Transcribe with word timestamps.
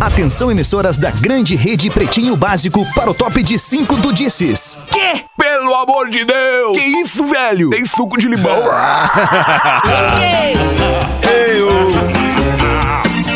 Atenção, 0.00 0.50
emissoras 0.50 0.96
da 0.98 1.10
grande 1.10 1.54
rede 1.54 1.90
Pretinho 1.90 2.34
Básico 2.34 2.86
para 2.94 3.10
o 3.10 3.14
top 3.14 3.42
de 3.42 3.58
5 3.58 3.96
do 3.96 4.14
Disses. 4.14 4.78
Quê? 4.90 5.24
Pelo 5.36 5.74
amor 5.74 6.08
de 6.08 6.24
Deus! 6.24 6.78
Que 6.78 6.84
isso, 7.02 7.22
velho? 7.26 7.68
Tem 7.68 7.84
suco 7.84 8.16
de 8.18 8.26
limão. 8.26 8.62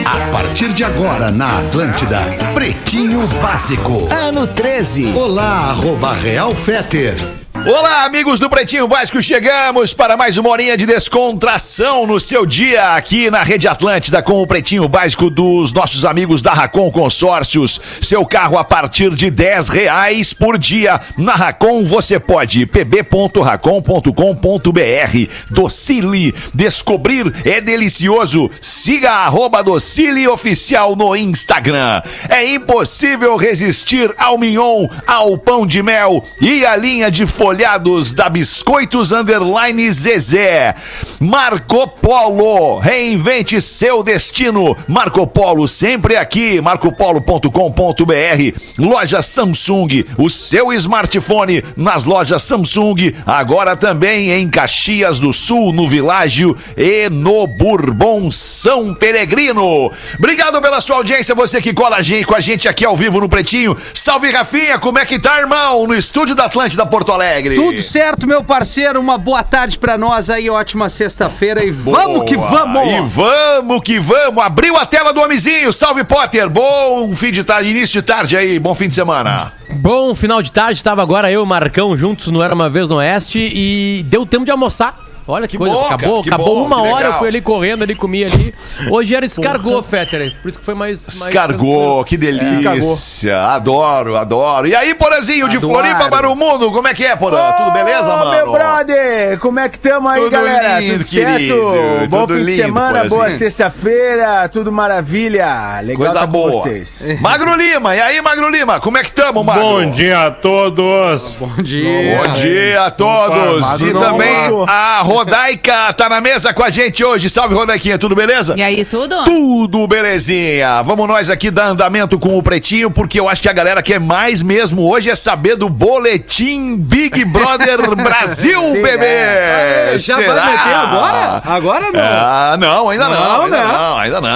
A 0.06 0.32
partir 0.32 0.72
de 0.72 0.82
agora 0.82 1.30
na 1.30 1.58
Atlântida, 1.58 2.20
Pretinho 2.54 3.26
Básico. 3.42 4.08
Ano 4.10 4.46
13. 4.46 5.12
Olá, 5.14 5.68
arroba 5.70 6.14
Real 6.14 6.54
Feter. 6.54 7.43
Olá, 7.66 8.04
amigos 8.04 8.38
do 8.38 8.50
Pretinho 8.50 8.86
Básico, 8.86 9.22
chegamos 9.22 9.94
para 9.94 10.18
mais 10.18 10.36
uma 10.36 10.50
horinha 10.50 10.76
de 10.76 10.84
descontração 10.84 12.06
no 12.06 12.20
seu 12.20 12.44
dia 12.44 12.94
aqui 12.94 13.30
na 13.30 13.42
Rede 13.42 13.66
Atlântida 13.66 14.22
com 14.22 14.42
o 14.42 14.46
Pretinho 14.46 14.86
Básico 14.86 15.30
dos 15.30 15.72
nossos 15.72 16.04
amigos 16.04 16.42
da 16.42 16.52
Racon 16.52 16.90
Consórcios. 16.90 17.80
Seu 18.02 18.26
carro 18.26 18.58
a 18.58 18.64
partir 18.64 19.14
de 19.14 19.30
10 19.30 19.70
reais 19.70 20.34
por 20.34 20.58
dia. 20.58 21.00
Na 21.16 21.34
Racon 21.34 21.86
você 21.86 22.20
pode 22.20 22.66
pb.racon.com.br. 22.66 25.30
Docile, 25.50 26.34
descobrir 26.52 27.34
é 27.46 27.62
delicioso. 27.62 28.50
Siga 28.60 29.26
a 29.26 29.62
Docile 29.62 30.28
Oficial 30.28 30.94
no 30.94 31.16
Instagram. 31.16 32.02
É 32.28 32.44
impossível 32.44 33.36
resistir 33.36 34.14
ao 34.18 34.36
mignon, 34.36 34.86
ao 35.06 35.38
pão 35.38 35.66
de 35.66 35.82
mel 35.82 36.22
e 36.38 36.66
à 36.66 36.76
linha 36.76 37.10
de 37.10 37.26
folhados 37.54 38.12
da 38.12 38.28
Biscoitos 38.28 39.12
Underline 39.12 39.88
Zezé. 39.92 40.74
Marco 41.20 41.86
Polo, 41.86 42.80
reinvente 42.80 43.62
seu 43.62 44.02
destino. 44.02 44.76
Marco 44.88 45.24
Polo 45.24 45.68
sempre 45.68 46.16
aqui, 46.16 46.60
marcopolo.com.br. 46.60 48.58
Loja 48.76 49.22
Samsung, 49.22 50.04
o 50.18 50.28
seu 50.28 50.72
smartphone 50.72 51.62
nas 51.76 52.02
lojas 52.04 52.42
Samsung, 52.42 53.14
agora 53.24 53.76
também 53.76 54.30
em 54.30 54.48
Caxias 54.50 55.20
do 55.20 55.32
Sul, 55.32 55.72
no 55.72 55.88
Világio 55.88 56.58
e 56.76 57.08
no 57.08 57.46
Bourbon 57.46 58.32
São 58.32 58.92
Peregrino. 58.92 59.92
Obrigado 60.18 60.60
pela 60.60 60.80
sua 60.80 60.96
audiência, 60.96 61.36
você 61.36 61.62
que 61.62 61.72
cola 61.72 62.02
gente- 62.02 62.26
com 62.26 62.34
a 62.34 62.40
gente 62.40 62.66
aqui 62.68 62.84
ao 62.84 62.96
vivo 62.96 63.20
no 63.20 63.28
Pretinho. 63.28 63.76
Salve, 63.94 64.30
Rafinha, 64.32 64.76
como 64.76 64.98
é 64.98 65.06
que 65.06 65.20
tá, 65.20 65.38
irmão? 65.38 65.86
No 65.86 65.94
estúdio 65.94 66.34
da 66.34 66.46
Atlântida 66.46 66.84
Porto 66.84 67.12
Alegre. 67.12 67.43
Tudo 67.50 67.82
certo, 67.82 68.26
meu 68.26 68.42
parceiro. 68.44 69.00
Uma 69.00 69.18
boa 69.18 69.42
tarde 69.42 69.78
pra 69.78 69.98
nós 69.98 70.30
aí, 70.30 70.48
ótima 70.48 70.88
sexta-feira 70.88 71.64
e 71.64 71.70
vamos 71.70 72.24
que 72.24 72.36
Boa. 72.36 72.48
vamos! 72.48 72.92
E 72.92 73.00
vamos 73.00 73.82
que 73.82 73.98
vamos! 73.98 74.42
Abriu 74.42 74.76
a 74.76 74.86
tela 74.86 75.12
do 75.12 75.20
homenzinho. 75.20 75.72
Salve, 75.72 76.04
Potter! 76.04 76.48
Bom 76.48 77.14
fim 77.14 77.30
de 77.30 77.44
tarde, 77.44 77.70
início 77.70 78.00
de 78.00 78.02
tarde 78.02 78.36
aí, 78.36 78.58
bom 78.58 78.74
fim 78.74 78.88
de 78.88 78.94
semana. 78.94 79.52
Bom 79.70 80.14
final 80.14 80.40
de 80.40 80.52
tarde, 80.52 80.78
estava 80.78 81.02
agora 81.02 81.30
eu 81.30 81.40
e 81.40 81.42
o 81.42 81.46
Marcão 81.46 81.96
juntos 81.96 82.28
no 82.28 82.42
Era 82.42 82.54
Uma 82.54 82.70
Vez 82.70 82.88
no 82.88 82.96
Oeste 82.96 83.38
e 83.38 84.04
deu 84.08 84.24
tempo 84.24 84.44
de 84.44 84.50
almoçar. 84.50 85.03
Olha 85.26 85.48
que, 85.48 85.52
Que 85.52 85.58
coisa, 85.58 85.74
bom, 85.74 85.86
acabou, 85.86 86.22
que 86.22 86.28
acabou 86.28 86.54
bom, 86.56 86.66
uma 86.66 86.82
que 86.82 86.88
hora, 86.88 87.06
eu 87.08 87.14
fui 87.14 87.28
ali 87.28 87.40
correndo, 87.40 87.82
ali 87.82 87.94
comi 87.94 88.24
ali. 88.24 88.54
Hoje 88.90 89.14
era 89.14 89.24
escargot, 89.24 89.82
Fetter, 89.82 90.36
por 90.42 90.48
isso 90.48 90.58
que 90.58 90.64
foi 90.64 90.74
mais... 90.74 91.02
mais 91.06 91.14
Escargou, 91.28 92.04
que 92.04 92.16
delícia. 92.18 93.40
Adoro, 93.42 94.16
adoro. 94.16 94.66
E 94.66 94.74
aí, 94.76 94.94
Porazinho, 94.94 95.48
de. 95.48 95.58
Floripa 95.58 96.10
para 96.10 96.28
o 96.28 96.36
mundo, 96.36 96.70
como 96.70 96.86
é 96.88 96.92
que 96.92 97.04
é, 97.04 97.16
Porã? 97.16 97.52
Tudo 97.52 97.70
beleza, 97.70 98.02
Ô, 98.12 98.18
mano? 98.18 98.30
meu 98.32 98.52
brother, 98.52 99.38
como 99.38 99.58
é 99.60 99.68
que 99.68 99.78
tamo 99.78 100.08
aí, 100.08 100.20
Tudo 100.20 100.30
galera? 100.30 100.80
lindo, 100.80 100.92
tudo 100.98 101.04
certo? 101.04 101.30
querido, 101.36 101.62
Bom 102.10 102.18
tudo 102.26 102.34
fim 102.34 102.40
de 102.40 102.44
lindo, 102.50 102.62
semana, 102.62 102.88
Porazinho. 102.90 103.20
boa 103.20 103.30
sexta-feira, 103.30 104.48
tudo 104.50 104.70
maravilha. 104.70 105.80
Legal 105.80 105.96
Coisa 105.96 106.14
tá 106.14 106.26
boa. 106.26 106.50
vocês. 106.52 107.02
Magro 107.22 107.54
Lima, 107.56 107.96
e 107.96 108.00
aí, 108.00 108.20
Magro 108.20 108.50
Lima, 108.50 108.78
como 108.78 108.98
é 108.98 109.02
que 109.04 109.10
tamo, 109.12 109.42
Magro? 109.42 109.62
Bom 109.64 109.90
dia 109.90 110.26
a 110.26 110.30
todos. 110.30 111.36
Bom 111.40 111.62
dia! 111.62 112.18
Bom 112.26 112.32
dia 112.34 112.82
a 112.84 112.90
todos! 112.90 113.80
E 113.80 113.92
também 113.92 114.34
a 114.68 115.00
Rodaica 115.16 115.92
tá 115.92 116.08
na 116.08 116.20
mesa 116.20 116.52
com 116.52 116.62
a 116.62 116.70
gente 116.70 117.02
hoje. 117.04 117.28
Salve, 117.30 117.54
Rodaiquinha, 117.54 117.98
tudo 117.98 118.14
beleza? 118.14 118.54
E 118.56 118.62
aí, 118.62 118.84
tudo? 118.84 119.24
Tudo 119.24 119.86
belezinha! 119.86 120.82
Vamos 120.82 121.06
nós 121.08 121.30
aqui 121.30 121.50
dar 121.50 121.66
andamento 121.68 122.18
com 122.18 122.36
o 122.38 122.42
Pretinho, 122.42 122.90
porque 122.90 123.18
eu 123.20 123.28
acho 123.28 123.40
que 123.42 123.48
a 123.48 123.52
galera 123.52 123.82
quer 123.82 123.98
mais 124.00 124.42
mesmo 124.42 124.82
hoje 124.88 125.10
é 125.10 125.16
saber 125.16 125.56
do 125.56 125.68
boletim 125.68 126.76
Big 126.76 127.24
Brother 127.24 127.94
Brasil, 127.96 128.60
Sim, 128.60 128.82
bebê! 128.82 129.98
Já 129.98 130.16
vai 130.16 130.26
meter 130.26 130.74
agora? 130.74 131.42
Agora 131.44 131.92
não. 131.92 132.00
Ah, 132.00 132.56
não, 132.58 132.88
ainda 132.90 133.08
não, 133.08 133.14
Não, 133.20 133.42
ainda 133.44 133.56
né? 133.56 133.72
não, 133.72 133.98
ainda 133.98 134.20
não. 134.20 134.30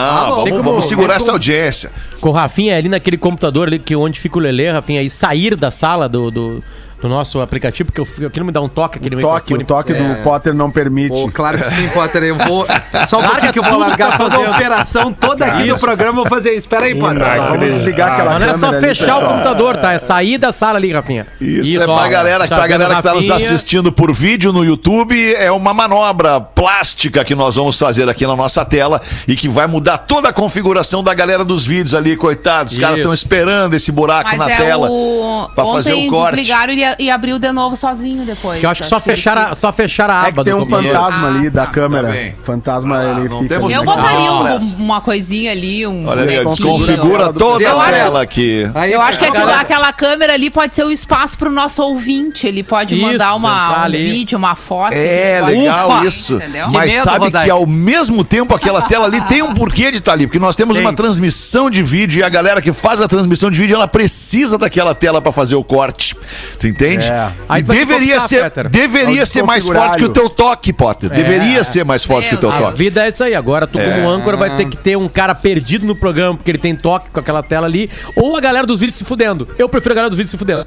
Tem 0.45 0.53
vamos, 0.53 0.59
como- 0.59 0.63
vamos 0.71 0.87
segurar 0.87 1.15
essa 1.17 1.27
como- 1.27 1.33
audiência. 1.37 1.91
Com 2.21 2.31
o 2.31 2.33
Rafinha 2.33 2.77
ali 2.77 2.89
naquele 2.89 3.17
computador 3.17 3.69
ali, 3.69 3.79
que 3.79 3.95
onde 3.95 4.19
fica 4.19 4.39
o 4.39 4.41
Lelê, 4.41 4.71
Rafinha, 4.71 5.03
e 5.03 5.09
sair 5.11 5.55
da 5.55 5.71
sala 5.71 6.09
do, 6.09 6.31
do, 6.33 6.65
do 7.01 7.09
nosso 7.09 7.41
aplicativo, 7.41 7.87
porque 7.87 8.01
eu, 8.01 8.05
fico- 8.05 8.27
aquilo 8.27 8.45
me 8.45 8.53
dá 8.53 8.61
um 8.61 8.69
toque, 8.69 8.99
aquele 8.99 9.21
Toque, 9.21 9.55
o 9.55 9.65
toque 9.65 9.93
É. 9.93 10.15
do 10.17 10.23
Potter 10.23 10.53
não 10.55 10.71
permite. 10.71 11.09
Pô, 11.11 11.31
claro 11.33 11.59
que 11.59 11.65
sim, 11.67 11.89
Potter. 11.91 12.23
Eu 12.25 12.37
vou. 12.37 12.67
Só 13.07 13.21
um 13.21 13.23
pouquinho 13.23 13.53
que 13.53 13.59
eu 13.59 13.63
vou 13.63 13.79
largar 13.79 14.13
tá 14.13 14.17
toda 14.19 14.35
a 14.35 14.39
fazendo. 14.39 14.55
operação 14.55 15.13
toda 15.13 15.45
aqui 15.47 15.65
do 15.69 15.79
programa. 15.79 16.13
Vou 16.23 16.27
fazer 16.27 16.51
isso. 16.51 16.61
Espera 16.61 16.87
aí, 16.87 16.95
Potter. 16.95 17.23
Vamos 17.49 17.61
desligar 17.77 18.13
aquela 18.13 18.39
Mas 18.39 18.47
não 18.49 18.55
é 18.55 18.59
só 18.59 18.69
ali, 18.71 18.81
fechar 18.81 19.19
o 19.25 19.29
computador, 19.29 19.77
tá? 19.77 19.93
É 19.93 19.99
sair 19.99 20.39
da 20.39 20.53
sala 20.53 20.79
ali, 20.79 20.93
Rafinha. 20.93 21.27
Isso, 21.41 21.81
é 21.81 21.87
ó, 21.87 21.99
pra 21.99 22.09
galera, 22.09 22.49
tá 22.49 22.57
pra 22.57 22.67
vendo 22.67 22.79
galera 22.81 22.97
que 22.97 23.03
tá 23.03 23.15
nos 23.15 23.31
assistindo 23.31 23.93
por 23.93 24.13
vídeo 24.13 24.53
no 24.53 24.65
YouTube, 24.65 25.35
é 25.35 25.51
uma 25.53 25.73
manobra 25.73 26.41
plástica 26.41 27.25
que 27.25 27.35
nós 27.35 27.55
vamos 27.57 27.79
fazer 27.79 28.09
aqui 28.09 28.27
na 28.27 28.35
nossa 28.37 28.65
tela 28.65 29.01
e 29.27 29.37
que 29.37 29.49
vai 29.49 29.67
mudar 29.67 29.99
toda 29.99 30.29
a 30.31 30.33
configuração 30.33 31.03
da 31.03 31.15
galera 31.15 31.45
dos 31.45 31.65
vídeos 31.65 31.95
ali, 31.95 32.17
coitados. 32.17 32.73
Os 32.73 32.79
caras 32.79 32.97
Isso. 32.97 33.01
estão 33.03 33.15
esperando 33.15 33.75
esse 33.75 33.93
buraco 33.93 34.31
Mas 34.31 34.39
na 34.39 34.51
é 34.51 34.57
tela 34.57 34.89
o... 34.91 35.49
pra 35.55 35.65
fazer 35.65 35.93
Ontem 35.93 36.09
o 36.09 36.13
corte. 36.13 36.35
desligaram 36.37 36.73
e, 36.75 36.88
e 36.99 37.11
abriu 37.11 37.39
de 37.39 37.51
novo 37.53 37.77
sozinho 37.77 38.25
depois. 38.25 38.61
Que 38.61 38.67
eu 38.67 38.71
acho 38.71 38.83
que 38.83 38.89
só 38.89 39.01
fechar 39.01 39.37
a, 39.37 39.55
só 39.55 39.73
fechar 39.73 40.11
a 40.11 40.15
É 40.27 40.29
aba 40.29 40.45
que 40.45 40.51
tem 40.51 40.55
do 40.59 40.63
um 40.65 40.69
fantasma 40.69 41.29
ali 41.29 41.51
da 41.51 41.63
Ah, 41.65 41.67
câmera. 41.67 42.09
tá 42.09 42.43
fantasma 42.45 42.99
Ah, 42.99 43.21
ele 43.21 43.29
fica 43.29 43.57
ali. 43.57 43.73
Eu 43.73 43.85
botaria 43.85 44.33
um- 44.33 44.77
uma 44.85 45.01
coisinha 45.01 45.53
ali, 45.53 45.87
um 45.87 46.07
Olha 46.07 46.23
ali, 46.23 46.45
desconfigura 46.45 47.33
toda 47.33 47.69
a 47.71 47.91
tela 47.91 48.23
aqui. 48.23 48.65
Eu 48.91 49.01
acho 49.01 49.19
que 49.19 49.25
aquela, 49.25 49.93
câmera 49.93 50.35
ali 50.35 50.51
pode 50.51 50.75
ser 50.75 50.85
o 50.85 50.91
espaço 50.93 51.37
pro 51.39 51.51
nosso 51.51 51.83
ouvinte. 51.83 52.47
Ele 52.47 52.63
pode 52.63 52.95
mandar 52.97 53.35
uma, 53.35 53.81
um 53.81 53.83
ali. 53.85 54.05
vídeo, 54.05 54.39
uma 54.39 54.55
foto. 54.55 54.93
É, 54.93 55.41
legal 55.45 55.89
Ufa! 55.91 56.07
isso. 56.07 56.35
Entendeu? 56.37 56.69
Mas 56.71 56.93
medo, 56.93 57.05
sabe 57.05 57.31
que 57.31 57.51
ao 57.51 57.67
mesmo 57.67 58.23
tempo 58.25 58.55
aquela 58.55 58.83
tela 58.83 59.07
ali 59.07 59.21
tem 59.23 59.43
um 59.43 59.53
porquê 59.55 59.91
de 59.91 59.99
estar 59.99 60.13
ali, 60.13 60.27
porque 60.27 60.39
nós 60.39 60.55
temos 60.57 60.77
Tem. 60.77 60.85
uma 60.85 60.93
transmissão 60.93 61.69
de 61.71 61.83
vídeo 61.83 62.21
e 62.21 62.23
a 62.23 62.29
galera 62.29 62.61
que 62.63 62.73
faz 62.73 63.01
a 63.01 63.09
transmissão 63.09 63.51
de 63.51 63.59
vídeo, 63.59 63.75
ela 63.75 63.89
precisa 63.89 64.57
daquela 64.59 64.95
tela 64.95 65.21
pra 65.21 65.33
fazer 65.33 65.55
o 65.55 65.65
corte. 65.65 66.17
Tu 66.59 66.67
entende? 66.87 67.07
É. 67.09 67.31
Aí 67.49 67.61
E 67.61 67.65
deveria 67.65 68.21
ser, 68.21 68.45
Peter. 68.45 68.69
deveria 68.69 69.23
É 69.23 69.27
ser 69.27 69.43
mais 69.43 69.67
forte 69.67 69.99
que 69.99 70.05
o 70.05 70.09
teu 70.09 70.29
toque, 70.31 70.73
Potter. 70.73 71.11
Deveria 71.11 71.65
ser 71.65 71.85
mais 71.85 72.05
forte 72.05 72.29
que 72.29 72.35
o 72.37 72.39
teu 72.39 72.49
Meu 72.51 72.59
A 72.59 72.63
toque. 72.63 72.79
vida 72.79 73.05
é 73.05 73.09
isso 73.09 73.25
aí. 73.25 73.35
Agora 73.35 73.67
tu, 73.67 73.79
como 73.79 74.09
âncora, 74.09 74.37
vai 74.37 74.57
ter 74.57 74.67
que 74.67 74.77
ter 74.77 74.97
um 74.97 75.09
cara 75.09 75.35
perdido 75.35 75.85
no 75.87 75.97
programa 75.97 76.37
porque 76.37 76.51
ele 76.51 76.59
tem 76.59 76.75
toque 76.75 77.11
com 77.11 77.21
aquela 77.21 77.43
tela 77.43 77.67
ali, 77.67 77.91
ou 78.15 78.37
a 78.37 78.41
galera 78.41 78.67
dos 78.67 78.79
vídeos 78.79 78.97
se 78.97 79.05
fudendo. 79.05 79.49
Eu 79.59 79.69
prefiro 79.69 79.93
a 79.93 79.97
galera 79.97 80.11
dos 80.11 80.17
vídeos 80.17 80.31
se 80.31 80.37
fudendo. 80.39 80.67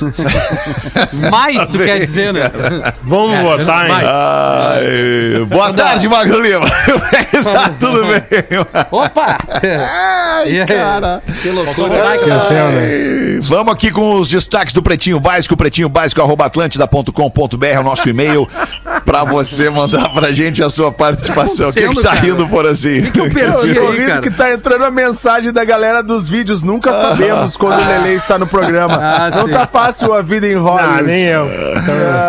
Mais, 1.30 1.68
tu 1.68 1.78
quer 1.78 1.98
dizer, 2.00 2.32
né? 2.32 2.50
Vamos 3.02 3.32
É, 3.34 3.42
votar, 3.42 3.86
hein? 3.86 3.96
Ai, 4.06 5.44
boa 5.46 5.72
tarde, 5.72 6.08
Magro 6.08 6.40
Lima. 6.40 6.66
tá 7.44 7.70
tudo 7.78 8.04
bem? 8.06 8.22
Opa! 8.90 9.38
Ai, 9.62 10.64
cara. 10.66 11.22
Que 11.42 11.50
loucura. 11.50 12.08
Ai, 12.08 13.38
Vamos 13.42 13.72
aqui 13.72 13.90
com 13.90 14.18
os 14.18 14.28
destaques 14.28 14.74
do 14.74 14.82
Pretinho 14.82 15.20
Básico, 15.20 15.51
pretinho 15.56 15.88
básico, 15.88 16.20
arroba 16.20 16.46
atlântida.com.br, 16.46 17.66
é 17.66 17.78
o 17.78 17.82
nosso 17.82 18.08
e-mail, 18.08 18.48
pra 19.04 19.24
você 19.24 19.68
mandar 19.70 20.08
pra 20.10 20.32
gente 20.32 20.62
a 20.62 20.68
sua 20.68 20.90
participação. 20.92 21.70
O 21.70 21.72
que, 21.72 21.88
que 21.88 21.94
tá 21.96 22.10
cara? 22.10 22.20
rindo, 22.20 22.46
Porazinho? 22.48 23.10
que 23.12 23.20
eu 23.20 23.30
perdi? 23.30 23.76
Eu 23.76 23.88
aí, 23.90 24.06
cara? 24.06 24.20
que 24.22 24.30
tá 24.30 24.52
entrando 24.52 24.84
a 24.84 24.90
mensagem 24.90 25.52
da 25.52 25.64
galera 25.64 26.02
dos 26.02 26.28
vídeos. 26.28 26.62
Nunca 26.62 26.92
sabemos 26.92 27.56
quando 27.56 27.80
o 27.80 27.86
Lele 27.86 28.14
está 28.16 28.38
no 28.38 28.46
programa. 28.46 28.94
Ah, 29.00 29.30
não 29.34 29.46
sim. 29.46 29.52
tá 29.52 29.66
fácil 29.66 30.12
a 30.12 30.22
vida 30.22 30.46
em 30.46 30.54
Hollywood. 30.54 30.98
Ah, 30.98 31.02
nem 31.02 31.24
eu. 31.24 31.46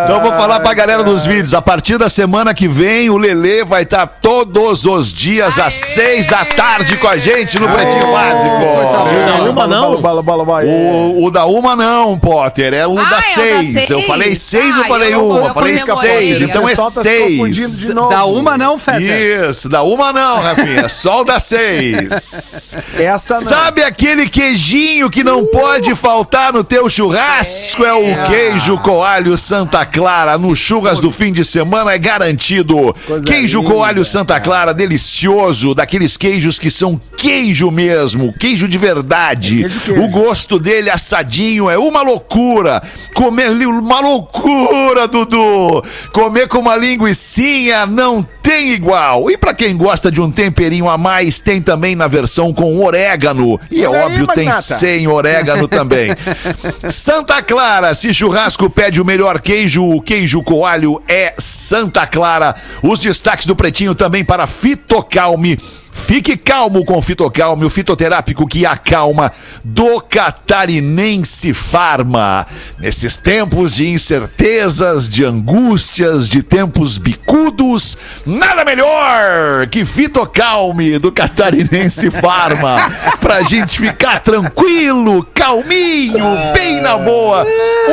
Então 0.03 0.15
eu 0.18 0.21
vou 0.21 0.31
falar 0.33 0.59
pra 0.59 0.74
galera 0.74 1.03
dos 1.03 1.25
vídeos. 1.25 1.53
A 1.53 1.62
partir 1.62 1.97
da 1.97 2.09
semana 2.09 2.53
que 2.53 2.68
vem, 2.68 3.09
o 3.09 3.18
Lelê 3.18 3.63
vai 3.63 3.83
estar 3.83 4.06
todos 4.07 4.86
os 4.86 5.13
dias 5.13 5.57
às 5.59 5.74
seis 5.74 6.27
da 6.27 6.44
tarde 6.45 6.97
com 6.97 7.07
a 7.07 7.18
gente 7.18 7.59
no 7.59 7.69
Pretinho 7.69 8.12
Básico. 8.12 8.57
boa. 8.59 8.83
Bala, 8.83 9.50
Uma 9.51 9.68
não? 9.68 9.81
bala, 10.01 10.01
bala, 10.01 10.24
bala, 10.24 10.45
bala. 10.45 10.65
O, 10.65 11.25
o 11.25 11.31
da 11.31 11.45
Uma 11.45 11.75
não, 11.75 12.18
Potter. 12.18 12.74
É 12.74 12.88
o 12.88 12.97
Ah, 12.97 13.03
da 13.03 13.09
Ah, 13.09 13.12
é 13.12 13.12
o 13.12 13.12
da 13.15 13.21
seis. 13.21 13.74
seis. 13.74 13.89
Eu 13.89 14.01
falei 14.04 14.36
seis 14.36 14.75
ou 14.77 14.83
Ah, 14.83 14.88
falei 14.88 15.13
eu- 15.13 15.25
uma? 15.25 15.38
eu 15.39 15.45
Eu 15.48 15.54
falei 15.54 15.80
comemorei. 15.80 16.10
seis, 16.36 16.42
então 16.42 16.63
O 16.63 16.65
é 16.68 16.69
pessoal 16.69 16.92
tá 16.92 17.01
se 17.01 17.19
confundindo 17.19 17.56
seis. 17.69 17.80
de 17.80 17.94
novo. 17.94 18.10
Da 18.10 18.25
uma 18.25 18.57
não, 18.57 18.77
Feta. 18.77 19.01
Isso, 19.01 19.69
da 19.69 19.83
uma 19.83 20.12
não, 20.13 20.39
Rafinha, 20.42 20.88
só 20.89 21.21
o 21.21 21.24
da 21.24 21.39
seis. 21.39 22.75
Essa 22.98 23.36
não. 23.36 23.42
Sabe 23.44 23.83
aquele 23.83 24.27
queijinho 24.27 25.10
que 25.10 25.24
não 25.24 25.45
pode 25.45 25.94
faltar 25.95 26.51
no 26.54 26.63
teu 26.63 26.89
churrasco? 26.89 27.83
É, 27.83 27.94
o 27.94 28.24
queijo 28.25 28.77
coalho 28.80 29.38
Santa 29.38 29.86
Clara. 29.86 30.38
No 30.38 30.56
churras 30.56 31.00
do 31.00 31.12
fim 31.12 31.31
de 31.31 31.44
semana 31.45 31.92
é 31.92 31.98
garantido. 31.98 32.94
Coisa 33.06 33.25
queijo 33.25 33.59
linda. 33.59 33.71
coalho 33.71 34.06
Santa 34.06 34.39
Clara, 34.39 34.74
delicioso. 34.74 35.74
Daqueles 35.75 36.18
queijos 36.18 36.57
que 36.59 36.69
são 36.71 37.00
queijo 37.18 37.69
mesmo, 37.71 38.33
queijo 38.38 38.68
de 38.68 38.77
verdade. 38.77 39.66
É 39.66 39.69
queijo, 39.69 39.80
queijo. 39.86 40.01
O 40.04 40.07
gosto 40.09 40.59
dele 40.59 40.89
assadinho 40.89 41.69
é 41.69 41.77
uma 41.77 42.01
loucura. 42.01 42.81
Comer 43.13 43.51
uma 43.51 44.00
loucura, 44.00 45.07
Dudu. 45.07 45.83
Comer 46.11 46.47
com 46.47 46.59
uma 46.59 46.75
linguiçinha 46.75 47.85
não 47.85 48.25
tem 48.41 48.71
igual. 48.71 49.31
E 49.31 49.38
pra 49.38 49.53
quem 49.53 49.77
gosta 49.77 50.11
de 50.11 50.19
um 50.19 50.29
temperinho 50.29 50.89
a 50.89 50.97
mais, 50.97 51.39
tem 51.39 51.61
também 51.61 51.95
na 51.95 52.07
versão 52.07 52.53
com 52.53 52.83
orégano. 52.83 53.59
E 53.71 53.83
é 53.83 53.88
Olha 53.88 54.00
aí, 54.00 54.05
óbvio, 54.05 54.27
tem 54.27 54.51
sem 54.51 55.07
orégano 55.07 55.67
também. 55.67 56.09
Santa 56.91 57.41
Clara, 57.41 57.94
se 57.94 58.13
churrasco 58.13 58.69
pede 58.69 59.01
o 59.01 59.06
melhor 59.06 59.39
queijo, 59.39 59.83
o 59.83 60.01
queijo 60.01 60.44
coalho 60.44 61.01
é 61.07 61.33
Santa 61.38 62.06
Clara. 62.06 62.56
Os 62.81 62.99
destaques 62.99 63.45
do 63.45 63.56
Pretinho 63.56 63.95
também 63.95 64.23
para 64.25 64.47
Fitocalme. 64.47 65.57
Fique 65.94 66.36
calmo 66.36 66.84
com 66.84 66.98
o 66.98 67.01
Fitocalme, 67.01 67.63
o 67.63 67.69
fitoterápico 67.69 68.48
que 68.48 68.66
acalma 68.66 69.31
do 69.63 70.01
Catarinense 70.01 71.54
Farma. 71.54 72.45
Nesses 72.80 73.18
tempos 73.18 73.75
de 73.75 73.88
incertezas, 73.88 75.10
de 75.10 75.24
angústias, 75.24 76.28
de 76.28 76.42
tempos 76.42 76.98
bicudos, 76.98 77.98
nada 78.25 78.66
melhor 78.66 79.68
que 79.69 79.86
Fitocalme 79.86 80.98
do 80.98 81.12
Catarinense 81.12 82.10
Farma. 82.10 82.92
Pra 83.22 83.44
gente 83.44 83.80
ficar 83.80 84.19
tranquilo, 84.19 85.25
calminho, 85.34 86.25
bem 86.54 86.81
na 86.81 86.98
boa, 86.98 87.45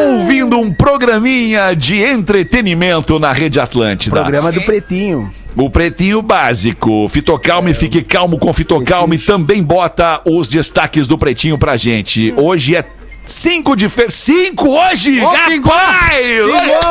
ouvindo 0.09 0.59
um 0.59 0.73
programinha 0.73 1.75
de 1.77 2.03
entretenimento 2.03 3.19
na 3.19 3.33
Rede 3.33 3.61
Atlântida. 3.61 4.23
Programa 4.23 4.51
do 4.51 4.63
Pretinho. 4.63 5.33
O 5.57 5.69
pretinho 5.69 6.23
básico. 6.23 7.09
Fitocalme, 7.09 7.75
fique 7.75 8.03
calmo 8.03 8.39
com 8.39 8.53
Fitocalme. 8.53 9.19
Também 9.19 9.63
bota 9.63 10.21
os 10.25 10.49
destaques 10.49 11.07
do 11.09 11.19
pretinho 11.19 11.59
pra 11.59 11.77
gente. 11.77 12.33
Hoje 12.37 12.77
é 12.77 12.85
5 13.27 13.77
de 13.77 13.89
fevereiro. 13.89 14.13
5 14.13 14.69
hoje! 14.69 15.21
Ô, 15.23 15.31
pingou! 15.47 15.73
Rapaz! 15.73 16.17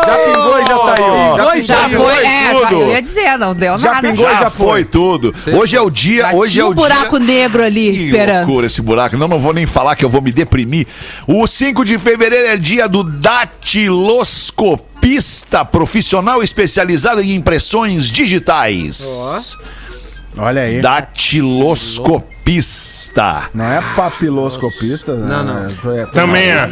Já 0.06 0.18
pingou 0.18 0.60
e 0.60 0.66
já 0.66 0.78
saiu. 0.78 1.38
Já 1.38 1.44
Dois 1.44 1.66
Já 1.66 1.90
pingou. 1.90 2.06
foi, 2.06 2.24
é, 2.26 2.42
já, 2.54 2.54
tudo. 2.68 2.82
eu 2.82 2.88
ia 2.92 3.02
dizer, 3.02 3.38
não 3.38 3.56
deu 3.56 3.80
Já 3.80 3.94
nada. 3.94 4.10
pingou. 4.12 4.26
Já, 4.30 4.40
já 4.42 4.50
foi. 4.50 4.68
foi. 4.68 4.86
tudo. 4.86 5.34
Hoje 5.54 5.76
é 5.76 5.82
o 5.82 5.90
dia. 5.90 6.22
Já 6.22 6.34
hoje 6.34 6.54
tinha 6.54 6.64
é 6.64 6.68
o 6.68 6.72
um 6.72 6.74
buraco 6.76 7.20
dia. 7.20 7.28
negro 7.28 7.64
ali 7.64 7.92
Que 7.92 7.98
esperando. 7.98 8.46
loucura 8.46 8.68
esse 8.68 8.82
buraco. 8.82 9.18
Não, 9.18 9.28
não 9.28 9.40
vou 9.40 9.54
nem 9.54 9.66
falar 9.66 9.96
que 9.96 10.06
eu 10.06 10.10
vou 10.10 10.22
me 10.22 10.32
deprimir. 10.32 10.86
O 11.28 11.46
5 11.48 11.84
de 11.84 11.98
fevereiro 11.98 12.48
é 12.48 12.58
dia 12.58 12.88
do 12.88 13.04
datiloscopista 15.02 15.64
profissional 15.66 16.42
especializado 16.44 17.22
em 17.22 17.34
impressões 17.36 18.06
digitais. 18.12 19.56
Olha 20.38 20.62
aí. 20.64 20.82
Datiloscopista. 20.82 23.50
Não 23.54 23.66
é 23.66 23.82
papiloscopista? 23.96 25.14
Não, 25.16 25.44
não. 25.44 25.70
É, 25.94 26.02
é- 26.02 26.06
Também 26.08 26.50
é. 26.52 26.70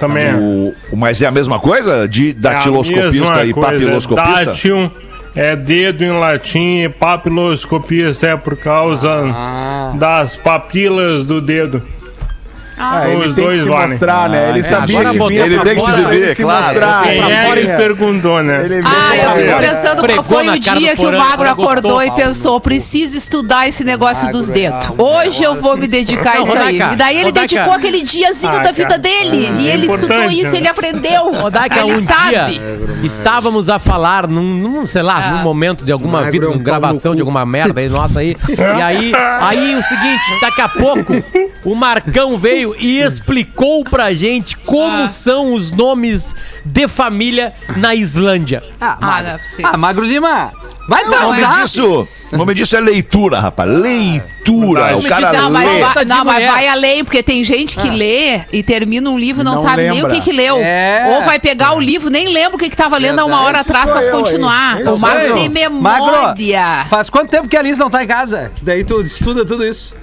Também 0.00 0.24
é. 0.26 0.34
O, 0.34 0.74
o- 0.92 0.96
mas 0.96 1.22
é 1.22 1.26
a 1.26 1.30
mesma 1.30 1.58
coisa? 1.60 2.06
De 2.08 2.30
É 2.30 2.34
datiloscopista 2.34 3.10
mesma 3.10 3.44
e 3.44 3.52
coisa. 3.52 3.70
papiloscopista? 3.70 4.44
Dátil 4.46 4.90
é 5.34 5.56
dedo 5.56 6.04
em 6.04 6.12
latim 6.18 6.82
e 6.82 6.88
papiloscopista 6.88 8.26
é 8.28 8.36
por 8.36 8.56
causa 8.56 9.10
Ah. 9.12 9.92
das 9.96 10.34
papilas 10.36 11.24
do 11.24 11.40
dedo. 11.40 11.82
Ah, 12.76 13.08
ele 13.08 13.16
Os 13.18 13.24
tem 13.26 13.34
que 13.34 13.40
dois 13.40 13.62
se 13.62 13.68
valem. 13.68 13.88
mostrar, 13.90 14.28
né? 14.28 14.48
Ele 14.50 14.60
é, 14.60 14.62
sabia 14.62 14.98
agora 14.98 15.12
que 15.12 15.18
botou 15.18 15.28
vinha 15.30 15.46
Ele 15.46 15.54
pra 15.54 15.64
tem 15.64 15.74
que 15.74 15.80
se 15.80 15.86
fora, 15.90 16.00
exibir, 16.02 16.22
ele 16.22 16.34
se 16.34 16.42
claro. 16.42 16.64
mostrar. 16.66 17.02
Quem 17.04 17.12
Ele 17.12 17.20
é 17.32 17.54
que 17.66 17.76
perguntou, 17.76 18.42
né? 18.42 18.64
Ele 18.64 18.74
Ah, 18.84 19.16
eu 19.16 19.22
pra 19.22 19.34
fico 19.40 19.58
pensando 19.60 20.06
qual 20.08 20.24
foi 20.24 20.42
na 20.44 20.52
o 20.54 20.62
cara 20.62 20.78
dia 20.80 20.96
que 20.96 21.00
o 21.02 21.04
Porã, 21.04 21.18
magro 21.18 21.36
gostou. 21.44 21.64
acordou 21.64 22.02
e 22.02 22.10
pensou, 22.12 22.60
preciso 22.60 23.16
estudar 23.16 23.68
esse 23.68 23.84
negócio 23.84 24.28
dos 24.30 24.50
dedos. 24.50 24.88
Hoje 24.98 25.42
eu 25.42 25.54
vou 25.60 25.76
me 25.76 25.86
dedicar 25.86 26.32
a 26.32 26.34
Não, 26.38 26.42
isso 26.44 26.52
aí. 26.52 26.58
Rodaica, 26.78 26.92
E 26.92 26.96
daí 26.96 27.16
ele 27.16 27.24
Rodaica. 27.26 27.48
dedicou 27.48 27.72
aquele 27.74 28.02
diazinho 28.02 28.52
Ah, 28.56 28.62
da 28.62 28.72
vida 28.72 28.88
cara. 28.88 28.98
dele. 29.00 29.46
É 29.46 29.60
E 29.62 29.68
ele 29.68 29.86
estudou 29.86 30.08
importante, 30.16 30.40
isso, 30.40 30.52
né? 30.52 30.58
ele 30.58 30.68
aprendeu. 30.68 31.32
Rodaica, 31.34 31.80
ele 31.80 31.92
um 31.94 32.04
sabe. 32.06 32.30
dia 32.58 32.78
estávamos 33.04 33.68
a 33.68 33.78
falar 33.78 34.26
num, 34.28 34.42
num, 34.42 34.86
sei 34.86 35.02
lá, 35.02 35.16
Ah. 35.16 35.30
num 35.32 35.42
momento 35.42 35.84
de 35.84 35.92
alguma 35.92 36.18
Magro 36.22 36.32
vida, 36.32 36.46
é 36.46 36.48
um 36.48 36.52
numa 36.52 36.64
pau 36.64 36.64
gravação 36.80 37.14
de 37.14 37.20
alguma 37.20 37.44
merda 37.46 37.80
aí, 37.80 37.88
nossa 37.88 38.20
aí. 38.20 38.36
E 38.48 38.82
aí, 38.82 39.12
aí 39.40 39.74
o 39.76 39.82
seguinte, 39.82 40.22
daqui 40.40 40.60
a 40.60 40.68
pouco 40.68 41.12
o 41.64 41.74
Marcão 41.74 42.36
veio 42.36 42.63
e 42.78 43.00
explicou 43.00 43.84
pra 43.84 44.12
gente 44.14 44.56
como 44.58 45.02
Ah. 45.04 45.08
são 45.08 45.52
os 45.54 45.72
nomes 45.72 46.34
de 46.64 46.86
família 46.86 47.52
na 47.76 47.94
Islândia. 47.94 48.62
Ah, 48.80 48.96
Ah, 49.00 49.22
não 49.22 49.30
é 49.30 49.38
possível. 49.38 49.70
Ah, 49.72 49.76
Magro 49.76 50.04
Lima, 50.04 50.52
vai 50.88 51.02
O 51.04 51.10
nome 51.10 51.36
transar. 51.40 51.62
disso, 51.64 52.08
o 52.32 52.36
nome 52.36 52.54
disso 52.54 52.76
é 52.76 52.80
leitura, 52.80 53.40
rapaz. 53.40 53.68
Leitura. 53.70 54.96
O 54.96 55.02
cara 55.02 55.30
diz- 55.30 55.40
Não, 55.40 55.50
mas, 55.50 55.68
lê. 55.68 55.80
vai, 55.80 56.04
não, 56.04 56.24
mas 56.24 56.50
vai 56.50 56.68
além, 56.68 57.04
porque 57.04 57.22
tem 57.22 57.42
gente 57.44 57.76
que 57.76 57.88
lê 57.90 58.40
e 58.52 58.62
termina 58.62 59.08
um 59.10 59.18
livro 59.18 59.42
e 59.42 59.44
não, 59.44 59.54
Não 59.56 59.62
sabe 59.62 59.82
nem 59.82 59.90
o 59.92 59.94
lembra. 59.94 60.10
que 60.12 60.20
que 60.20 60.32
leu. 60.32 60.58
É. 60.62 61.04
Ou 61.16 61.22
vai 61.24 61.38
pegar 61.38 61.74
o 61.74 61.80
livro, 61.80 62.10
nem 62.10 62.28
lembra 62.28 62.56
o 62.56 62.58
que 62.58 62.68
que 62.70 62.76
tava 62.76 62.96
lendo 62.98 63.20
há 63.20 63.24
uma 63.24 63.40
hora 63.42 63.60
Esse 63.60 63.70
atrás 63.70 63.88
sou 63.88 63.96
pra 63.98 64.06
eu 64.06 64.18
continuar. 64.18 64.80
O 64.82 64.98
Magro 64.98 65.22
eu. 65.22 65.34
tem 65.34 65.48
Magro, 65.70 66.06
memória. 66.06 66.86
faz 66.90 67.08
quanto 67.10 67.30
tempo 67.30 67.48
que 67.48 67.56
a 67.56 67.62
Liz 67.62 67.78
não 67.78 67.88
tá 67.90 68.02
em 68.04 68.06
casa? 68.06 68.50
Daí 68.62 68.84
tu 68.84 69.00
estuda 69.00 69.44
tudo 69.44 69.64
isso. 69.64 69.94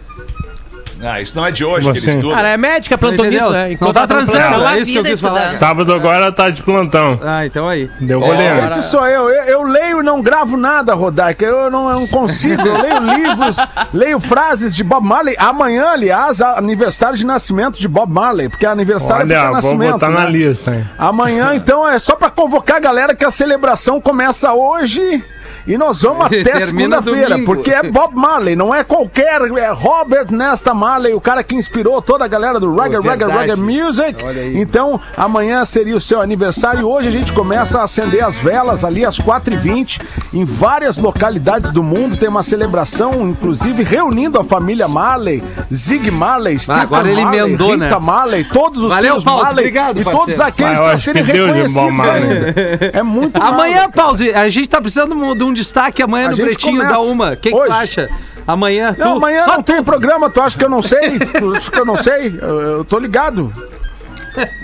Ah, 1.04 1.22
isso 1.22 1.36
não 1.36 1.46
é 1.46 1.52
de 1.52 1.66
hoje 1.66 1.92
que 1.92 1.98
ele 1.98 2.10
estuda. 2.10 2.36
Cara, 2.36 2.50
é 2.50 2.58
médica, 2.58 2.98
plantonista, 2.98 3.50
né? 3.50 3.66
Não 3.66 3.72
Enquanto 3.72 3.94
tá 3.94 4.08
transando, 4.08 4.66
é 4.66 4.80
isso 4.80 4.92
que 4.92 4.98
eu 4.98 5.04
quis 5.04 5.20
falar. 5.20 5.52
Sábado 5.52 5.94
agora 5.94 6.32
tá 6.32 6.50
de 6.50 6.62
plantão. 6.62 7.20
Ah, 7.24 7.46
então 7.46 7.68
aí. 7.68 7.90
Deu 8.00 8.20
rolê. 8.20 8.46
Esse 8.64 8.84
sou 8.84 9.06
eu. 9.08 9.30
eu. 9.30 9.44
eu 9.44 9.64
leio 9.64 10.02
e 10.02 10.04
não 10.04 10.22
gravo 10.22 10.56
nada, 10.58 10.94
Rodaica. 10.94 11.46
Eu 11.46 11.70
não, 11.72 11.90
eu 11.90 12.00
não 12.02 12.08
consigo. 12.08 12.62
Eu 12.68 12.82
leio 12.82 13.00
livros, 13.00 13.58
leio 13.94 14.20
frases 14.20 14.76
de 14.76 14.84
Bob 14.84 15.06
Marley. 15.06 15.36
Amanhã, 15.38 15.88
aliás, 15.90 16.40
é 16.40 16.46
aniversário 16.58 17.18
de 17.18 17.26
nascimento 17.26 17.80
de 17.80 17.88
Bob 17.88 18.12
Marley, 18.12 18.50
porque 18.50 18.66
é 18.66 18.70
aniversário 18.70 19.26
Olha, 19.26 19.38
do 19.38 19.44
vou 19.44 19.54
nascimento. 19.54 19.92
botar 19.94 20.10
na 20.10 20.26
né? 20.26 20.32
lista. 20.32 20.76
hein? 20.76 20.88
Amanhã, 20.98 21.54
então, 21.56 21.88
é 21.88 21.98
só 22.00 22.16
pra 22.16 22.30
convocar 22.30 22.78
a 22.78 22.80
galera 22.80 23.16
que 23.16 23.26
a 23.26 23.32
celebração 23.32 24.00
começa 24.00 24.54
hoje. 24.54 25.24
E 25.68 25.78
nós 25.78 26.02
vamos 26.02 26.26
até 26.32 26.60
segunda-feira, 26.60 27.40
porque 27.46 27.72
é 27.72 27.84
Bob 27.84 28.16
Marley, 28.16 28.56
não 28.56 28.74
é 28.74 28.84
qualquer, 28.84 29.42
é 29.42 29.72
Robert 29.72 30.32
Nesta 30.32 30.74
Marley, 30.74 31.14
o 31.14 31.22
cara 31.22 31.44
que 31.44 31.56
inspirou 31.56 32.02
toda 32.02 32.26
a 32.26 32.28
galera 32.28 32.60
do 32.60 32.74
Reggae, 32.76 32.96
Reggae, 33.02 33.26
verdade. 33.26 33.50
Reggae 33.50 33.62
Music. 33.62 34.26
Aí. 34.26 34.58
Então, 34.60 35.00
amanhã 35.16 35.64
seria 35.66 35.96
o 35.96 36.02
seu 36.02 36.22
aniversário. 36.22 36.88
Hoje 36.88 37.10
a 37.10 37.12
gente 37.12 37.32
começa 37.32 37.80
a 37.80 37.84
acender 37.84 38.24
as 38.24 38.38
velas 38.38 38.84
ali 38.84 39.06
às 39.06 39.18
4h20 39.18 40.02
em 40.34 40.46
várias 40.46 40.98
localidades 40.98 41.72
do 41.72 41.84
mundo. 41.84 42.18
Tem 42.18 42.30
uma 42.30 42.44
celebração, 42.44 43.28
inclusive, 43.30 43.84
reunindo 43.84 44.40
a 44.40 44.44
família 44.44 44.88
Marley, 44.88 45.44
Zig 45.74 46.10
Marley, 46.12 46.58
Stephen 46.60 46.82
agora 46.82 47.10
ele 47.10 47.22
Marley, 47.22 47.40
emendou, 47.42 47.72
Rita 47.72 47.86
né? 47.86 48.00
Marley, 48.00 48.44
todos 48.46 48.84
os 48.84 48.90
Valeu, 48.90 49.22
Paulo, 49.22 49.44
Marley 49.44 49.66
obrigado, 49.66 50.00
e 50.00 50.04
parceiro. 50.04 50.26
todos 50.26 50.40
aqueles 50.42 50.80
Ah, 50.80 50.84
para 50.84 50.98
serem 50.98 51.24
reconhecidos 51.24 51.94
Marley. 51.94 52.24
ainda. 52.32 52.56
É 52.94 53.04
muito 53.04 53.42
Amanhã. 53.42 53.90
Pause, 53.90 54.34
a 54.34 54.50
gente 54.50 54.70
tá 54.70 54.80
precisando 54.82 55.36
de 55.36 55.44
um 55.44 55.51
destaque 55.54 56.02
amanhã 56.04 56.28
A 56.28 56.32
no 56.32 56.38
Pretinho 56.38 56.78
começa 56.78 56.94
da 56.94 57.00
Uma. 57.02 57.32
O 57.32 57.38
que, 57.38 57.50
que 57.50 57.56
tu 57.56 57.62
hoje. 57.62 57.72
acha? 57.72 58.10
Amanhã, 58.48 58.96
Não, 58.98 59.14
tu, 59.14 59.18
amanhã 59.18 59.44
só 59.46 59.54
não 59.54 59.64
tem 59.64 59.84
programa, 59.84 60.30
tu 60.30 60.42
acha 60.42 60.58
que 60.58 60.66
eu 60.66 60.70
não 60.70 60.82
sei? 60.82 61.20
Tu 61.20 61.56
acha 61.56 61.72
que 61.72 61.80
eu 61.80 61.86
não 61.86 61.96
sei? 62.02 62.40
Eu, 62.42 62.62
eu 62.62 62.86
tô 62.86 62.98
ligado. 62.98 63.52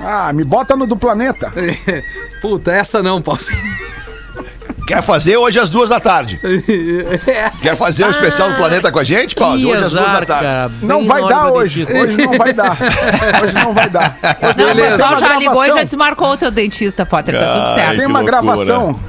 Ah, 0.02 0.32
me 0.34 0.44
bota 0.44 0.76
no 0.76 0.88
do 0.88 0.96
planeta. 0.98 1.52
Puta, 2.42 2.72
essa 2.72 3.04
não, 3.04 3.22
Pause. 3.22 3.52
Quer 4.88 5.02
fazer 5.04 5.36
hoje 5.36 5.60
às 5.60 5.70
duas 5.70 5.90
da 5.90 6.00
tarde? 6.00 6.40
Quer 7.62 7.76
fazer 7.76 8.06
o 8.06 8.10
especial 8.10 8.50
do 8.52 8.56
Planeta 8.56 8.90
com 8.90 9.00
a 9.00 9.04
gente, 9.04 9.36
Paulo? 9.36 9.56
Hoje 9.56 9.84
às 9.84 9.92
duas 9.94 10.12
da 10.14 10.26
tarde. 10.26 10.76
Não 10.82 11.06
vai 11.06 11.28
dar 11.28 11.52
hoje. 11.52 11.84
dentista. 11.86 12.02
Hoje 12.04 12.18
não 12.26 12.38
vai 12.38 12.54
dar. 12.54 12.78
Hoje 13.44 13.54
não 13.54 13.74
vai 13.74 13.90
dar. 13.90 14.18
Não, 14.58 14.72
o 14.72 14.76
pessoal 14.76 15.18
já 15.18 15.36
ligou 15.38 15.66
e 15.66 15.68
já 15.74 15.84
desmarcou 15.84 16.32
o 16.32 16.38
teu 16.38 16.50
dentista, 16.52 17.06
Potter. 17.06 17.38
Tá 17.38 17.54
tudo 17.54 17.66
Ai, 17.68 17.76
certo. 17.80 17.98
Tem 17.98 18.06
uma 18.06 18.20
loucura. 18.22 18.42
gravação. 18.42 19.00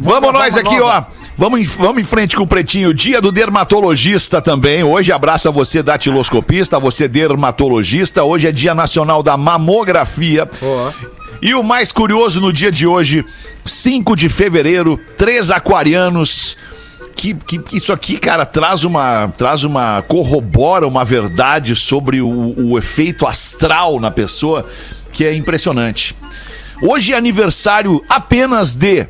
Vamos 0.00 0.32
nós 0.32 0.56
aqui, 0.56 0.80
ó. 0.80 1.04
Vamos 1.36 1.60
em, 1.60 1.64
vamos 1.64 2.00
em 2.00 2.04
frente 2.04 2.36
com 2.36 2.42
o 2.42 2.46
Pretinho. 2.46 2.92
Dia 2.92 3.20
do 3.20 3.30
dermatologista 3.30 4.42
também. 4.42 4.82
Hoje 4.82 5.12
abraço 5.12 5.48
a 5.48 5.52
você 5.52 5.82
datiloscopista, 5.82 6.76
a 6.76 6.80
você 6.80 7.06
dermatologista. 7.06 8.24
Hoje 8.24 8.48
é 8.48 8.52
dia 8.52 8.74
nacional 8.74 9.22
da 9.22 9.36
mamografia. 9.36 10.48
E 11.40 11.54
o 11.54 11.62
mais 11.62 11.92
curioso 11.92 12.40
no 12.40 12.52
dia 12.52 12.72
de 12.72 12.86
hoje, 12.86 13.24
5 13.64 14.16
de 14.16 14.28
fevereiro, 14.28 14.98
três 15.16 15.50
aquarianos. 15.50 16.56
Que, 17.14 17.34
que, 17.34 17.58
que 17.58 17.76
isso 17.76 17.92
aqui, 17.92 18.16
cara, 18.16 18.46
traz 18.46 18.84
uma, 18.84 19.28
traz 19.36 19.64
uma, 19.64 20.02
corrobora 20.02 20.86
uma 20.86 21.04
verdade 21.04 21.74
sobre 21.74 22.20
o, 22.20 22.54
o 22.56 22.78
efeito 22.78 23.26
astral 23.26 23.98
na 23.98 24.10
pessoa. 24.10 24.64
que 25.12 25.24
é 25.24 25.34
impressionante. 25.34 26.14
Hoje 26.80 27.12
é 27.12 27.16
aniversário 27.16 28.04
apenas 28.08 28.74
de 28.76 29.06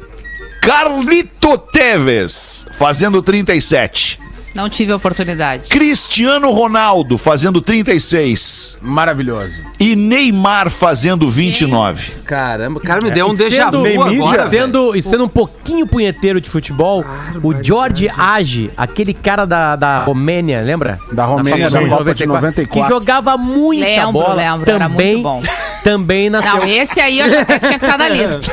Carlito 0.68 1.56
Teves, 1.56 2.66
fazendo 2.72 3.22
37. 3.22 4.27
Não 4.58 4.68
tive 4.68 4.92
oportunidade. 4.92 5.68
Cristiano 5.68 6.50
Ronaldo, 6.50 7.16
fazendo 7.16 7.60
36. 7.62 8.76
Maravilhoso. 8.82 9.52
E 9.78 9.94
Neymar, 9.94 10.68
fazendo 10.68 11.30
29. 11.30 12.16
Caramba, 12.24 12.80
cara, 12.80 13.00
me 13.00 13.08
deu 13.12 13.28
um 13.28 13.36
déjà 13.36 13.70
vu 13.70 13.84
sendo- 13.84 14.02
agora. 14.02 14.44
e 14.46 14.48
sendo, 14.48 14.96
e 14.96 15.02
sendo 15.02 15.24
um 15.24 15.28
pouquinho 15.28 15.86
punheteiro 15.86 16.40
de 16.40 16.50
futebol, 16.50 17.04
o 17.40 17.54
George 17.62 18.10
Age, 18.18 18.72
aquele 18.76 19.14
cara 19.14 19.44
da, 19.44 19.76
da 19.76 20.00
Romênia, 20.00 20.60
lembra? 20.60 20.98
Da 21.12 21.24
Romênia, 21.24 21.70
Na 21.70 21.80
da 21.80 21.88
Copa 21.88 22.12
de 22.12 22.26
94. 22.26 22.66
Que 22.82 22.88
jogava 22.92 23.36
muita 23.38 23.84
Lembro, 23.86 24.12
bola. 24.12 24.34
lembro, 24.34 24.68
era 24.68 24.88
também, 24.88 25.12
muito 25.12 25.22
bom. 25.22 25.42
Também 25.84 26.28
nasceu. 26.30 26.56
Não, 26.56 26.64
esse 26.66 27.00
aí 27.00 27.20
eu 27.20 27.30
já 27.30 27.44
tinha 27.44 27.60
que 27.60 27.66
estar 27.86 27.96
na 27.96 28.08
lista. 28.08 28.52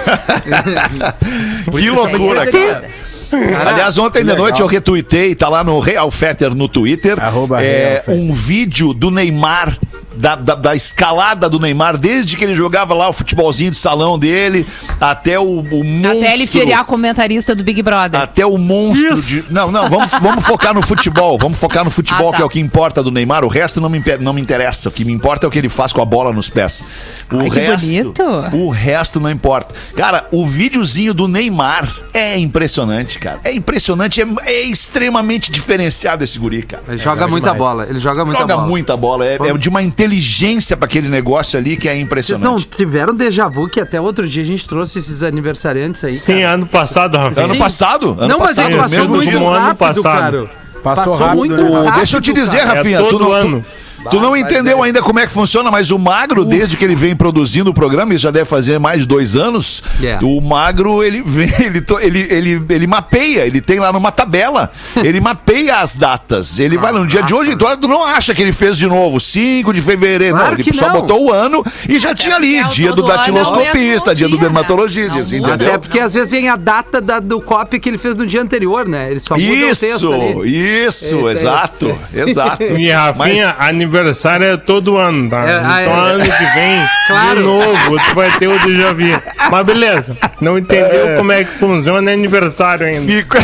Que 1.71 1.89
loucura, 1.89 2.45
cara. 2.45 2.89
Aliás, 3.31 3.97
ontem 3.97 4.19
de 4.19 4.29
legal. 4.29 4.43
noite 4.43 4.61
eu 4.61 4.67
retuitei, 4.67 5.35
tá 5.35 5.47
lá 5.49 5.63
no 5.63 5.79
Real 5.79 6.09
Fetter 6.11 6.53
no 6.53 6.67
Twitter, 6.67 7.21
Arroba 7.21 7.63
é, 7.63 8.03
Real 8.05 8.17
um 8.17 8.33
vídeo 8.33 8.93
do 8.93 9.09
Neymar. 9.11 9.77
Da, 10.17 10.35
da- 10.35 10.55
da 10.55 10.75
escalada 10.75 11.49
do 11.49 11.59
Neymar, 11.59 11.97
desde 11.97 12.35
que 12.37 12.43
ele 12.43 12.55
jogava 12.55 12.93
lá 12.93 13.09
o 13.09 13.13
futebolzinho 13.13 13.71
de 13.71 13.77
salão 13.77 14.17
dele, 14.17 14.65
até 14.99 15.37
o, 15.39 15.43
o 15.59 15.83
monstro. 15.83 16.11
Até 16.19 16.33
ele 16.33 16.45
virar 16.45 16.83
comentarista 16.85 17.53
do 17.55 17.63
Big 17.63 17.81
Brother. 17.81 18.19
Até 18.21 18.45
o 18.45 18.57
monstro 18.57 19.21
de. 19.21 19.43
Não, 19.49 19.69
não, 19.71 19.89
vamos, 19.89 20.11
vamos 20.21 20.45
focar 20.45 20.73
no 20.73 20.81
futebol. 20.81 21.37
Vamos 21.37 21.57
focar 21.57 21.83
no 21.83 21.91
futebol, 21.91 22.29
Ah, 22.29 22.31
tá. 22.31 22.37
que 22.37 22.41
é 22.43 22.45
o 22.45 22.49
que 22.49 22.59
importa 22.59 23.03
do 23.03 23.11
Neymar. 23.11 23.43
O 23.43 23.47
resto 23.47 23.79
não 23.81 23.89
me, 23.89 24.01
não 24.21 24.33
me 24.33 24.41
interessa. 24.41 24.89
O 24.89 24.91
que 24.91 25.03
me 25.05 25.11
importa 25.11 25.45
é 25.45 25.47
o 25.47 25.51
que 25.51 25.57
ele 25.59 25.69
faz 25.69 25.91
com 25.91 26.01
a 26.01 26.05
bola 26.05 26.31
nos 26.31 26.49
pés. 26.49 26.83
O 27.31 27.39
Ai, 27.39 27.49
que 27.49 27.59
resto. 27.59 27.85
bonito. 27.87 28.23
O 28.53 28.69
resto 28.69 29.19
não 29.19 29.29
importa. 29.29 29.73
Cara, 29.95 30.25
o 30.31 30.45
videozinho 30.45 31.13
do 31.13 31.27
Neymar 31.27 31.93
é 32.13 32.37
impressionante, 32.37 33.19
cara. 33.19 33.39
É 33.43 33.53
impressionante, 33.53 34.21
é, 34.21 34.25
é 34.45 34.61
extremamente 34.61 35.51
diferenciado 35.51 36.23
esse 36.23 36.39
guri, 36.39 36.63
cara. 36.63 36.83
Ele 36.87 36.97
joga 36.97 37.27
muita 37.27 37.51
demais. 37.51 37.57
bola, 37.69 37.87
ele 37.89 37.99
joga 37.99 38.23
muita 38.23 38.41
Joga 38.41 38.55
bola. 38.55 38.67
muita 38.67 38.97
bola. 38.97 39.25
É, 39.25 39.35
é 39.35 39.57
de 39.57 39.69
uma 39.69 39.81
inteligência 40.05 40.77
pra 40.77 40.85
aquele 40.85 41.09
negócio 41.09 41.57
ali 41.57 41.75
que 41.75 41.87
é 41.87 41.91
Vocês 41.91 42.05
impressionante. 42.05 42.43
não 42.43 42.59
tiveram 42.59 43.13
déjà 43.13 43.47
vu 43.47 43.67
que 43.67 43.79
até 43.81 43.99
outro 43.99 44.27
dia 44.27 44.43
a 44.43 44.45
gente 44.45 44.67
trouxe 44.67 44.99
esses 44.99 45.23
aniversariantes 45.23 46.03
aí, 46.03 46.15
Sim, 46.17 46.41
cara? 46.41 46.53
ano 46.53 46.65
passado, 46.67 47.17
Rafinha. 47.17 47.45
Ano 47.45 47.57
passado? 47.57 48.09
Ano 48.17 48.27
não, 48.27 48.39
mas 48.39 48.49
passado, 48.49 48.71
ele 48.71 48.77
passou 48.77 48.97
mesmo 48.99 49.15
muito 49.15 49.31
como 49.31 49.47
ano 49.47 49.65
rápido, 49.65 49.77
passado. 49.77 50.03
cara. 50.03 50.65
Passou 50.83 51.15
rápido, 51.15 51.37
muito 51.37 51.63
né? 51.63 51.71
rápido. 51.71 51.95
Deixa 51.95 52.17
eu 52.17 52.21
te 52.21 52.33
dizer, 52.33 52.59
cara. 52.59 52.75
Rafinha. 52.75 52.97
É 52.99 53.01
tu 53.01 53.09
todo 53.09 53.23
não, 53.23 53.31
ano. 53.31 53.61
Tu, 53.61 53.84
tu 54.09 54.19
não 54.19 54.35
entendeu 54.35 54.81
ainda 54.83 55.01
como 55.01 55.19
é 55.19 55.25
que 55.25 55.31
funciona, 55.31 55.69
mas 55.71 55.91
o 55.91 55.97
Magro, 55.99 56.43
desde 56.45 56.75
que 56.77 56.83
ele 56.83 56.95
vem 56.95 57.15
produzindo 57.15 57.69
o 57.69 57.73
programa, 57.73 58.13
isso 58.13 58.23
já 58.23 58.31
deve 58.31 58.45
fazer 58.45 58.79
mais 58.79 58.99
de 59.01 59.05
dois 59.07 59.35
anos, 59.35 59.83
Yeah. 60.01 60.25
o 60.25 60.41
Magro, 60.41 61.03
ele 61.03 61.21
vem, 61.23 61.49
ele, 61.65 61.81
to- 61.81 61.99
ele, 61.99 62.19
ele, 62.29 62.61
ele 62.69 62.87
mapeia, 62.87 63.45
ele 63.45 63.61
tem 63.61 63.79
lá 63.79 63.91
numa 63.93 64.11
tabela, 64.11 64.71
ele 64.97 65.19
mapeia 65.19 65.77
as 65.79 65.95
datas. 65.95 66.59
Ele 66.59 66.77
vai 66.77 66.91
no 66.91 67.05
dia 67.07 67.23
de 67.23 67.33
hoje, 67.33 67.55
tu 67.55 67.65
tu 67.77 67.87
não 67.87 68.03
acha 68.05 68.33
que 68.33 68.41
ele 68.41 68.51
fez 68.51 68.77
de 68.77 68.87
novo, 68.87 69.19
5 69.19 69.73
de 69.73 69.81
fevereiro, 69.81 70.35
Claro 70.35 70.51
não, 70.51 70.53
ele 70.55 70.63
que 70.63 70.73
só 70.75 70.87
não. 70.87 71.01
botou 71.01 71.25
o 71.25 71.31
ano 71.31 71.63
e 71.89 71.97
já 71.99 72.13
tinha 72.13 72.35
ali, 72.35 72.57
é 72.57 72.63
dia 72.65 72.91
do 72.93 73.03
é 73.09 73.15
datiloscopista, 73.15 74.13
dia 74.15 74.27
do 74.27 74.37
dia, 74.37 74.37
né? 74.37 74.43
dermatologista, 74.53 75.19
assim, 75.19 75.37
entendeu? 75.37 75.73
É 75.73 75.77
porque 75.77 75.99
às 75.99 76.13
vezes 76.13 76.31
vem 76.31 76.49
a 76.49 76.55
data 76.55 76.99
da- 77.01 77.19
do 77.19 77.39
copy 77.41 77.79
que 77.79 77.89
ele 77.89 77.97
fez 77.97 78.15
no 78.15 78.25
dia 78.25 78.41
anterior, 78.41 78.87
né? 78.87 79.11
Ele 79.11 79.19
só 79.19 79.35
muda 79.37 79.51
o 79.65 79.75
texto 79.75 79.85
Isso, 79.85 80.13
ali. 80.13 80.85
isso, 80.85 81.15
Eita, 81.27 81.31
exato, 81.31 81.99
exato. 82.13 82.63
E 82.63 82.89
Rafinha, 82.91 83.55
aniversário 83.57 83.94
é 83.99 84.57
todo 84.57 84.97
ano, 84.97 85.29
tá? 85.29 85.37
É, 85.47 85.61
ah, 85.63 85.81
então 85.83 86.07
é. 86.07 86.11
ano 86.11 86.23
que 86.23 86.45
vem, 86.53 86.89
Claro. 87.07 87.35
de 87.37 87.43
novo, 87.43 87.99
tu 88.09 88.15
vai 88.15 88.31
ter 88.31 88.47
o 88.47 88.57
déjà 88.59 88.93
vu. 88.93 89.03
Mas 89.51 89.65
beleza, 89.65 90.17
não 90.41 90.57
entendeu 90.57 91.17
como 91.17 91.31
é 91.31 91.43
que 91.43 91.51
funciona 91.51 92.11
aniversário 92.11 92.85
ainda. 92.87 93.11
Fica- 93.11 93.39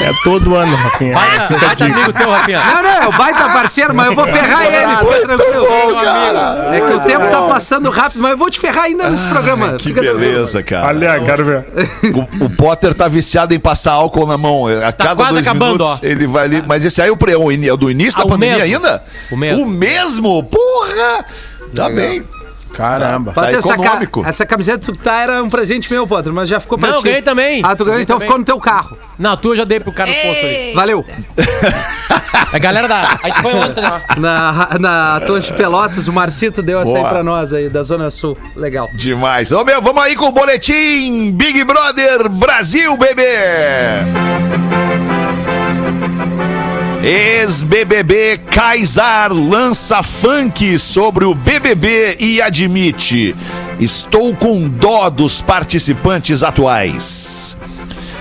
É 0.00 0.10
todo 0.22 0.54
ano, 0.56 0.74
Rafinha. 0.76 1.14
Baita, 1.14 1.46
Fica 1.48 1.66
baita 1.66 1.84
amigo 1.84 2.12
teu, 2.12 2.30
Rafinha. 2.30 2.60
Não, 2.64 2.82
não, 2.82 2.90
é 2.90 3.06
o 3.08 3.12
baita 3.12 3.44
parceiro, 3.50 3.94
mas 3.94 4.06
eu 4.06 4.14
vou 4.14 4.24
ferrar 4.26 4.64
ele, 4.66 4.96
fica 4.96 5.36
tranquilo. 5.36 5.66
bom, 5.66 5.94
cara. 6.02 6.76
É 6.76 6.80
que 6.80 6.92
o 6.94 7.00
tempo 7.00 7.26
tá 7.30 7.42
passando 7.42 7.90
rápido, 7.90 8.20
mas 8.20 8.30
eu 8.32 8.38
vou 8.38 8.50
te 8.50 8.58
ferrar 8.60 8.84
ainda 8.84 9.10
nesse 9.10 9.26
programa. 9.28 9.74
Que 9.74 9.84
Fica 9.88 10.00
tranquilo. 10.00 10.18
beleza, 10.18 10.62
cara. 10.62 10.86
Olha, 10.88 11.20
quero 11.20 11.44
ver. 11.44 11.66
O, 12.40 12.44
o 12.46 12.50
Potter 12.50 12.94
tá 12.94 13.08
viciado 13.08 13.54
em 13.54 13.58
passar 13.60 13.92
álcool 13.92 14.26
na 14.26 14.36
mão. 14.38 14.66
A 14.66 14.92
cada 14.92 15.16
quase 15.16 15.32
dois 15.32 15.46
acabando, 15.46 15.72
minutos 15.84 16.00
ó. 16.02 16.06
ele 16.06 16.26
vai 16.26 16.44
ali. 16.44 16.64
Mas 16.66 16.84
esse 16.84 17.00
aí 17.02 17.08
é 17.08 17.12
o, 17.12 17.16
pre- 17.16 17.32
é 17.32 17.36
é 17.36 17.76
do 17.76 17.90
início 17.90 18.14
Ah, 18.18 18.22
da 18.22 18.26
o 18.26 18.30
pandemia 18.30 18.58
mesmo. 18.64 18.76
ainda? 18.76 19.02
O 19.30 19.36
mesmo. 19.36 19.43
O 19.52 19.66
mesmo? 19.66 20.42
Porra! 20.44 21.24
Tá 21.74 21.88
bem. 21.88 22.22
Caramba. 22.72 23.32
Tá 23.32 23.42
Potter, 23.42 23.58
essa, 23.58 23.72
econômico. 23.74 24.22
ca- 24.22 24.28
essa 24.28 24.44
camiseta 24.44 24.78
tu 24.78 24.96
tá 24.96 25.20
era 25.20 25.40
um 25.42 25.48
presente 25.48 25.88
meu, 25.92 26.08
Potter, 26.08 26.32
mas 26.32 26.48
já 26.48 26.58
ficou 26.58 26.76
pra 26.76 26.90
Não, 26.90 26.98
ti. 26.98 27.04
ganhei 27.04 27.22
também. 27.22 27.62
Ah, 27.64 27.76
tu 27.76 27.84
ganhou, 27.84 28.00
então 28.00 28.16
também. 28.16 28.26
ficou 28.28 28.38
no 28.38 28.44
teu 28.44 28.58
carro. 28.58 28.96
Não, 29.16 29.36
tu 29.36 29.50
eu 29.52 29.56
já 29.58 29.64
dei 29.64 29.78
pro 29.78 29.92
cara 29.92 30.10
no 30.10 30.16
posto 30.16 30.44
ali. 30.44 30.54
Ei, 30.54 30.74
Valeu. 30.74 31.04
A 32.52 32.58
galera 32.58 32.88
da. 32.88 33.16
A 33.22 33.26
gente 33.28 33.42
foi 33.42 33.54
ontem, 33.54 33.80
né? 33.80 34.02
Na, 34.18 34.68
na 34.80 35.16
Atlântico 35.16 35.56
Pelotas, 35.56 36.08
o 36.08 36.12
Marcito 36.12 36.62
deu 36.62 36.80
essa 36.80 36.90
aí 36.90 36.98
Boa. 36.98 37.08
pra 37.08 37.22
nós 37.22 37.52
aí, 37.52 37.68
da 37.68 37.82
Zona 37.84 38.10
Sul. 38.10 38.36
Legal. 38.56 38.88
Demais. 38.94 39.52
Ô 39.52 39.64
meu, 39.64 39.80
vamos 39.80 40.02
aí 40.02 40.16
com 40.16 40.26
o 40.26 40.32
boletim 40.32 41.30
Big 41.32 41.62
Brother 41.62 42.28
Brasil, 42.28 42.96
bebê! 42.96 43.38
Ex-BBB 47.06 48.40
Kaysar 48.50 49.30
lança 49.30 50.02
funk 50.02 50.78
sobre 50.78 51.26
o 51.26 51.34
BBB 51.34 52.16
e 52.18 52.40
admite: 52.40 53.36
Estou 53.78 54.34
com 54.34 54.66
dó 54.66 55.10
dos 55.10 55.38
participantes 55.42 56.42
atuais. 56.42 57.54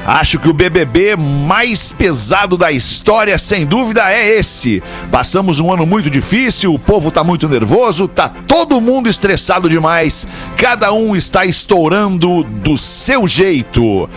Acho 0.05 0.37
que 0.37 0.49
o 0.49 0.53
BBB 0.53 1.15
mais 1.15 1.93
pesado 1.93 2.57
da 2.57 2.73
história, 2.73 3.37
sem 3.37 3.65
dúvida, 3.65 4.11
é 4.11 4.37
esse. 4.37 4.83
Passamos 5.09 5.61
um 5.61 5.71
ano 5.71 5.85
muito 5.85 6.09
difícil, 6.09 6.73
o 6.73 6.79
povo 6.79 7.09
tá 7.09 7.23
muito 7.23 7.47
nervoso, 7.47 8.09
tá 8.09 8.27
todo 8.45 8.81
mundo 8.81 9.09
estressado 9.09 9.69
demais. 9.69 10.27
Cada 10.57 10.91
um 10.91 11.15
está 11.15 11.45
estourando 11.45 12.43
do 12.43 12.77
seu 12.77 13.29
jeito. 13.29 14.09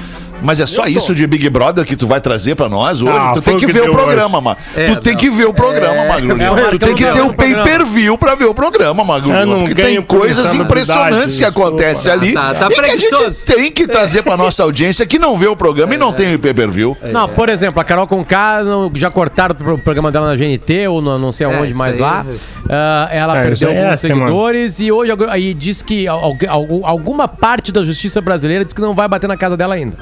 Mas 0.46 0.60
é 0.60 0.66
só 0.66 0.84
isso 0.86 1.12
de 1.12 1.26
Big 1.26 1.50
Brother 1.50 1.84
que 1.84 1.96
tu 1.96 2.06
vai 2.06 2.20
trazer 2.20 2.54
pra 2.54 2.68
nós 2.68 3.02
hoje? 3.02 3.18
Ah, 3.20 3.32
tu 3.34 3.42
tem 3.42 3.56
que 3.56 3.66
que 3.66 3.72
ver 3.72 3.90
o 3.90 3.92
programa, 3.92 4.40
mano. 4.40 4.56
É, 4.76 4.86
tu 4.86 5.00
tem 5.00 5.14
não. 5.14 5.20
que 5.20 5.28
ver 5.28 5.46
o 5.46 5.52
programa, 5.52 6.04
Magro 6.06 6.36
Lima. 6.36 6.60
é 6.60 6.70
Tu 6.70 6.78
tem 6.78 6.94
que 6.94 7.04
ter 7.04 7.20
o 7.20 7.34
pay-per-view 7.34 8.16
pra 8.16 8.34
ver 8.36 8.44
o 8.44 8.54
programa, 8.54 9.02
Magro 9.04 9.32
Lima. 9.32 9.58
Porque 9.58 9.74
tem 9.74 10.00
coisas 10.00 10.54
impressionantes 10.54 11.36
que 11.36 11.44
acontecem 11.44 12.12
ali. 12.12 12.32
Tá- 12.34 12.54
tá 12.54 12.68
e 12.70 12.74
que 12.74 12.80
a 12.80 12.96
gente 12.96 13.44
tem 13.44 13.72
que 13.72 13.88
trazer 13.88 14.22
pra 14.22 14.36
nossa 14.36 14.62
audiência 14.62 15.04
que 15.04 15.18
não 15.18 15.36
vê 15.36 15.48
o 15.48 15.56
programa 15.56 15.94
e 15.94 15.98
não 15.98 16.12
tem 16.12 16.34
o 16.34 16.38
pay-per-view. 16.38 16.96
Não, 17.12 17.28
por 17.28 17.48
exemplo, 17.48 17.80
a 17.80 17.84
Carol 17.84 18.06
Conká 18.06 18.60
já 18.94 19.10
cortaram 19.10 19.52
o 19.52 19.56
pro- 19.56 19.78
programa 19.78 20.12
dela 20.12 20.28
na 20.28 20.36
GNT 20.36 20.86
ou 20.86 21.02
no- 21.02 21.18
não 21.18 21.32
sei 21.32 21.46
É, 21.46 21.54
aonde 21.56 21.70
isso 21.70 21.78
mais 21.78 21.98
lá. 21.98 22.24
é- 22.30 22.56
Ah, 22.70 23.08
ela 23.10 23.38
É, 23.38 23.42
perdeu 23.42 23.68
é 23.68 23.72
alguns 23.72 23.84
mano. 23.86 23.96
seguidores 23.96 24.80
e 24.80 24.92
hoje 24.92 25.12
aí 25.28 25.54
diz 25.54 25.82
que 25.82 26.06
al- 26.06 26.36
al- 26.48 26.80
alguma 26.84 27.26
parte 27.26 27.72
da 27.72 27.82
justiça 27.82 28.20
brasileira 28.20 28.64
diz 28.64 28.72
que 28.72 28.80
não 28.80 28.94
vai 28.94 29.08
bater 29.08 29.26
na 29.28 29.36
casa 29.36 29.56
dela 29.56 29.74
ainda. 29.74 29.96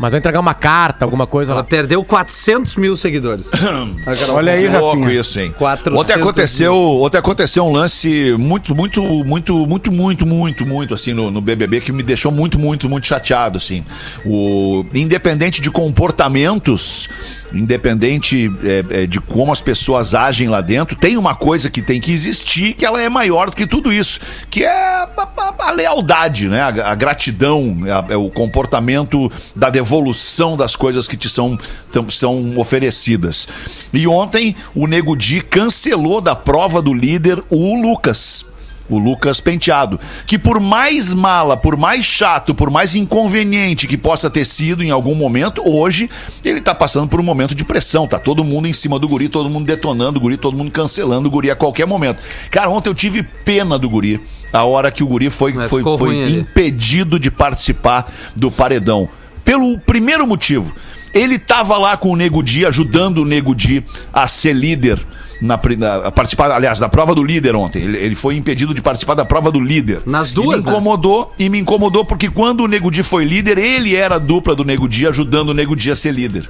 Mas 0.00 0.12
vai 0.12 0.18
entregar 0.18 0.40
uma 0.40 0.54
carta, 0.54 1.04
alguma 1.04 1.26
coisa 1.26 1.52
Ela 1.52 1.60
lá. 1.60 1.66
perdeu 1.66 2.02
400 2.02 2.74
mil 2.76 2.96
seguidores. 2.96 3.50
Olha 4.32 4.54
aí, 4.54 4.62
Que 4.62 4.78
louco 4.78 5.00
Rafinha. 5.02 5.20
isso, 5.20 5.38
hein? 5.38 5.54
400 5.58 6.00
Ontem 6.00 6.14
aconteceu, 6.14 6.74
ontem 6.74 7.18
aconteceu 7.18 7.66
um 7.66 7.70
lance 7.70 8.34
muito, 8.38 8.74
muito, 8.74 9.02
muito, 9.02 9.54
muito, 9.66 9.92
muito, 9.92 10.24
muito, 10.26 10.66
muito, 10.66 10.94
assim, 10.94 11.12
no, 11.12 11.30
no 11.30 11.42
BBB 11.42 11.82
que 11.82 11.92
me 11.92 12.02
deixou 12.02 12.32
muito, 12.32 12.58
muito, 12.58 12.88
muito 12.88 13.06
chateado, 13.06 13.58
assim. 13.58 13.84
O, 14.24 14.86
independente 14.94 15.60
de 15.60 15.70
comportamentos, 15.70 17.06
independente 17.52 18.50
é, 18.64 19.02
é, 19.02 19.06
de 19.06 19.20
como 19.20 19.52
as 19.52 19.60
pessoas 19.60 20.14
agem 20.14 20.48
lá 20.48 20.60
dentro, 20.60 20.96
tem 20.96 21.16
uma 21.16 21.34
coisa 21.34 21.68
que 21.70 21.82
tem 21.82 22.00
que 22.00 22.12
existir 22.12 22.74
que 22.74 22.84
ela 22.84 23.00
é 23.00 23.08
maior 23.08 23.50
do 23.50 23.56
que 23.56 23.66
tudo 23.66 23.92
isso, 23.92 24.20
que 24.50 24.64
é 24.64 24.70
a, 24.70 25.08
a- 25.16 25.54
a 25.68 25.70
lealdade, 25.72 26.48
né? 26.48 26.60
A, 26.62 26.90
a 26.92 26.94
gratidão, 26.94 27.78
é 28.08 28.16
o 28.16 28.30
comportamento 28.30 29.30
da 29.54 29.68
devolução 29.70 30.56
das 30.56 30.74
coisas 30.74 31.06
que 31.06 31.16
te 31.16 31.28
são, 31.28 31.58
tam- 31.92 32.08
são 32.08 32.58
oferecidas. 32.58 33.46
E 33.92 34.06
ontem 34.06 34.56
o 34.74 34.86
Nego 34.86 35.16
Di 35.16 35.40
cancelou 35.40 36.20
da 36.20 36.34
prova 36.34 36.80
do 36.80 36.94
líder 36.94 37.42
o 37.50 37.80
Lucas. 37.80 38.46
O 38.90 38.98
Lucas 38.98 39.40
Penteado, 39.40 39.98
que 40.26 40.38
por 40.38 40.58
mais 40.60 41.14
mala, 41.14 41.56
por 41.56 41.76
mais 41.76 42.04
chato, 42.04 42.54
por 42.54 42.70
mais 42.70 42.94
inconveniente 42.94 43.86
que 43.86 43.96
possa 43.96 44.28
ter 44.28 44.44
sido 44.44 44.82
em 44.82 44.90
algum 44.90 45.14
momento, 45.14 45.62
hoje 45.64 46.10
ele 46.44 46.60
tá 46.60 46.74
passando 46.74 47.08
por 47.08 47.20
um 47.20 47.22
momento 47.22 47.54
de 47.54 47.64
pressão. 47.64 48.08
Tá 48.08 48.18
todo 48.18 48.44
mundo 48.44 48.66
em 48.66 48.72
cima 48.72 48.98
do 48.98 49.08
guri, 49.08 49.28
todo 49.28 49.48
mundo 49.48 49.66
detonando 49.66 50.18
o 50.18 50.20
guri, 50.20 50.36
todo 50.36 50.56
mundo 50.56 50.70
cancelando 50.70 51.28
o 51.28 51.30
guri 51.30 51.50
a 51.50 51.56
qualquer 51.56 51.86
momento. 51.86 52.18
Cara, 52.50 52.68
ontem 52.68 52.90
eu 52.90 52.94
tive 52.94 53.22
pena 53.22 53.78
do 53.78 53.88
guri. 53.88 54.20
A 54.52 54.64
hora 54.64 54.90
que 54.90 55.04
o 55.04 55.06
guri 55.06 55.30
foi, 55.30 55.52
Mas 55.52 55.70
foi, 55.70 55.82
foi 55.82 56.28
impedido 56.28 57.20
de 57.20 57.30
participar 57.30 58.12
do 58.34 58.50
paredão. 58.50 59.08
Pelo 59.44 59.78
primeiro 59.78 60.26
motivo, 60.26 60.74
ele 61.14 61.38
tava 61.38 61.76
lá 61.78 61.96
com 61.96 62.10
o 62.10 62.16
Nego 62.16 62.42
Di, 62.42 62.66
ajudando 62.66 63.18
o 63.18 63.24
Nego 63.24 63.54
Di 63.54 63.84
a 64.12 64.26
ser 64.26 64.54
líder 64.54 64.98
Na, 65.40 65.58
na- 65.78 66.10
participar, 66.10 66.50
aliás, 66.50 66.78
da 66.78 66.88
prova 66.88 67.14
do 67.14 67.22
líder 67.24 67.56
ontem. 67.56 67.82
Ele, 67.82 67.96
ele 67.96 68.14
foi 68.14 68.36
impedido 68.36 68.74
de 68.74 68.82
participar 68.82 69.14
da 69.14 69.24
prova 69.24 69.50
do 69.50 69.58
líder. 69.58 70.02
Nas 70.04 70.30
E 70.30 70.34
duas, 70.34 70.64
me 70.64 70.70
né? 70.70 70.76
incomodou, 70.76 71.32
e 71.38 71.48
me 71.48 71.58
incomodou 71.58 72.04
porque 72.04 72.28
quando 72.28 72.60
o 72.62 72.66
Nego 72.68 72.90
Di 72.90 73.02
foi 73.02 73.24
líder, 73.24 73.56
ele 73.56 73.96
era 73.96 74.16
a 74.16 74.18
dupla 74.18 74.54
do 74.54 74.64
Nego 74.64 74.86
Di, 74.86 75.06
ajudando 75.06 75.48
o 75.50 75.54
Nego 75.54 75.74
Di 75.74 75.90
a 75.90 75.96
ser 75.96 76.12
líder. 76.12 76.48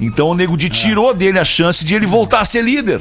Então 0.00 0.28
o 0.28 0.34
Nego 0.34 0.54
É. 0.54 0.56
Di 0.56 0.68
tirou 0.68 1.14
dele 1.14 1.38
a 1.38 1.44
chance 1.44 1.84
de 1.84 1.94
ele 1.94 2.04
voltar 2.06 2.40
a 2.40 2.44
ser 2.44 2.62
líder. 2.62 3.00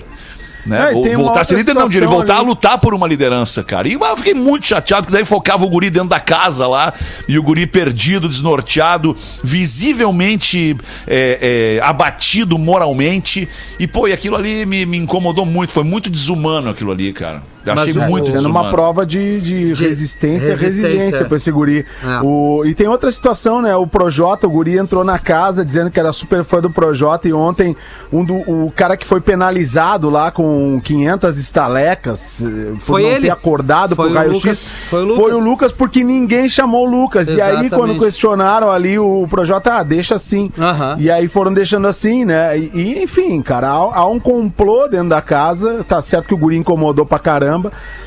Né? 0.66 0.92
É, 0.92 0.96
Ou 0.96 1.16
voltar 1.16 1.42
a 1.42 1.44
ser 1.44 1.56
líder, 1.56 1.74
não, 1.74 1.88
de 1.88 1.98
ele 1.98 2.08
voltar 2.08 2.38
ali. 2.38 2.46
a 2.46 2.48
lutar 2.48 2.78
por 2.80 2.94
uma 2.94 3.08
liderança, 3.08 3.64
cara. 3.64 3.88
E 3.88 3.94
eu 3.94 4.18
fiquei 4.18 4.34
muito 4.34 4.66
chateado, 4.66 5.04
porque 5.04 5.18
daí 5.18 5.26
focava 5.26 5.64
o 5.64 5.70
guri 5.70 5.90
dentro 5.90 6.10
da 6.10 6.20
casa 6.20 6.68
lá, 6.68 6.94
e 7.28 7.38
o 7.38 7.44
guri 7.44 7.68
perdido, 7.68 8.28
desnorteado, 8.28 9.16
visivelmente 9.44 10.76
é, 11.08 11.78
é, 11.80 11.86
abatido 11.86 12.58
moralmente. 12.58 13.48
E, 13.80 13.88
pô, 13.88 14.08
e 14.08 14.14
aquilo 14.14 14.36
ali 14.36 14.66
me, 14.66 14.86
me 14.86 14.98
incomodou 14.98 15.46
muito, 15.46 15.72
foi 15.72 15.84
muito 15.84 16.10
desumano 16.10 16.70
aquilo 16.70 16.92
ali, 16.92 17.14
cara. 17.14 17.55
Eu 17.66 17.76
Mas 17.76 17.90
achei 17.90 18.02
o- 18.02 18.10
muito 18.10 18.32
Sendo 18.32 18.48
uma 18.50 18.70
prova 18.70 19.06
de, 19.06 19.40
de 19.42 19.74
resistência, 19.74 20.56
resistência, 20.56 20.56
resiliência 20.56 21.26
pra 21.26 21.38
esse 21.38 21.52
guri. 21.52 21.86
É. 22.04 22.20
O, 22.24 22.64
e 22.66 22.74
tem 22.76 22.88
outra 22.88 23.12
situação, 23.12 23.62
né? 23.62 23.76
O 23.76 23.88
Projota, 23.88 24.46
o 24.48 24.50
guri 24.50 24.78
entrou 24.78 25.04
na 25.04 25.18
casa 25.20 25.64
dizendo 25.66 25.90
que 25.90 26.00
era 26.00 26.12
super 26.14 26.44
fã 26.44 26.60
do 26.62 26.70
Projota 26.70 27.28
e 27.28 27.34
ontem 27.34 27.76
um 28.12 28.24
do, 28.24 28.36
o 28.36 28.72
cara 28.76 28.96
que 28.98 29.06
foi 29.06 29.20
penalizado 29.22 30.10
lá 30.10 30.32
com 30.32 30.80
500 30.84 31.38
estalecas 31.38 32.42
eh, 32.42 32.72
por 32.72 32.80
Foi 32.82 33.02
não 33.04 33.10
ele. 33.10 33.22
ter 33.28 33.32
acordado 33.32 33.96
Foi 33.96 34.06
pro 34.10 34.14
o 34.14 34.18
raio-x. 34.18 34.36
Lucas. 34.44 34.72
Foi 34.90 35.04
o 35.04 35.16
Foi 35.16 35.32
Lucas. 35.32 35.38
o 35.38 35.40
Lucas 35.50 35.72
porque 35.72 36.04
ninguém 36.04 36.48
chamou 36.50 36.88
o 36.88 36.90
Lucas. 36.90 37.30
E 37.30 37.34
aí 37.34 37.50
Exatamente. 37.52 37.70
quando 37.76 38.00
questionaram 38.00 38.70
ali 38.70 38.98
o 39.00 39.26
Projota, 39.30 39.76
ah, 39.76 39.84
deixa 39.84 40.16
assim. 40.16 40.52
Aham. 40.60 40.98
E 41.00 41.10
aí 41.10 41.28
foram 41.28 41.54
deixando 41.54 41.88
assim, 41.88 42.26
né? 42.26 42.58
E, 42.58 42.72
e, 42.74 43.04
enfim, 43.04 43.42
cara, 43.42 43.70
há, 43.70 44.00
há 44.00 44.08
um 44.10 44.20
complô 44.20 44.88
dentro 44.88 45.10
da 45.10 45.22
casa. 45.22 45.84
Tá 45.88 46.02
certo 46.02 46.28
que 46.28 46.34
o 46.34 46.38
guri 46.38 46.58
incomodou 46.58 47.06
pra 47.06 47.20
caramba. 47.20 47.55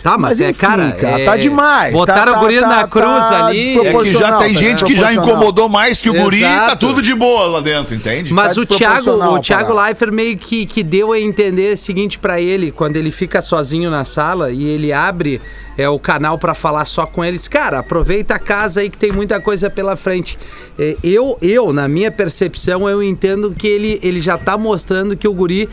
Tá, 0.02 0.16
mas, 0.16 0.40
é, 0.40 0.50
enfim, 0.50 0.58
cara, 0.58 0.96
é- 1.00 1.24
tá 1.24 1.36
demais. 1.36 1.92
Botaram 1.92 2.32
tá, 2.34 2.38
o 2.38 2.42
guri 2.42 2.60
tá, 2.60 2.68
na 2.68 2.76
tá, 2.82 2.88
cruz 2.88 3.28
tá 3.28 3.46
ali. 3.46 3.78
É 3.78 3.92
que 3.92 4.12
já 4.12 4.38
tem 4.38 4.54
tá 4.54 4.60
gente 4.60 4.84
que 4.84 4.96
já 4.96 5.12
incomodou 5.12 5.68
mais 5.68 6.00
que 6.00 6.08
o 6.08 6.14
guri, 6.14 6.40
tá 6.40 6.76
tudo 6.76 7.02
de 7.02 7.14
boa 7.14 7.46
lá 7.46 7.60
dentro, 7.60 7.94
entende? 7.94 8.32
Mas 8.32 8.54
Tá 8.54 8.60
o 8.60 8.66
Thiago, 8.66 9.10
o 9.10 9.40
Thiago. 9.40 9.72
Leifert 9.72 10.12
meio 10.12 10.36
que, 10.36 10.66
que 10.66 10.82
deu 10.82 11.12
a 11.12 11.20
entender 11.20 11.74
o 11.74 11.76
seguinte 11.76 12.18
pra 12.18 12.40
ele, 12.40 12.70
quando 12.72 12.96
ele 12.96 13.10
fica 13.10 13.40
sozinho 13.40 13.90
na 13.90 14.04
sala 14.04 14.50
e 14.50 14.64
ele 14.64 14.92
abre 14.92 15.40
é, 15.76 15.88
o 15.88 15.98
canal 15.98 16.38
pra 16.38 16.54
falar 16.54 16.84
só 16.84 17.06
com 17.06 17.24
eles, 17.24 17.46
cara, 17.46 17.78
aproveita 17.78 18.34
a 18.34 18.38
casa 18.38 18.80
aí 18.80 18.90
que 18.90 18.98
tem 18.98 19.12
muita 19.12 19.40
coisa 19.40 19.70
pela 19.70 19.94
frente. 19.94 20.38
É, 20.78 20.96
eu, 21.04 21.38
eu, 21.40 21.72
na 21.72 21.86
minha 21.86 22.10
percepção, 22.10 22.88
eu 22.88 23.02
entendo 23.02 23.54
que 23.56 23.66
ele, 23.66 24.00
ele 24.02 24.20
já 24.20 24.36
tá 24.36 24.58
mostrando 24.58 25.16
que 25.16 25.28
o 25.28 25.32
guri 25.32 25.68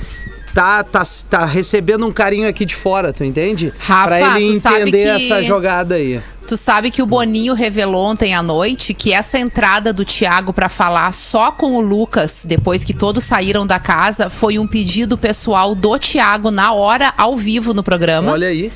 tá, 0.55 0.83
tá, 0.83 1.03
tá 1.29 1.45
recebendo 1.45 2.07
um 2.07 2.11
carinho 2.13 2.47
aqui 2.47 2.65
de 2.65 2.73
fora, 2.73 3.11
tu 3.11 3.23
entende? 3.25 3.73
Rafa, 3.77 4.07
pra 4.07 4.39
ele 4.39 4.55
entender 4.55 5.17
que- 5.17 5.25
essa 5.31 5.43
jogada 5.43 5.95
aí. 5.95 6.19
Tu 6.47 6.55
sabe 6.55 6.91
que 6.91 7.01
o 7.01 7.05
Boninho 7.05 7.53
revelou 7.55 8.05
ontem 8.05 8.33
à 8.33 8.41
noite 8.41 8.93
que 8.93 9.11
essa 9.11 9.37
entrada 9.37 9.91
do 9.91 10.05
Thiago 10.05 10.53
pra 10.53 10.69
falar 10.69 11.11
só 11.13 11.51
com 11.51 11.73
o 11.73 11.81
Lucas, 11.81 12.45
depois 12.47 12.83
que 12.83 12.93
todos 12.93 13.23
saíram 13.23 13.65
da 13.67 13.79
casa, 13.79 14.29
foi 14.29 14.57
um 14.57 14.65
pedido 14.67 15.17
pessoal 15.17 15.75
do 15.75 15.97
Thiago 15.99 16.51
na 16.51 16.71
hora, 16.71 17.13
ao 17.17 17.35
vivo 17.35 17.73
no 17.73 17.83
programa. 17.83 18.31
Olha 18.31 18.47
aí. 18.47 18.71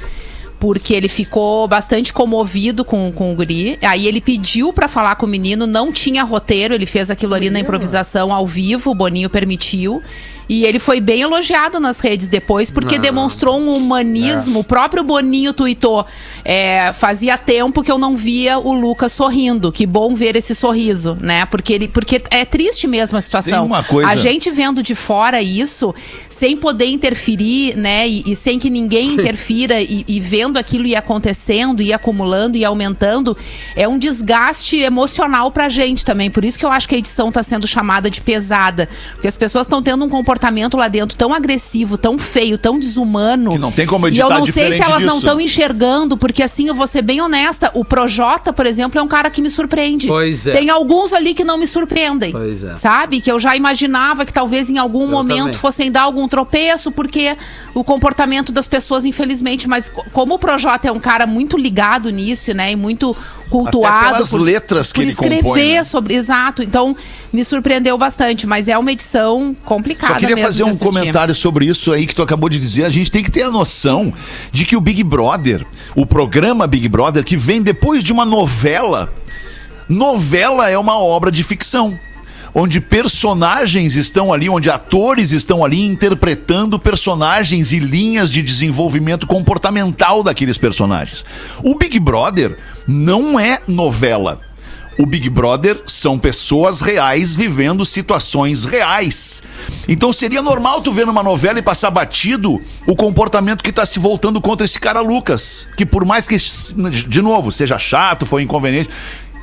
porque 0.60 0.94
ele 0.94 1.08
ficou 1.08 1.66
bastante 1.70 2.12
comovido 2.12 2.84
com, 2.84 3.14
com 3.14 3.32
o 3.32 3.36
guri. 3.36 3.80
Aí 3.82 4.06
ele 4.06 4.20
pediu 4.20 4.74
pra 4.74 4.90
falar 4.90 5.16
com 5.16 5.26
o 5.26 5.30
menino, 5.30 5.66
não 5.66 5.90
tinha 5.90 6.22
roteiro, 6.26 6.74
ele 6.74 6.86
fez 6.86 7.10
aquilo 7.10 7.34
ali 7.34 7.50
na 7.50 7.62
improvisação 7.62 8.34
ao 8.34 8.46
vivo, 8.46 8.92
o 8.92 8.96
Boninho 8.96 9.30
permitiu. 9.30 10.02
E 10.50 10.64
ele 10.66 10.80
foi 10.80 11.00
bem 11.00 11.22
elogiado 11.22 11.80
nas 11.80 12.00
redes 12.00 12.28
depois, 12.28 12.72
porque 12.72 12.96
demonstrou 12.98 13.60
um 13.60 13.76
humanismo. 13.76 14.62
O 14.62 14.64
próprio 14.64 15.04
Boninho 15.04 15.54
tuitou. 15.54 16.06
é, 16.44 16.92
fazia 16.94 17.38
tempo 17.38 17.84
que 17.84 17.92
eu 17.92 18.00
não 18.00 18.16
via 18.16 18.58
o 18.58 18.72
Lucas 18.74 19.12
sorrindo. 19.12 19.72
Que 19.72 19.86
bom 19.86 20.16
ver 20.16 20.36
esse 20.36 20.56
sorriso, 20.56 21.16
né? 21.22 21.46
Porque, 21.46 21.74
ele, 21.74 21.88
porque 21.88 22.20
é 22.32 22.44
triste 22.46 22.88
mesmo 22.88 23.18
a 23.18 23.22
situação. 23.22 23.60
Tem 23.60 23.68
uma 23.68 23.84
coisa- 23.84 24.10
A 24.10 24.16
gente 24.16 24.50
vendo 24.50 24.82
de 24.82 24.96
fora 24.96 25.40
isso, 25.42 25.94
sem 26.30 26.58
poder 26.58 26.88
interferir, 26.88 27.76
né? 27.78 28.08
E, 28.08 28.24
e 28.26 28.36
sem 28.36 28.58
que 28.58 28.70
ninguém 28.72 29.10
interfira 29.14 29.80
e, 29.82 30.04
e 30.08 30.20
vendo 30.20 30.58
aquilo 30.58 30.88
ir 30.88 30.96
acontecendo, 30.96 31.82
e 31.82 31.94
acumulando 31.94 32.58
e 32.58 32.66
aumentando, 32.66 33.38
é 33.76 33.88
um 33.88 34.00
desgaste 34.00 34.78
emocional 34.80 35.52
pra 35.52 35.70
gente 35.70 36.04
também. 36.04 36.32
Por 36.32 36.44
isso 36.44 36.58
que 36.58 36.66
eu 36.66 36.72
acho 36.72 36.88
que 36.90 36.96
a 36.96 36.98
edição 36.98 37.32
tá 37.32 37.44
sendo 37.44 37.68
chamada 37.68 38.10
de 38.10 38.22
pesada. 38.22 38.90
Porque 39.14 39.28
as 39.28 39.38
pessoas 39.38 39.68
estão 39.68 39.84
tendo 39.84 40.04
um 40.06 40.10
comportamento 40.10 40.39
lá 40.78 40.88
dentro 40.88 41.18
tão 41.18 41.34
agressivo, 41.34 41.98
tão 41.98 42.18
feio, 42.18 42.58
tão 42.58 42.80
desumano. 42.80 43.52
Que 43.52 43.58
não 43.58 43.72
tem 43.72 43.86
como 43.86 44.08
E 44.08 44.10
eu 44.10 44.12
editar 44.28 44.40
não 44.40 44.46
sei 44.46 44.74
se 44.78 44.82
elas 44.82 45.00
não 45.02 45.16
disso. 45.16 45.18
estão 45.18 45.42
enxergando, 45.42 46.18
porque 46.18 46.42
assim, 46.44 46.68
eu 46.68 46.76
vou 46.76 46.88
ser 46.88 47.02
bem 47.02 47.22
honesta, 47.22 47.72
o 47.74 47.84
Projota, 47.84 48.54
por 48.54 48.66
exemplo, 48.66 49.00
é 49.00 49.04
um 49.04 49.08
cara 49.08 49.30
que 49.30 49.42
me 49.42 49.50
surpreende. 49.50 50.08
Pois 50.08 50.48
é. 50.48 50.52
Tem 50.54 50.70
alguns 50.70 51.14
ali 51.14 51.34
que 51.34 51.44
não 51.44 51.58
me 51.58 51.68
surpreendem. 51.68 52.32
Pois 52.32 52.64
é. 52.64 52.78
Sabe? 52.78 53.20
Que 53.22 53.32
eu 53.32 53.40
já 53.40 53.56
imaginava 53.56 54.26
que 54.26 54.34
talvez 54.34 54.70
em 54.70 54.78
algum 54.78 55.08
momento 55.08 55.38
também. 55.46 55.54
fossem 55.54 55.92
dar 55.92 56.02
algum 56.04 56.28
tropeço, 56.28 56.92
porque 56.92 57.36
o 57.74 57.84
comportamento 57.84 58.52
das 58.52 58.68
pessoas, 58.68 59.06
infelizmente, 59.06 59.68
mas 59.68 59.90
co- 59.90 60.06
como 60.12 60.36
o 60.36 60.40
Projota 60.40 60.88
é 60.88 60.92
um 60.92 61.00
cara 61.00 61.26
muito 61.26 61.58
ligado 61.58 62.10
nisso, 62.10 62.54
né? 62.54 62.72
E 62.72 62.76
muito 62.76 63.16
cultuado. 63.50 64.14
pelas 64.14 64.32
letras 64.32 64.92
que 64.92 65.00
por 65.00 65.02
ele 65.02 65.12
escrever 65.12 65.44
compõe, 65.44 65.74
né? 65.74 65.84
sobre. 65.84 66.14
Exato. 66.16 66.64
Então, 66.64 66.96
me 67.32 67.44
surpreendeu 67.44 67.98
bastante, 67.98 68.48
mas 68.48 68.68
é 68.68 68.78
uma 68.78 68.92
edição 68.92 69.56
complicada. 69.66 70.14
Só 70.14 70.20
queria 70.20 70.38
fazer 70.38 70.64
um 70.64 70.78
comentário 70.78 71.36
sobre 71.36 71.66
isso 71.66 71.92
aí 71.92 72.06
que 72.06 72.16
tu 72.16 72.22
acabou 72.22 72.50
de 72.50 72.60
dizer. 72.60 72.86
A 72.86 72.90
gente 72.90 73.12
tem 73.12 73.24
que 73.24 73.32
ter 73.32 73.44
a 73.44 73.52
noção 73.52 74.14
de 74.52 74.66
que 74.66 74.76
o 74.76 74.82
Big 74.82 75.04
Brother, 75.04 75.66
o 75.96 76.06
programa 76.06 76.68
Big 76.68 76.88
Brother, 76.88 77.24
que 77.24 77.38
vem 77.38 77.62
depois 77.62 78.04
de 78.04 78.14
uma 78.14 78.26
novela, 78.26 79.12
novela 79.88 80.70
é 80.70 80.78
uma 80.78 80.98
obra 81.00 81.32
de 81.32 81.44
ficção. 81.44 82.00
Onde 82.52 82.82
personagens 82.82 83.96
estão 83.96 84.34
ali, 84.34 84.50
onde 84.50 84.72
atores 84.72 85.32
estão 85.32 85.64
ali 85.64 85.86
interpretando 85.86 86.80
personagens 86.80 87.72
e 87.72 87.78
linhas 87.78 88.32
de 88.32 88.42
desenvolvimento 88.42 89.28
comportamental 89.28 90.24
daqueles 90.24 90.58
personagens. 90.58 91.24
O 91.64 91.76
Big 91.76 92.00
Brother 92.00 92.58
não 92.90 93.40
é 93.40 93.62
novela. 93.68 94.42
O 94.98 95.06
Big 95.06 95.30
Brother 95.30 95.80
são 95.86 96.18
pessoas 96.18 96.82
reais 96.82 97.36
vivendo 97.36 97.86
situações 97.86 98.66
reais. 98.66 99.44
Então 99.88 100.12
seria 100.12 100.42
normal 100.42 100.82
tu 100.82 100.92
ver 100.92 101.06
numa 101.06 101.22
novela 101.22 101.60
e 101.60 101.62
passar 101.62 101.92
batido 101.92 102.60
o 102.88 102.96
comportamento 102.96 103.64
que 103.64 103.72
tá 103.72 103.86
se 103.86 104.00
voltando 104.00 104.42
contra 104.42 104.66
esse 104.66 104.80
cara 104.80 105.02
Lucas. 105.02 105.68
Que 105.78 105.86
por 105.86 106.04
mais 106.04 106.28
que, 106.28 106.36
de 106.36 107.22
novo, 107.22 107.52
seja 107.52 107.78
chato, 107.78 108.26
foi 108.26 108.42
inconveniente. 108.42 108.90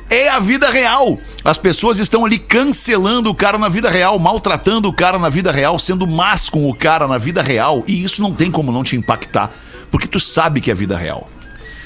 É 0.09 0.27
a 0.27 0.39
vida 0.39 0.69
real. 0.69 1.17
As 1.41 1.57
pessoas 1.57 1.99
estão 1.99 2.25
ali 2.25 2.37
cancelando 2.37 3.29
o 3.29 3.35
cara 3.35 3.57
na 3.57 3.69
vida 3.69 3.89
real, 3.89 4.19
maltratando 4.19 4.89
o 4.89 4.93
cara 4.93 5.17
na 5.17 5.29
vida 5.29 5.53
real, 5.53 5.79
sendo 5.79 6.05
más 6.05 6.49
com 6.49 6.69
o 6.69 6.75
cara 6.75 7.07
na 7.07 7.17
vida 7.17 7.41
real. 7.41 7.83
E 7.87 8.03
isso 8.03 8.21
não 8.21 8.33
tem 8.33 8.51
como 8.51 8.73
não 8.73 8.83
te 8.83 8.97
impactar, 8.97 9.51
porque 9.89 10.07
tu 10.07 10.19
sabe 10.19 10.59
que 10.59 10.69
é 10.69 10.75
vida 10.75 10.97
real. 10.97 11.29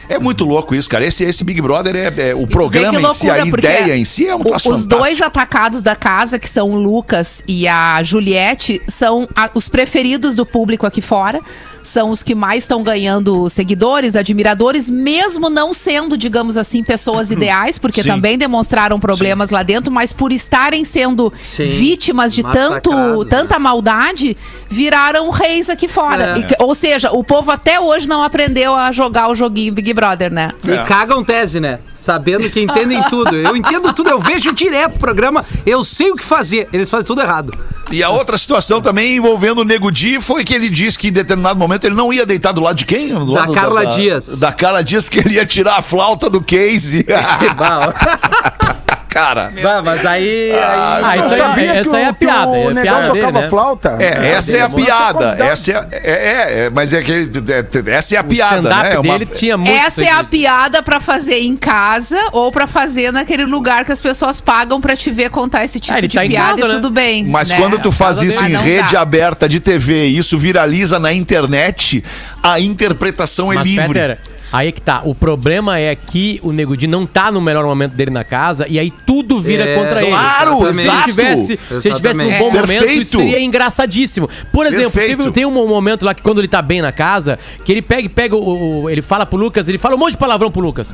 É 0.10 0.20
muito 0.20 0.44
louco 0.44 0.76
isso, 0.76 0.90
cara. 0.90 1.06
Esse, 1.06 1.24
esse 1.24 1.44
Big 1.44 1.62
Brother 1.62 1.96
é, 1.96 2.30
é- 2.30 2.36
o 2.36 2.46
programa 2.48 3.00
que 3.00 3.06
em 3.06 3.14
si, 3.14 3.30
a 3.30 3.36
loucura, 3.38 3.60
ideia 3.60 3.98
em 3.98 4.04
si 4.06 4.28
é 4.28 4.36
um 4.36 4.44
troço 4.44 4.70
Os 4.72 4.86
dois 4.86 5.22
atacados 5.22 5.82
da 5.82 5.96
casa, 5.96 6.38
que 6.38 6.50
são 6.50 6.70
o 6.72 6.76
Lucas 6.76 7.44
e 7.48 7.68
a 7.68 8.02
Juliette, 8.04 8.82
são 8.88 9.28
a- 9.36 9.50
os 9.54 9.70
preferidos 9.70 10.36
do 10.36 10.46
público 10.46 10.86
aqui 10.86 11.02
fora. 11.02 11.40
São 11.84 12.10
os 12.10 12.22
que 12.24 12.36
mais 12.36 12.64
estão 12.64 12.84
ganhando 12.84 13.50
seguidores, 13.50 14.16
admiradores, 14.16 14.90
mesmo 14.90 15.50
não 15.50 15.74
sendo, 15.74 16.18
digamos 16.18 16.58
assim, 16.58 16.84
pessoas 16.84 17.32
ideais, 17.32 17.78
porque 17.78 18.04
Sim. 18.04 18.10
também 18.10 18.38
demonstraram 18.38 19.00
problemas 19.00 19.50
lá 19.50 19.64
dentro, 19.64 19.92
mas 19.92 20.14
por 20.14 20.32
estarem 20.32 20.84
sendo 20.86 21.32
Sim. 21.42 21.66
vítimas 21.66 22.34
de 22.34 22.44
tanto, 22.44 22.92
Massacrados, 22.92 23.30
tanta 23.30 23.60
maldade, 23.60 24.38
viraram 24.70 25.30
reis 25.30 25.70
aqui 25.70 25.88
fora. 25.88 26.38
É. 26.38 26.40
E 26.40 26.64
ou 26.64 26.76
seja, 26.76 27.12
o 27.12 27.24
povo 27.24 27.52
até 27.52 27.80
hoje 27.80 28.08
não 28.08 28.24
aprendeu 28.24 28.76
a 28.76 28.92
jogar 28.92 29.30
o 29.30 29.36
joguinho 29.36 29.74
Big 29.74 29.94
Brother, 29.94 30.32
né? 30.32 30.50
É. 30.68 30.74
E 30.74 30.86
cagam 30.86 31.24
tese, 31.24 31.60
né? 31.60 31.80
Sabendo 32.02 32.50
que 32.50 32.60
entendem 32.60 33.00
tudo. 33.12 33.36
Eu 33.36 33.56
entendo 33.56 33.94
tudo, 33.94 34.10
eu 34.10 34.20
vejo 34.20 34.52
direto 34.52 34.96
o 34.96 35.00
programa, 35.00 35.46
eu 35.68 35.86
sei 35.86 36.10
o 36.10 36.16
que 36.16 36.24
fazer. 36.24 36.68
Eles 36.74 36.90
fazem 36.90 37.06
tudo 37.06 37.22
errado. 37.22 37.54
E 37.92 38.02
a 38.02 38.10
outra 38.10 38.40
situação 38.40 38.82
também 38.82 39.18
envolvendo 39.18 39.60
o 39.60 39.64
Nego 39.64 39.92
Di 39.92 40.20
foi 40.20 40.44
que 40.44 40.52
ele 40.52 40.68
disse 40.68 40.98
que 40.98 41.10
em 41.10 41.12
determinado 41.12 41.60
momento 41.60 41.86
ele 41.86 41.94
não 41.94 42.12
ia 42.12 42.26
deitar 42.26 42.54
do 42.54 42.62
lado 42.62 42.76
de 42.76 42.86
quem? 42.86 43.10
Do 43.10 43.36
Da 43.36 43.54
Carla 43.54 43.86
Dias. 43.86 44.40
Da 44.40 44.52
Carla 44.52 44.84
Dias, 44.84 45.04
porque 45.04 45.20
ele 45.20 45.36
ia 45.36 45.46
tirar 45.46 45.78
a 45.78 45.82
flauta 45.84 46.28
do 46.28 46.42
Casey. 46.42 47.06
Cara. 49.12 49.52
Bah, 49.62 49.82
mas 49.84 50.06
aí. 50.06 50.52
aí 50.54 50.58
Ah, 50.58 51.18
isso 51.18 51.34
aí, 51.34 51.38
Sabia 51.38 51.74
essa 51.74 51.98
aí 51.98 52.04
é 52.04 52.08
o- 52.08 52.10
a 52.10 52.14
piada. 52.14 52.52
que 52.52 52.58
É 52.58 52.60
o 52.66 52.70
a 52.70 52.74
negão 52.74 52.82
piada 52.84 53.08
dele, 53.12 53.20
tocava 53.26 53.42
né? 53.42 53.50
flauta. 53.50 53.98
É, 54.00 54.28
essa 54.32 54.56
é 54.58 54.62
a 54.62 54.70
piada. 54.70 55.38
Essa 55.46 55.72
é, 55.72 55.88
é, 55.92 56.12
é, 56.12 56.66
é, 56.66 56.70
mas 56.70 56.94
é 56.94 57.02
que 57.04 57.12
é- 57.12 57.92
essa 57.94 58.16
é 58.16 58.18
a 58.20 58.22
O 58.22 58.24
piada, 58.24 58.56
stand-up 58.70 58.84
né? 58.90 58.96
É 58.96 59.00
uma- 59.00 59.20
dele 59.20 59.26
tinha 59.34 59.58
muito 59.58 59.70
Essa 59.78 60.02
é 60.04 60.10
a 60.12 60.24
piada 60.24 60.82
pra 60.82 61.02
fazer 61.02 61.40
em 61.40 61.58
casa 61.58 62.18
ou 62.32 62.52
pra 62.54 62.68
fazer 62.68 63.12
naquele 63.12 63.44
lugar 63.46 63.84
que 63.84 63.92
as 63.92 64.00
pessoas 64.00 64.40
pagam 64.40 64.80
pra 64.80 64.96
te 64.96 65.12
ver 65.12 65.30
contar 65.30 65.66
esse 65.66 65.78
tipo 65.82 65.96
Ah, 65.98 66.00
de 66.00 66.08
tá 66.08 66.22
piada 66.22 66.48
casa, 66.52 66.66
e 66.66 66.68
né? 66.70 66.74
tudo 66.76 66.90
bem. 66.90 67.26
Mas 67.26 67.50
né? 67.50 67.58
quando 67.58 67.80
tu 67.80 67.92
faz 67.92 68.22
isso 68.22 68.42
em 68.46 68.56
rede 68.56 68.94
dá. 68.94 69.02
aberta 69.02 69.48
de 69.50 69.60
TV 69.60 70.06
e 70.08 70.18
isso 70.18 70.38
viraliza 70.38 71.00
na 71.00 71.12
internet, 71.12 72.02
a 72.42 72.62
interpretação 72.62 73.52
é 73.52 73.56
Mas, 73.56 73.68
livre. 73.68 73.88
Peter, 73.88 74.18
aí 74.52 74.68
é 74.68 74.72
que 74.72 74.82
tá. 74.82 75.02
O 75.06 75.14
problema 75.16 75.80
é 75.80 75.96
que 75.96 76.40
o 76.44 76.52
Nego 76.52 76.76
Di 76.76 76.88
não 76.88 77.06
tá 77.06 77.32
no 77.32 77.40
melhor 77.42 77.66
momento 77.66 77.94
dele 77.94 78.12
na 78.12 78.24
casa 78.24 78.66
e 78.68 78.78
aí 78.80 78.92
tudo 79.06 79.42
vira 79.42 79.64
É, 79.64 79.76
contra 79.76 80.02
ele. 80.02 80.12
claro, 80.12 80.74
se 80.74 80.82
ele 80.88 81.04
tivesse, 81.06 81.60
se 81.80 81.88
ele 81.88 81.96
tivesse 81.96 82.20
num 82.20 82.38
bom 82.40 82.50
É. 82.50 82.54
momento, 82.54 82.68
Perfeito. 82.68 83.02
isso 83.02 83.18
seria 83.18 83.40
engraçadíssimo. 83.40 84.30
Por 84.52 84.66
exemplo, 84.66 84.92
teve- 84.92 85.32
tem 85.32 85.46
um 85.46 85.68
momento 85.68 86.04
lá 86.06 86.14
que 86.14 86.22
quando 86.22 86.40
ele 86.40 86.48
tá 86.48 86.62
bem 86.62 86.82
na 86.82 86.92
casa, 86.92 87.40
que 87.64 87.72
ele 87.72 87.82
pega 87.82 88.02
e 88.04 88.10
pega 88.10 88.36
o, 88.36 88.84
o- 88.84 88.90
ele 88.90 89.02
fala 89.02 89.26
pro 89.26 89.38
Lucas, 89.38 89.68
ele 89.68 89.78
fala 89.78 89.96
um 89.96 89.98
monte 90.00 90.12
de 90.12 90.18
palavrão 90.18 90.52
pro 90.52 90.62
Lucas. 90.62 90.94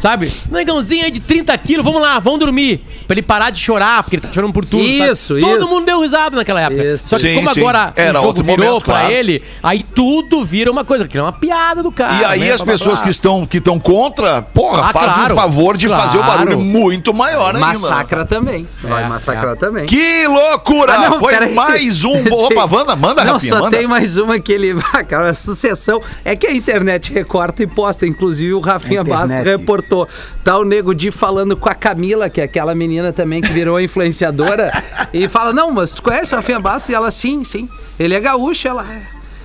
Sabe? 0.00 0.32
Negãozinho 0.50 1.04
aí 1.04 1.10
de 1.10 1.20
30 1.20 1.56
quilos, 1.58 1.84
vamos 1.84 2.00
lá, 2.00 2.18
vamos 2.20 2.38
dormir. 2.40 2.84
Pra 3.06 3.14
ele 3.14 3.22
parar 3.22 3.50
de 3.50 3.58
chorar, 3.58 4.02
porque 4.02 4.16
ele 4.16 4.22
tá 4.22 4.30
chorando 4.32 4.52
por 4.52 4.64
tudo. 4.64 4.82
sabe? 4.82 5.10
Isso, 5.12 5.38
Todo 5.40 5.58
isso. 5.64 5.68
mundo 5.68 5.86
deu 5.86 6.00
risada 6.02 6.36
naquela 6.36 6.60
época. 6.60 6.82
Isso. 6.84 7.08
Só 7.08 7.16
que 7.16 7.22
Sim, 7.22 7.34
como 7.36 7.52
sim. 7.54 7.60
agora 7.60 7.92
Era 7.96 8.10
o 8.10 8.14
jogo 8.14 8.26
outro 8.28 8.44
virou 8.44 8.58
momento, 8.66 8.84
pra 8.84 8.94
claro. 8.98 9.12
ele, 9.12 9.42
aí 9.62 9.82
tudo 9.82 10.44
vira 10.44 10.70
uma 10.70 10.84
coisa, 10.84 11.08
que 11.08 11.16
é 11.18 11.22
uma 11.22 11.32
piada 11.32 11.82
do 11.82 11.90
cara. 11.90 12.20
E 12.20 12.24
aí 12.24 12.40
né? 12.40 12.52
as 12.52 12.62
Blá, 12.62 12.72
pessoas 12.74 12.96
blá. 12.98 13.04
que 13.04 13.10
estão 13.10 13.46
que 13.46 13.56
estão 13.58 13.80
contra, 13.80 14.42
porra, 14.42 14.82
Ah, 14.84 14.92
fazem 14.92 15.14
claro, 15.14 15.32
o 15.34 15.36
favor 15.36 15.76
de 15.76 15.88
fazer 15.88 16.18
o 16.18 16.22
claro. 16.22 16.38
barulho 16.38 16.60
muito 16.60 17.12
maior 17.14 17.54
ainda. 17.54 17.66
Massacra 17.66 18.24
também. 18.24 18.68
Vai 18.82 19.04
É, 19.04 19.08
massacrar 19.08 19.52
é. 19.54 19.56
também. 19.56 19.86
Que 19.86 20.26
loucura! 20.26 20.94
Ah, 20.94 21.08
não, 21.10 21.18
Foi 21.18 21.32
peraí. 21.32 21.54
mais 21.54 22.04
um. 22.04 22.22
Opa, 22.30 22.66
Wanda, 22.70 22.94
manda, 22.94 23.24
Não, 23.24 23.32
Rafinha, 23.34 23.52
só 23.54 23.60
manda. 23.64 23.76
tem 23.76 23.86
mais 23.88 24.16
uma 24.18 24.38
que 24.38 24.52
ele. 24.52 24.76
Ah, 24.92 25.02
cara, 25.04 25.30
a 25.30 25.34
sucessão. 25.34 26.00
É 26.24 26.36
que 26.36 26.46
a 26.46 26.52
internet 26.52 27.12
recorta 27.12 27.62
e 27.62 27.66
posta. 27.66 28.06
Inclusive 28.06 28.52
o 28.52 28.60
Rafinha 28.60 29.02
Bastos 29.02 29.30
internet. 29.40 29.58
Reportou. 29.88 30.08
Tá 30.44 30.58
o 30.58 30.64
Nego 30.64 30.94
Di 30.94 31.10
falando 31.10 31.56
com 31.56 31.68
a 31.68 31.74
Camila, 31.74 32.28
que 32.28 32.40
é 32.40 32.44
aquela 32.44 32.74
menina 32.74 33.12
também 33.12 33.40
que 33.40 33.52
virou 33.52 33.80
influenciadora. 33.80 34.70
e 35.12 35.26
fala: 35.26 35.52
Não, 35.52 35.70
mas 35.70 35.90
tu 35.92 36.02
conhece 36.02 36.32
o 36.34 36.36
Rafinha 36.36 36.60
Bastos? 36.60 36.90
E 36.90 36.94
ela, 36.94 37.10
sim, 37.10 37.42
sim. 37.42 37.68
Ele 37.98 38.14
é 38.14 38.20
gaúcho. 38.20 38.68
Ela, 38.68 38.84
"É." 38.84 39.02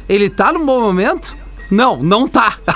Ele 0.08 0.30
tá 0.30 0.52
num 0.52 0.66
bom 0.66 0.82
momento? 0.82 1.34
Não, 1.72 1.96
não 2.04 2.28
tá. 2.28 2.58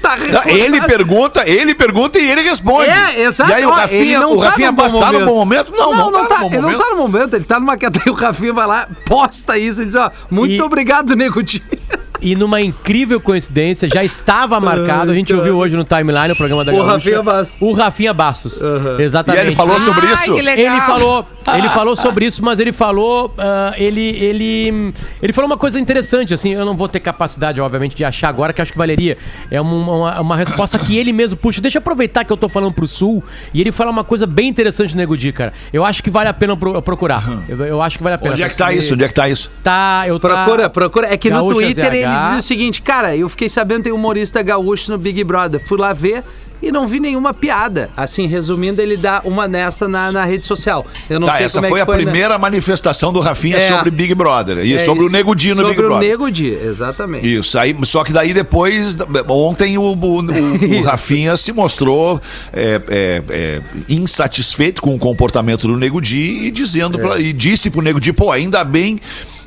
tá 0.00 0.16
Ah, 0.16 0.42
Ele 0.46 0.80
pergunta, 0.82 1.48
ele 1.48 1.74
pergunta 1.74 2.18
e 2.18 2.30
ele 2.30 2.42
responde. 2.42 2.88
É, 2.88 3.22
exato. 3.22 3.50
E 3.50 3.54
aí 3.54 3.66
o 3.66 3.70
Rafinha, 3.70 4.00
ele 4.02 4.18
não 4.18 4.36
o 4.36 4.40
tá 4.40 4.50
Rafinha 4.50 4.70
num 4.70 4.76
bom 4.76 5.00
tá 5.00 5.12
num 5.12 5.24
bom 5.26 5.34
momento? 5.34 5.72
Não, 5.72 6.10
não, 6.10 6.28
tá, 6.28 6.40
no 6.40 6.40
bom 6.42 6.46
Ele 6.52 6.60
momento. 6.60 6.78
não 6.78 6.78
tá 6.78 6.90
no 6.90 6.96
momento, 6.96 7.34
ele 7.34 7.44
tá 7.44 7.58
numa 7.60 7.76
queda. 7.76 8.00
E 8.06 8.10
o 8.10 8.14
Rafinha 8.14 8.52
vai 8.52 8.66
lá, 8.66 8.86
posta 9.06 9.58
isso 9.58 9.82
e 9.82 9.86
diz: 9.86 9.94
Ó, 9.94 10.10
muito 10.30 10.52
E- 10.54 10.62
obrigado, 10.62 11.16
Nego 11.16 11.42
Di. 11.42 11.62
E 12.20 12.34
numa 12.36 12.60
incrível 12.60 13.20
coincidência, 13.20 13.88
já 13.92 14.02
estava 14.02 14.58
marcado, 14.60 15.10
a 15.10 15.14
gente 15.14 15.34
ouviu 15.34 15.56
hoje 15.58 15.76
no 15.76 15.84
timeline 15.84 16.32
o 16.32 16.36
programa 16.36 16.64
da 16.64 16.72
O 16.72 16.76
Gaúcha, 16.76 16.92
Rafinha 16.94 17.22
Bastos. 17.22 17.56
O 17.60 17.72
Rafinha 17.72 18.14
Bastos. 18.14 18.60
E 18.98 19.02
Exatamente. 19.02 19.46
ele 19.46 19.54
falou 19.54 19.78
sobre 19.78 20.06
Ai, 20.06 20.12
isso? 20.14 20.34
que 20.34 20.40
legal. 20.42 20.74
Ele 20.76 20.80
falou, 20.86 21.26
ele 21.54 21.68
falou 21.70 21.96
sobre 21.96 22.24
isso, 22.26 22.42
mas 22.42 22.60
ele 22.60 22.72
falou, 22.72 23.34
ah, 23.36 23.74
ele, 23.76 24.00
ele, 24.16 24.94
ele 25.20 25.32
falou 25.32 25.50
uma 25.50 25.56
coisa 25.58 25.78
interessante, 25.78 26.32
assim, 26.32 26.54
eu 26.54 26.64
não 26.64 26.74
vou 26.76 26.88
ter 26.88 27.00
capacidade, 27.00 27.60
obviamente, 27.60 27.94
de 27.96 28.04
achar 28.04 28.28
agora, 28.28 28.52
que 28.52 28.62
acho 28.62 28.72
que 28.72 28.78
valeria. 28.78 29.18
É 29.50 29.60
uma, 29.60 29.74
uma, 29.92 30.20
uma 30.20 30.36
resposta 30.36 30.78
que 30.78 30.96
ele 30.96 31.12
mesmo 31.12 31.36
puxa. 31.36 31.60
Deixa 31.60 31.76
eu 31.78 31.80
aproveitar 31.80 32.24
que 32.24 32.32
eu 32.32 32.36
tô 32.36 32.48
falando 32.48 32.72
pro 32.72 32.86
Sul, 32.86 33.22
e 33.52 33.60
ele 33.60 33.72
fala 33.72 33.90
uma 33.90 34.04
coisa 34.04 34.26
bem 34.26 34.48
interessante 34.48 34.92
no 34.94 34.98
Nego 35.00 35.16
Di, 35.16 35.30
cara. 35.32 35.52
Eu 35.72 35.84
acho 35.84 36.02
que 36.02 36.10
vale 36.10 36.28
a 36.28 36.34
pena 36.34 36.56
pro- 36.56 36.80
procurar. 36.80 37.24
Eu, 37.48 37.60
eu 37.66 37.82
acho 37.82 37.98
que 37.98 38.04
vale 38.04 38.14
a 38.14 38.18
pena. 38.18 38.32
Onde 38.34 38.42
é 38.44 38.48
que 38.48 38.56
tá 38.56 38.72
isso? 38.72 38.94
Onde 38.94 39.04
é 39.04 39.08
que 39.08 39.14
tá 39.14 39.28
isso? 39.28 39.50
Tá, 39.62 40.04
eu 40.06 40.18
tá- 40.18 40.28
Procura, 40.28 40.70
procura. 40.70 41.12
É 41.12 41.16
que 41.16 41.28
no 41.28 41.36
Gaúcha 41.36 41.54
Twitter 41.54 42.03
ele 42.04 42.18
dizia 42.18 42.38
o 42.38 42.42
seguinte, 42.42 42.82
cara, 42.82 43.16
eu 43.16 43.28
fiquei 43.28 43.48
sabendo 43.48 43.78
que 43.78 43.84
tem 43.84 43.92
um 43.92 43.96
humorista 43.96 44.42
gaúcho 44.42 44.90
no 44.90 44.98
Big 44.98 45.22
Brother. 45.24 45.60
Fui 45.66 45.78
lá 45.78 45.92
ver 45.92 46.22
e 46.62 46.72
não 46.72 46.86
vi 46.88 46.98
nenhuma 46.98 47.34
piada. 47.34 47.90
Assim, 47.94 48.26
resumindo, 48.26 48.80
ele 48.80 48.96
dá 48.96 49.20
uma 49.24 49.46
nessa 49.46 49.86
na, 49.86 50.10
na 50.10 50.24
rede 50.24 50.46
social. 50.46 50.86
Eu 51.10 51.20
não 51.20 51.26
Tá, 51.26 51.36
sei 51.36 51.46
essa 51.46 51.58
como 51.60 51.68
foi 51.68 51.80
é 51.80 51.82
a 51.82 51.84
que 51.84 51.92
foi. 51.92 51.98
né? 51.98 52.02
primeira 52.04 52.38
manifestação 52.38 53.12
do 53.12 53.20
Rafinha 53.20 53.58
É. 53.58 53.68
sobre 53.68 53.90
Big 53.90 54.14
Brother. 54.14 54.58
E 54.64 54.72
É 54.74 54.84
sobre 54.84 55.02
o 55.04 55.06
isso. 55.06 55.12
Nego 55.12 55.34
Di 55.34 55.50
no 55.50 55.56
Sobre 55.56 55.70
Big 55.72 55.82
o 55.82 55.86
Brother. 55.88 56.08
Nego 56.08 56.30
Di, 56.30 56.46
exatamente. 56.52 57.34
Isso, 57.34 57.58
aí, 57.58 57.76
só 57.84 58.02
que 58.02 58.12
daí 58.14 58.32
depois, 58.32 58.96
ontem 59.28 59.76
o, 59.76 59.82
o, 59.82 59.94
o- 59.94 60.80
o 60.80 60.82
Rafinha 60.84 61.36
se 61.36 61.52
mostrou 61.52 62.18
é, 62.52 62.80
é, 62.88 63.22
é, 63.28 63.62
insatisfeito 63.88 64.80
com 64.80 64.94
o 64.94 64.98
comportamento 64.98 65.66
do 65.66 65.76
Nego 65.76 66.00
Di 66.00 66.46
e 66.46 66.50
dizendo 66.50 66.98
pra- 66.98 67.18
e 67.18 67.32
disse 67.32 67.68
pro 67.68 67.82
Nego 67.82 68.00
Di, 68.00 68.12
pô, 68.12 68.30
ainda 68.30 68.64
bem 68.64 69.00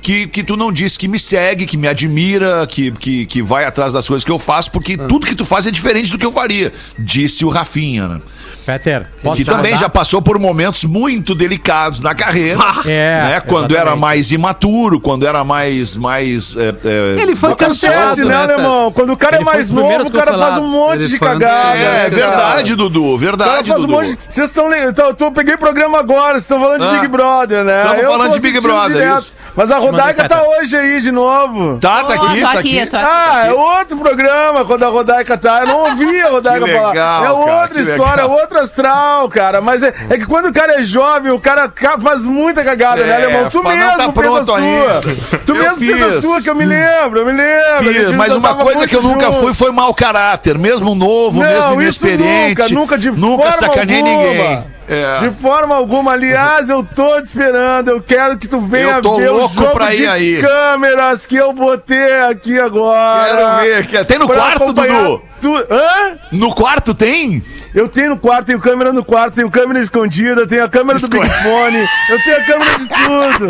que, 0.07 0.25
que 0.25 0.41
tu 0.41 0.55
não 0.55 0.71
disse 0.71 0.97
que 0.97 1.05
me 1.05 1.19
segue, 1.19 1.65
que 1.65 1.75
me 1.75 1.85
admira, 1.85 2.65
que, 2.65 2.91
que, 2.93 3.25
que 3.25 3.41
vai 3.41 3.65
atrás 3.65 3.91
das 3.91 4.07
coisas 4.07 4.23
que 4.23 4.31
eu 4.31 4.39
faço, 4.39 4.71
porque 4.71 4.95
Ah. 4.97 5.03
tudo 5.05 5.27
que 5.27 5.35
tu 5.35 5.43
faz 5.43 5.67
é 5.67 5.71
diferente 5.71 6.09
do 6.09 6.17
que 6.17 6.25
eu 6.25 6.31
faria, 6.31 6.71
disse 6.97 7.43
o 7.43 7.49
Rafinha, 7.49 8.07
né? 8.07 8.21
Peter, 8.65 9.07
posso 9.23 9.37
que 9.37 9.45
também 9.45 9.71
mandar? 9.71 9.83
já 9.85 9.89
passou 9.89 10.21
por 10.21 10.37
momentos 10.37 10.83
muito 10.83 11.33
delicados 11.33 12.01
na 12.01 12.13
carreira, 12.13 12.59
É, 12.85 13.21
né? 13.21 13.39
Quando 13.39 13.75
era 13.77 13.95
mais 13.95 14.29
imaturo, 14.31 14.99
quando 14.99 15.25
era 15.25 15.41
mais 15.43 15.95
mais 15.95 16.55
é, 16.57 16.75
é, 16.83 17.21
Ele 17.21 17.33
foi 17.33 17.55
Cancelado, 17.55 18.17
né, 18.25 18.25
né, 18.25 18.35
alemão? 18.35 18.91
Quando 18.91 19.13
o 19.13 19.17
cara 19.17 19.37
Ele 19.37 19.43
é 19.43 19.45
mais 19.45 19.69
novo, 19.69 20.07
o 20.07 20.11
cara 20.11 20.37
faz 20.37 20.57
um 20.57 20.67
monte 20.67 20.95
Ele 21.03 21.07
de 21.07 21.17
cagada. 21.19 21.77
É, 21.79 22.05
é 22.07 22.09
verdade, 22.09 22.75
Dudu. 22.75 23.05
O 23.15 23.17
cara 23.17 23.25
Verdade, 23.31 23.69
faz 23.69 23.81
um 23.83 23.85
Dudu. 23.87 23.93
monte 23.93 24.07
de... 24.11 24.19
Vocês 24.29 24.47
estão... 24.49 24.69
Então, 24.73 25.15
eu 25.17 25.31
peguei 25.31 25.55
programa 25.55 25.99
agora, 25.99 26.31
vocês 26.33 26.43
estão 26.43 26.59
falando 26.59 26.81
de 26.81 26.87
Ah. 26.87 26.99
Big 26.99 27.07
Brother, 27.07 27.63
né? 27.63 27.83
Tamo 27.83 28.01
Eu 28.01 28.11
falando 28.11 28.33
de 28.33 28.39
Big 28.41 28.59
Brother, 28.59 29.17
isso. 29.17 29.37
Mas 29.57 29.71
a 29.71 29.77
Rodaica 29.79 30.29
tá 30.29 30.43
hoje 30.43 30.77
aí 30.77 31.01
de 31.01 31.11
novo. 31.11 31.79
Tá, 31.79 32.03
tá 32.03 32.13
Ó, 32.19 32.25
aqui, 32.27 32.39
tô 32.39 32.45
tá 32.45 32.59
aqui, 32.59 32.79
aqui. 32.79 32.85
tô 32.91 32.97
aqui. 32.97 33.05
Ah, 33.09 33.45
é 33.47 33.53
outro 33.53 33.97
programa 33.97 34.63
quando 34.63 34.83
a 34.83 34.87
Rodaica 34.89 35.35
tá. 35.35 35.61
Eu 35.61 35.67
não 35.67 35.79
ouvi 35.89 36.21
a 36.21 36.29
Rodaica 36.29 36.65
Que 36.65 36.73
falar. 36.75 36.89
legal, 36.89 37.23
É 37.23 37.25
cara, 37.25 37.33
outra 37.33 37.67
que 37.69 37.81
história, 37.89 38.21
é 38.21 38.23
legal. 38.25 38.39
outro 38.39 38.59
astral, 38.59 39.27
cara. 39.29 39.59
Mas 39.59 39.81
é, 39.81 39.91
é 40.11 40.17
que 40.17 40.27
quando 40.27 40.49
o 40.49 40.53
cara 40.53 40.79
é 40.79 40.83
jovem, 40.83 41.31
o 41.31 41.39
cara 41.39 41.67
ca- 41.67 41.99
faz 41.99 42.21
muita 42.21 42.63
cagada, 42.63 43.03
né, 43.03 43.09
É, 43.09 43.23
alemão? 43.25 43.49
Tu 43.49 43.63
não 43.63 43.71
mesmo 43.71 43.91
tá 43.97 44.03
fez 44.03 44.13
pronto 44.13 44.51
a 44.53 44.57
ainda. 44.57 45.01
sua. 45.01 45.39
Tu 45.45 45.51
Eu 45.51 45.55
mesmo 45.55 45.77
fez 45.77 46.01
a 46.03 46.09
fiz. 46.11 46.23
sua, 46.23 46.41
que 46.41 46.49
eu 46.51 46.55
me 46.55 46.65
lembro, 46.65 47.19
eu 47.19 47.25
me 47.25 47.31
lembro. 47.31 47.93
Fiz, 47.93 48.11
mas 48.11 48.33
uma 48.35 48.53
coisa 48.53 48.87
que 48.87 48.95
eu 48.95 49.01
nunca 49.01 49.25
junto. 49.25 49.39
fui 49.39 49.53
foi 49.55 49.71
mau 49.71 49.91
caráter. 49.91 50.55
Mesmo 50.55 50.93
novo, 50.93 51.39
Não, 51.41 51.47
mesmo 51.47 51.81
isso 51.81 52.05
inexperiente. 52.07 52.61
nunca, 52.61 52.69
nunca 52.69 52.97
de 52.97 53.09
Nunca 53.11 53.51
forma 53.51 53.57
sacanei 53.67 54.01
alguma. 54.01 54.17
ninguém. 54.21 54.76
É. 54.87 55.19
De 55.19 55.31
forma 55.31 55.75
alguma. 55.75 56.13
Aliás, 56.13 56.69
eu 56.69 56.81
tô 56.83 57.19
te 57.21 57.25
esperando. 57.25 57.89
Eu 57.89 58.01
quero 58.01 58.37
que 58.37 58.47
tu 58.47 58.59
venha 58.61 59.01
ver 59.01 59.29
o 59.31 59.47
jogo 59.47 59.79
de 59.89 60.07
aí. 60.07 60.41
câmeras 60.41 61.25
que 61.25 61.35
eu 61.35 61.51
botei 61.51 62.21
aqui 62.21 62.57
agora. 62.59 63.25
Quero 63.25 63.57
ver. 63.61 63.87
que- 63.87 64.05
Tem 64.05 64.17
no 64.17 64.27
quarto, 64.27 64.71
Dudu? 64.73 65.21
Tu... 65.41 65.55
Hã? 65.55 66.17
No 66.31 66.53
quarto 66.53 66.93
tem? 66.93 67.43
Eu 67.75 67.87
tenho 67.87 68.11
no 68.11 68.17
quarto, 68.17 68.47
tenho 68.47 68.59
câmera 68.59 68.91
no 68.91 69.03
quarto, 69.05 69.35
tenho 69.35 69.51
câmera 69.51 69.79
escondida, 69.79 70.47
tenho 70.47 70.63
a 70.63 70.69
câmera 70.69 70.97
do 70.99 71.07
Big 71.07 71.29
Fone, 71.29 71.87
eu 72.09 72.23
tenho 72.23 72.37
a 72.37 72.43
câmera 72.43 72.79
de 72.79 72.87
tudo. 72.87 73.47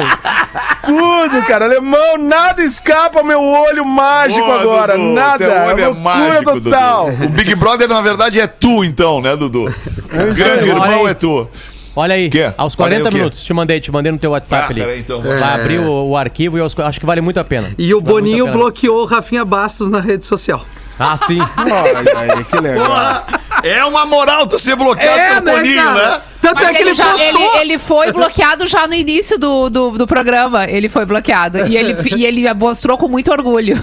tudo, 0.85 1.45
cara. 1.47 1.65
Alemão, 1.65 2.17
nada 2.17 2.61
escapa 2.63 3.19
ao 3.19 3.25
meu 3.25 3.41
olho 3.41 3.85
mágico 3.85 4.45
Boa, 4.45 4.61
agora. 4.61 4.97
Dudu, 4.97 5.13
nada. 5.13 5.37
teu 5.37 5.51
olho 5.51 5.79
é 5.79 5.87
é 5.87 5.93
mágico, 5.93 6.61
total. 6.61 7.11
Dudu. 7.11 7.25
O 7.25 7.29
Big 7.29 7.55
Brother, 7.55 7.87
na 7.87 8.01
verdade, 8.01 8.39
é 8.39 8.47
tu, 8.47 8.83
então, 8.83 9.21
né, 9.21 9.35
Dudu? 9.35 9.65
O 9.65 10.35
grande 10.35 10.67
irmão 10.69 11.05
aí. 11.05 11.11
é 11.11 11.13
tu. 11.13 11.47
Olha 11.95 12.13
aí, 12.13 12.29
Quê? 12.29 12.53
aos 12.57 12.75
Olha 12.77 12.97
aí 12.97 13.01
40 13.01 13.07
o 13.07 13.11
quê? 13.11 13.17
minutos, 13.17 13.43
te 13.43 13.53
mandei, 13.53 13.79
te 13.79 13.91
mandei 13.91 14.11
no 14.11 14.19
teu 14.19 14.29
WhatsApp 14.31 14.65
Ah, 14.65 14.69
ali. 14.69 14.81
peraí, 14.81 14.99
então. 14.99 15.19
Vai 15.19 15.41
abrir 15.61 15.79
o, 15.79 16.09
o 16.09 16.15
arquivo 16.17 16.55
e 16.57 16.61
eu 16.61 16.67
acho 16.85 16.99
que 16.99 17.05
vale 17.07 17.21
muito 17.21 17.39
a 17.39 17.43
pena. 17.43 17.71
E 17.77 17.91
o 17.93 17.99
Vale 17.99 18.11
Boninho 18.13 18.51
bloqueou 18.51 19.01
o 19.01 19.05
Rafinha 19.05 19.43
Bastos 19.43 19.89
na 19.89 19.99
rede 19.99 20.23
social. 20.25 20.63
Ah, 20.99 21.15
sim. 21.17 21.39
Olha 21.39 22.33
aí, 22.35 22.43
que 22.43 22.59
legal. 22.59 23.25
É 23.63 23.83
uma 23.85 24.05
moral 24.05 24.47
tu 24.47 24.57
ser 24.59 24.75
bloqueado 24.75 25.19
É, 25.19 25.35
pelo 25.35 25.45
né, 25.45 25.53
Boninho, 25.53 25.83
cara? 25.83 26.09
né? 26.11 26.21
Tanto 26.41 26.55
Mas 26.55 26.63
é 26.65 26.73
que 26.73 26.77
ele, 26.81 26.89
ele, 26.91 26.95
já, 26.95 27.05
postou. 27.05 27.27
ele, 27.27 27.43
ele 27.61 27.79
foi 27.79 28.11
bloqueado 28.11 28.67
já 28.67 28.87
no 28.87 28.93
início 28.93 29.37
do, 29.37 29.69
do, 29.69 29.91
do 29.91 30.07
programa. 30.07 30.65
Ele 30.69 30.87
foi 30.87 31.05
bloqueado. 31.05 31.57
E 31.67 31.75
ele, 31.75 31.95
e 32.15 32.25
ele 32.25 32.53
mostrou 32.53 32.97
com 32.97 33.07
muito 33.07 33.31
orgulho. 33.31 33.75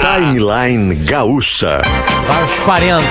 Timeline 0.00 0.94
Gaúcha. 0.96 1.80
Aos 2.28 2.64
40. 2.64 3.02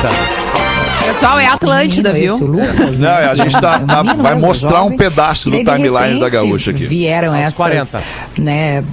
Pessoal, 1.06 1.39
é 1.39 1.48
Atlântida, 1.48 2.13
viu? 2.13 2.36
esse 2.36 2.43
Lucas, 2.43 2.98
Não, 3.00 3.10
a 3.15 3.36
gente 3.36 3.52
tá- 3.60 3.80
tá- 3.80 4.04
vai 4.04 4.36
mesmo, 4.36 4.48
mostrar 4.48 4.84
um 4.84 4.96
pedaço 4.96 5.50
do 5.50 5.58
timeline 5.58 6.19
da 6.19 6.30
Gaúcha 6.30 6.72
aqui. 6.72 6.86
Vieram 6.86 7.30
Aos 7.34 7.39
essas, 7.41 7.56
40. 7.56 8.04
né, 8.38 8.84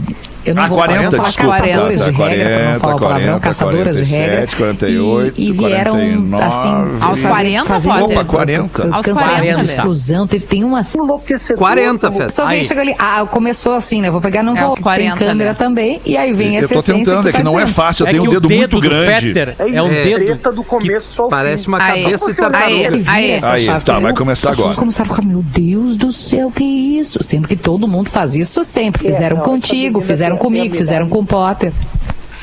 Eu 0.45 0.55
não 0.55 0.63
Ah, 0.63 0.69
vou 0.69 0.79
40, 0.79 0.97
falar, 0.99 1.11
vou 1.11 1.17
falar 1.19 1.29
desculpa. 1.29 1.59
caçadores 1.61 2.05
de 2.05 2.13
Tá, 2.13 2.29
regra, 2.29 2.45
pra 2.59 2.73
não 2.73 2.81
falar 2.81 2.95
o 2.95 2.99
palavrão, 2.99 3.27
40, 3.27 3.41
caçadoras 3.41 3.97
de 3.97 4.03
regra. 4.15 4.31
47, 4.47 4.57
48, 4.57 5.41
e, 5.41 5.49
e 5.49 5.53
vieram, 5.53 5.93
49. 5.93 6.45
assim... 6.45 6.69
Aos 7.01 7.21
fazer- 7.21 7.29
40, 7.29 7.65
fazer- 7.67 7.89
Potter? 7.91 8.05
Opa, 8.19 8.25
40. 8.25 8.83
Aos 8.91 9.07
Cansaço, 9.07 9.29
40, 9.29 9.63
exclusão, 9.63 10.27
teve, 10.27 10.47
tem 10.47 10.65
uma... 10.65 10.81
Enlouquecedor. 10.95 11.57
40, 11.59 12.11
Festa. 12.13 12.29
Só 12.31 12.47
vem, 12.47 12.65
chega 12.65 12.81
ali, 12.81 12.95
ah, 12.99 13.27
começou 13.31 13.75
assim, 13.75 14.01
né? 14.01 14.11
Vou 14.11 14.21
pegar, 14.21 14.43
não 14.43 14.57
É, 14.57 14.61
vou. 14.61 14.71
aos 14.71 14.79
40, 14.79 15.17
tem 15.17 15.29
câmera 15.29 15.51
né? 15.51 15.57
também, 15.59 16.01
e 16.07 16.17
aí 16.17 16.33
vem 16.33 16.57
Eu 16.57 16.65
essa 16.65 16.75
tô 16.75 16.81
essência 16.81 16.95
tentando, 17.05 17.23
tu 17.23 17.29
é 17.29 17.33
que 17.33 17.39
tá 17.39 17.45
não 17.45 17.59
é 17.59 17.65
dizendo. 17.65 17.75
fácil, 17.75 18.03
eu 18.05 18.07
é 18.09 18.11
tenho 18.11 18.23
que 18.23 18.29
um 18.29 18.33
dedo 18.33 18.49
dedo 18.49 18.59
muito 18.59 18.71
do 18.77 18.81
grande. 18.81 19.33
Fetter 19.33 19.55
É, 19.59 19.75
é 19.77 19.83
um 19.83 19.87
é, 19.93 20.03
dedo 20.05 20.25
treta 20.25 20.53
do 20.53 20.65
começo 20.65 21.29
Parece 21.29 21.69
uma 21.69 21.79
cabeça 21.79 22.25
de 22.27 22.31
Aí. 22.31 22.37
tartaruga. 22.37 23.11
Aí. 23.11 23.41
tá, 23.85 23.95
eu- 23.97 24.01
vai 24.01 24.13
começar 24.15 24.51
as 24.51 24.57
pessoas 24.57 24.59
agora. 24.59 24.75
começaram 24.77 25.11
a 25.11 25.15
ficar, 25.15 25.27
meu 25.27 25.43
Deus 25.43 25.97
do 25.97 26.11
céu, 26.13 26.51
que 26.51 26.65
isso? 26.65 27.23
Sendo 27.23 27.47
que 27.47 27.57
todo 27.57 27.87
mundo 27.87 28.09
faz 28.11 28.35
isso 28.35 28.65
sempre. 28.65 29.09
É, 29.09 29.13
Fizeram 29.13 29.39
contigo, 29.39 30.01
menina 30.01 30.07
fizeram 30.37 30.37
tem- 30.37 30.39
comigo, 30.39 30.77
fizeram 30.77 31.09
com 31.09 31.19
o 31.19 31.27
Potter. 31.27 31.73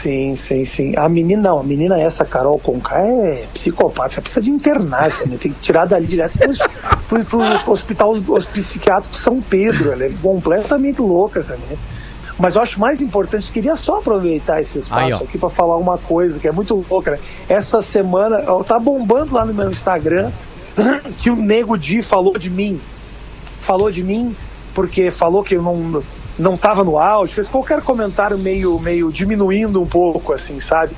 Sim, 0.02 0.36
sim, 0.36 0.66
sim. 0.66 0.96
A 0.96 1.10
menina 1.10 1.50
não, 1.50 1.60
a 1.60 1.64
menina 1.64 2.00
essa, 2.00 2.24
Carol 2.24 2.60
Conká, 2.60 3.00
é 3.00 3.46
psicopata. 3.54 4.16
Você 4.16 4.22
precisa 4.22 4.42
de 4.42 4.50
internar, 4.50 5.12
você 5.12 5.26
né? 5.28 5.38
tem 5.40 5.52
que 5.52 5.60
tirar 5.60 5.86
dali 5.86 6.06
direto 6.06 6.38
pro, 7.10 7.26
pro, 7.26 7.60
pro 7.64 7.72
hospital 7.74 8.12
os 8.12 8.46
psiquiátrico 8.46 9.18
São 9.18 9.42
Pedro. 9.42 9.92
Ela 9.92 10.06
é 10.06 10.12
completamente 10.22 11.02
louca, 11.02 11.40
essa 11.40 11.54
menina. 11.58 11.80
Mas 12.40 12.56
eu 12.56 12.62
acho 12.62 12.80
mais 12.80 13.02
importante, 13.02 13.52
queria 13.52 13.76
só 13.76 13.98
aproveitar 13.98 14.62
esse 14.62 14.78
espaço 14.78 15.04
Aí, 15.04 15.12
aqui 15.14 15.40
para 15.40 15.50
falar 15.50 15.76
uma 15.76 15.98
coisa 15.98 16.38
que 16.38 16.48
é 16.48 16.52
muito 16.52 16.86
louca, 16.88 17.12
né? 17.12 17.20
Essa 17.50 17.82
semana, 17.82 18.44
ó, 18.46 18.62
tá 18.62 18.78
bombando 18.78 19.34
lá 19.34 19.44
no 19.44 19.54
meu 19.56 19.72
Instagram 19.72 20.30
que 21.18 21.32
o 21.32 21.36
Nego 21.36 21.76
Di 21.76 22.04
falou 22.04 22.38
de 22.38 22.52
mim. 22.52 22.80
Falou 23.62 23.92
de 23.92 24.04
mim 24.04 24.36
porque 24.76 25.10
falou 25.10 25.42
que 25.44 25.56
eu 25.56 25.64
não, 25.64 26.04
não 26.38 26.56
tava 26.56 26.84
no 26.84 26.98
auge, 26.98 27.34
fez 27.34 27.48
qualquer 27.48 27.82
comentário 27.82 28.38
meio, 28.38 28.80
meio 28.80 29.12
diminuindo 29.12 29.82
um 29.82 29.88
pouco, 29.88 30.34
assim, 30.34 30.60
sabe? 30.60 30.96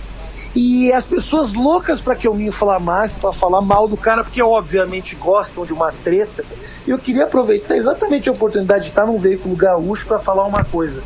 E 0.56 0.92
as 0.92 1.06
pessoas 1.06 1.54
loucas 1.54 2.02
para 2.02 2.16
que 2.16 2.28
eu 2.28 2.34
me 2.34 2.48
inflamasse, 2.48 3.20
para 3.20 3.32
falar 3.32 3.62
mal 3.62 3.88
do 3.88 3.96
cara, 3.96 4.24
porque 4.24 4.42
obviamente 4.42 5.16
gostam 5.16 5.66
de 5.66 5.72
uma 5.72 5.92
treta. 5.92 6.44
Eu 6.88 6.98
queria 6.98 7.26
aproveitar 7.26 7.78
exatamente 7.78 8.28
a 8.28 8.32
oportunidade 8.32 8.86
de 8.86 8.90
estar 8.90 9.06
num 9.06 9.20
veículo 9.20 9.56
gaúcho 9.56 10.06
para 10.08 10.20
falar 10.20 10.46
uma 10.46 10.64
coisa. 10.64 11.04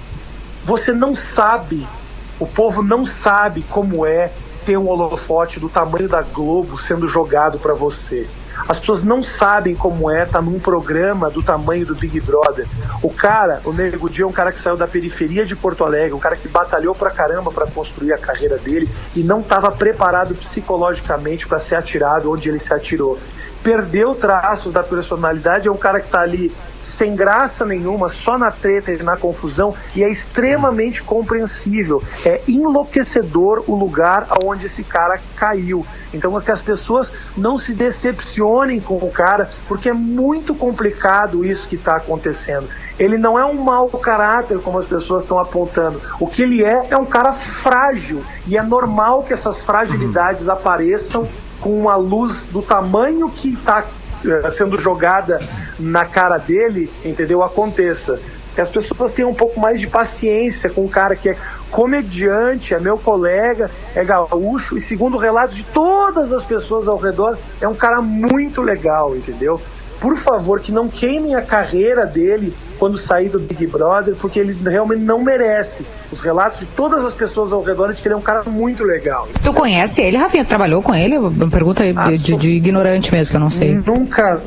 Você 0.64 0.94
não 0.94 1.14
sabe, 1.14 1.86
o 2.40 2.48
povo 2.48 2.82
não 2.82 3.06
sabe 3.06 3.64
como 3.70 4.06
é 4.06 4.32
ter 4.66 4.78
um 4.78 4.88
holofote 4.88 5.60
do 5.60 5.68
tamanho 5.68 6.08
da 6.08 6.22
Globo 6.22 6.80
sendo 6.80 7.08
jogado 7.08 7.60
para 7.60 7.74
você. 7.74 8.28
As 8.68 8.80
pessoas 8.80 9.04
não 9.04 9.22
sabem 9.22 9.76
como 9.76 10.10
é 10.10 10.24
estar 10.24 10.42
num 10.42 10.60
programa 10.60 11.30
do 11.30 11.44
tamanho 11.44 11.86
do 11.86 11.96
Big 11.96 12.20
Brother. 12.22 12.66
O 13.02 13.10
cara, 13.10 13.62
o 13.66 13.74
Nego 13.74 14.10
Di 14.10 14.22
é 14.22 14.26
um 14.26 14.32
cara 14.32 14.52
que 14.52 14.62
saiu 14.62 14.78
da 14.78 14.88
periferia 14.88 15.46
de 15.46 15.56
Porto 15.56 15.84
Alegre, 15.84 16.14
um 16.14 16.20
cara 16.20 16.36
que 16.36 16.48
batalhou 16.48 16.96
pra 16.96 17.12
caramba 17.12 17.52
para 17.52 17.68
construir 17.68 18.14
a 18.14 18.18
carreira 18.18 18.58
dele 18.58 18.90
e 19.16 19.22
não 19.22 19.42
estava 19.42 19.72
preparado 19.72 20.34
psicologicamente 20.36 21.48
para 21.48 21.60
ser 21.60 21.76
atirado 21.76 22.32
onde 22.32 22.50
ele 22.50 22.60
se 22.60 22.74
atirou. 22.74 23.20
Perdeu 23.62 24.14
traços 24.14 24.74
da 24.74 24.84
personalidade, 24.84 25.68
é 25.68 25.72
um 25.72 25.78
cara 25.78 26.00
que 26.00 26.08
está 26.08 26.22
ali 26.22 26.52
sem 26.94 27.16
graça 27.16 27.66
nenhuma, 27.66 28.10
só 28.10 28.38
na 28.38 28.52
treta 28.52 28.92
e 28.92 29.02
na 29.02 29.18
confusão, 29.18 29.74
e 29.96 30.04
é 30.04 30.10
extremamente 30.10 31.02
compreensível. 31.04 32.02
É 32.26 32.42
enlouquecedor 32.48 33.64
o 33.68 33.76
lugar 33.76 34.28
aonde 34.30 34.68
esse 34.68 34.84
cara 34.84 35.20
caiu. 35.36 35.86
Então, 36.14 36.40
que 36.40 36.52
as 36.52 36.62
pessoas 36.62 37.12
não 37.36 37.58
se 37.58 37.74
decepcionem 37.74 38.80
com 38.80 38.96
o 38.98 39.12
cara, 39.12 39.50
porque 39.68 39.90
é 39.90 39.94
muito 39.94 40.54
complicado 40.54 41.44
isso 41.44 41.68
que 41.68 41.76
está 41.76 41.96
acontecendo. 41.96 42.68
Ele 43.00 43.18
não 43.18 43.40
é 43.40 43.46
um 43.46 43.56
mau 43.56 43.88
caráter, 43.90 44.60
como 44.60 44.78
as 44.78 44.86
pessoas 44.86 45.24
estão 45.24 45.40
apontando. 45.40 46.00
O 46.20 46.28
que 46.28 46.44
ele 46.44 46.64
é, 46.64 46.88
é 46.92 46.98
um 46.98 47.06
cara 47.06 47.34
frágil. 47.34 48.24
E 48.46 48.58
é 48.58 48.62
normal 48.62 49.24
que 49.24 49.34
essas 49.34 49.60
fragilidades 49.62 50.48
apareçam 50.48 51.28
com 51.60 51.80
uma 51.80 51.96
luz 51.96 52.44
do 52.46 52.62
tamanho 52.62 53.30
que 53.30 53.54
está 53.54 53.84
sendo 54.56 54.80
jogada 54.80 55.40
na 55.80 56.06
cara 56.06 56.38
dele, 56.38 56.92
entendeu? 57.04 57.44
Aconteça. 57.44 58.20
Que 58.54 58.62
as 58.62 58.70
pessoas 58.70 59.12
tenham 59.12 59.32
um 59.32 59.34
pouco 59.34 59.60
mais 59.60 59.80
de 59.80 59.88
paciência 59.88 60.70
com 60.70 60.86
um 60.86 60.88
cara 60.88 61.16
que 61.16 61.30
é 61.30 61.38
comediante, 61.72 62.74
é 62.74 62.80
meu 62.80 62.98
colega, 63.00 63.70
é 63.96 64.04
gaúcho, 64.06 64.78
e 64.78 64.82
segundo 64.82 65.16
o 65.16 65.20
relato 65.20 65.56
de 65.56 65.64
todas 65.64 66.32
as 66.32 66.44
pessoas 66.44 66.88
ao 66.88 66.98
redor, 66.98 67.36
é 67.60 67.68
um 67.68 67.74
cara 67.74 68.00
muito 68.00 68.62
legal, 68.62 69.16
entendeu? 69.16 69.60
Por 70.00 70.16
favor, 70.18 70.60
que 70.60 70.72
não 70.72 70.88
queimem 70.88 71.34
a 71.34 71.42
carreira 71.42 72.06
dele 72.06 72.54
quando 72.84 72.98
sair 72.98 73.30
do 73.30 73.40
Big 73.40 73.66
Brother, 73.68 74.14
porque 74.16 74.38
ele 74.38 74.52
realmente 74.70 75.00
não 75.04 75.24
merece. 75.24 75.86
Os 76.12 76.20
relatos 76.20 76.60
de 76.60 76.66
todas 76.66 77.06
as 77.06 77.14
pessoas 77.14 77.54
ao 77.54 77.64
redor 77.64 77.94
de 77.94 78.02
que 78.02 78.08
ele 78.10 78.14
é 78.14 78.18
um 78.18 78.22
cara 78.22 78.44
muito 78.44 78.84
legal. 78.84 79.26
Tu 79.42 79.54
conhece 79.54 80.02
ele, 80.02 80.18
Rafinha? 80.18 80.44
Trabalhou 80.44 80.82
com 80.84 80.94
ele? 80.94 81.18
Uma 81.18 81.50
pergunta 81.50 81.82
aí 81.82 81.94
de, 81.94 82.18
de- 82.18 82.36
de 82.36 82.52
ignorante 82.52 83.10
mesmo, 83.10 83.32
que 83.32 83.38
eu 83.38 83.40
não 83.40 83.50
sei. 83.50 83.82
Nunca, 83.86 84.42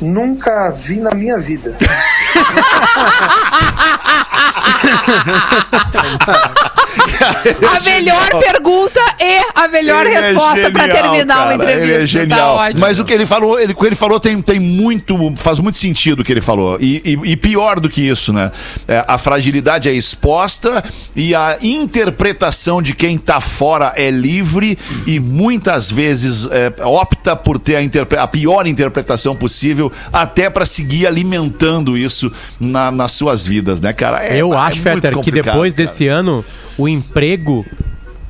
nunca 0.00 0.70
vi 0.70 1.00
na 1.00 1.10
minha 1.10 1.36
vida. 1.36 1.74
A 7.76 7.80
melhor 7.80 8.28
pergunta 8.40 9.00
e 9.20 9.38
a 9.54 9.68
melhor 9.68 10.06
Ele 10.06 10.14
é 10.14 10.20
resposta 10.20 10.70
pra 10.70 10.84
genial, 10.86 11.02
terminar 11.10 11.34
cara, 11.34 11.44
uma 11.46 11.54
entrevista. 11.54 11.84
Ele 11.94 12.02
é 12.02 12.06
genial. 12.06 12.38
Tá 12.56 12.62
ótimo. 12.64 12.80
Mas 12.80 12.98
o 12.98 13.04
que 13.04 13.12
ele 13.12 13.26
falou, 13.26 13.58
ele, 13.60 13.72
o 13.72 13.76
que 13.76 13.86
ele 13.86 13.94
falou 13.96 14.18
tem, 14.20 14.40
tem 14.42 14.58
muito, 14.60 15.34
faz 15.36 15.58
muito 15.58 15.78
sentido 15.78 16.20
o 16.20 16.24
que 16.24 16.32
ele 16.32 16.40
falou. 16.40 16.78
E, 16.80 17.02
e- 17.04 17.30
e 17.32 17.36
pior 17.36 17.78
do 17.80 17.88
que 17.88 18.00
isso, 18.02 18.32
né? 18.32 18.50
É, 18.88 19.04
a 19.06 19.18
fragilidade 19.18 19.88
é 19.88 19.92
exposta 19.92 20.82
e 21.14 21.34
a 21.34 21.58
interpretação 21.60 22.80
de 22.82 22.94
quem 22.94 23.18
tá 23.18 23.40
fora 23.40 23.92
é 23.96 24.10
livre 24.10 24.78
e 25.06 25.20
muitas 25.20 25.90
vezes 25.90 26.46
é, 26.50 26.72
opta 26.84 27.36
por 27.36 27.58
ter 27.58 27.76
a, 27.76 27.82
interpre- 27.82 28.18
a 28.18 28.26
pior 28.26 28.66
interpretação 28.66 29.34
possível 29.36 29.92
até 30.12 30.48
pra 30.50 30.64
seguir 30.66 31.06
alimentando 31.06 31.96
isso 31.96 32.32
na- 32.58 32.90
nas 32.90 33.12
suas 33.12 33.44
vidas, 33.46 33.80
né, 33.80 33.92
cara? 33.92 34.24
É- 34.24 34.40
Eu 34.40 34.52
é 34.54 34.56
acho, 34.56 34.80
Fetter, 34.80 35.18
que 35.20 35.30
depois 35.30 35.74
cara. 35.74 35.86
desse 35.86 36.06
ano, 36.08 36.44
o 36.80 36.88
emprego 36.88 37.66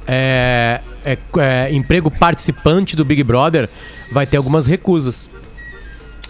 é, 0.06 0.80
é- 1.04 1.18
é, 1.38 1.72
emprego 1.72 2.10
participante 2.10 2.96
do 2.96 3.04
Big 3.04 3.22
Brother 3.22 3.68
vai 4.12 4.26
ter 4.26 4.36
algumas 4.36 4.66
recusas. 4.66 5.30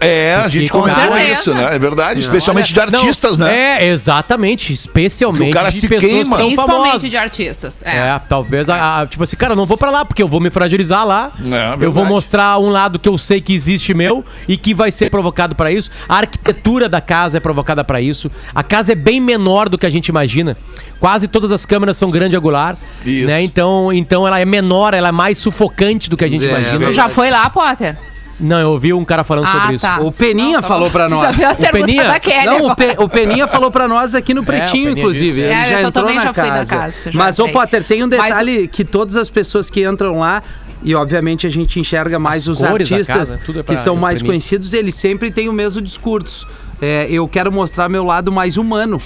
É, 0.01 0.35
a 0.35 0.47
gente 0.47 0.71
Com 0.71 0.83
certeza. 0.83 1.21
isso, 1.31 1.53
né? 1.53 1.75
É 1.75 1.79
verdade, 1.79 2.19
especialmente 2.19 2.73
de 2.73 2.79
Não, 2.79 2.83
artistas, 2.99 3.37
né? 3.37 3.55
É, 3.83 3.87
exatamente. 3.87 4.73
Especialmente 4.73 5.43
Que 5.45 5.49
o 5.51 5.53
cara 5.53 5.69
de 5.69 5.79
se 5.79 5.87
pessoas 5.87 6.11
queima. 6.11 6.23
que 6.23 6.35
são 6.35 6.45
Principalmente 6.47 6.85
famosas. 6.87 7.09
de 7.09 7.17
artistas. 7.17 7.83
É. 7.85 7.97
É, 7.97 8.19
talvez, 8.27 8.69
a, 8.69 9.01
a- 9.01 9.07
tipo 9.07 9.23
assim, 9.23 9.35
cara, 9.37 9.53
eu 9.53 9.55
não 9.55 9.65
vou 9.65 9.77
pra 9.77 9.91
lá 9.91 10.03
porque 10.03 10.21
eu 10.23 10.27
vou 10.27 10.39
me 10.39 10.49
fragilizar 10.49 11.05
lá. 11.05 11.31
É, 11.79 11.85
eu 11.85 11.91
vou 11.91 12.03
mostrar 12.05 12.57
um 12.59 12.69
lado 12.69 12.97
que 12.99 13.07
eu 13.07 13.17
sei 13.17 13.39
que 13.39 13.53
existe 13.53 13.93
meu 13.93 14.25
e 14.47 14.57
que 14.57 14.73
vai 14.73 14.91
ser 14.91 15.09
provocado 15.09 15.55
pra 15.55 15.71
isso. 15.71 15.91
A 16.09 16.17
arquitetura 16.17 16.89
da 16.89 16.99
casa 17.01 17.37
é 17.37 17.39
provocada 17.39 17.83
pra 17.83 18.01
isso. 18.01 18.31
A 18.55 18.63
casa 18.63 18.91
é 18.91 18.95
bem 18.95 19.19
menor 19.21 19.69
do 19.69 19.77
que 19.77 19.85
a 19.85 19.89
gente 19.89 20.07
imagina. 20.07 20.57
Quase 20.99 21.27
todas 21.27 21.51
as 21.51 21.65
câmeras 21.65 21.97
são 21.97 22.11
grande 22.11 22.35
angular, 22.35 22.77
Isso. 23.05 23.25
né? 23.27 23.41
Então, 23.41 23.91
então 23.93 24.27
ela 24.27 24.39
é 24.39 24.45
menor, 24.45 24.93
ela 24.93 25.07
é 25.09 25.11
mais 25.11 25.37
sufocante 25.37 26.09
do 26.09 26.15
que 26.17 26.23
a 26.25 26.27
gente 26.27 26.45
É, 26.45 26.49
imagina. 26.49 26.93
Já 26.93 27.09
foi 27.09 27.29
lá, 27.31 27.49
Potter? 27.49 27.97
Não, 28.41 28.59
eu 28.59 28.69
ouvi 28.71 28.91
um 28.93 29.05
cara 29.05 29.23
falando 29.23 29.45
sobre 29.47 29.75
isso. 29.75 29.85
O 30.01 30.11
Peninha 30.11 30.55
Não, 30.55 30.61
tá 30.61 30.67
falou 30.67 30.89
pra 30.89 31.07
nós. 31.07 31.37
O 31.37 31.71
Peninha? 31.71 32.03
da 32.05 32.19
Kelly 32.19 32.45
Não, 32.45 32.65
o. 32.71 32.75
Pe- 32.75 32.95
o 32.97 33.07
Peninha 33.07 33.47
falou 33.47 33.69
pra 33.69 33.87
nós 33.87 34.15
aqui 34.15 34.33
no 34.33 34.43
Pretinho, 34.43 34.85
Peninha 34.87 34.99
inclusive. 35.03 35.27
disse, 35.27 35.39
Ele 35.41 35.49
é. 35.53 35.69
já 35.69 35.77
É, 35.79 35.83
eu 35.83 35.87
entrou 35.87 36.03
também 36.05 36.15
na 36.17 36.23
já 36.25 36.33
fui 36.33 36.43
na 36.43 36.49
casa. 36.49 36.75
casa, 36.75 37.11
já 37.11 37.17
Mas, 37.19 37.39
ô 37.39 37.43
entrei. 37.43 37.53
Potter, 37.53 37.83
tem 37.83 38.03
um 38.03 38.07
Mas 38.07 38.19
detalhe 38.23 38.67
que 38.67 38.83
todas 38.83 39.15
as 39.15 39.29
pessoas 39.29 39.69
que 39.69 39.85
entram 39.85 40.17
lá, 40.19 40.41
e 40.83 40.95
obviamente 40.95 41.45
a 41.45 41.49
gente 41.49 41.79
enxerga 41.79 42.17
mais 42.17 42.49
As 42.49 42.57
os 42.57 42.63
artistas 42.63 43.07
casa, 43.37 43.39
é 43.59 43.63
que 43.63 43.77
são 43.77 43.95
mais 43.95 44.21
conhecidos, 44.23 44.73
eles 44.73 44.95
sempre 44.95 45.29
têm 45.29 45.47
o 45.47 45.53
mesmo 45.53 45.81
discurso. 45.81 46.47
É, 46.81 47.05
eu 47.11 47.27
quero 47.27 47.51
mostrar 47.51 47.87
meu 47.89 48.03
lado 48.03 48.31
mais 48.31 48.57
humano. 48.57 48.99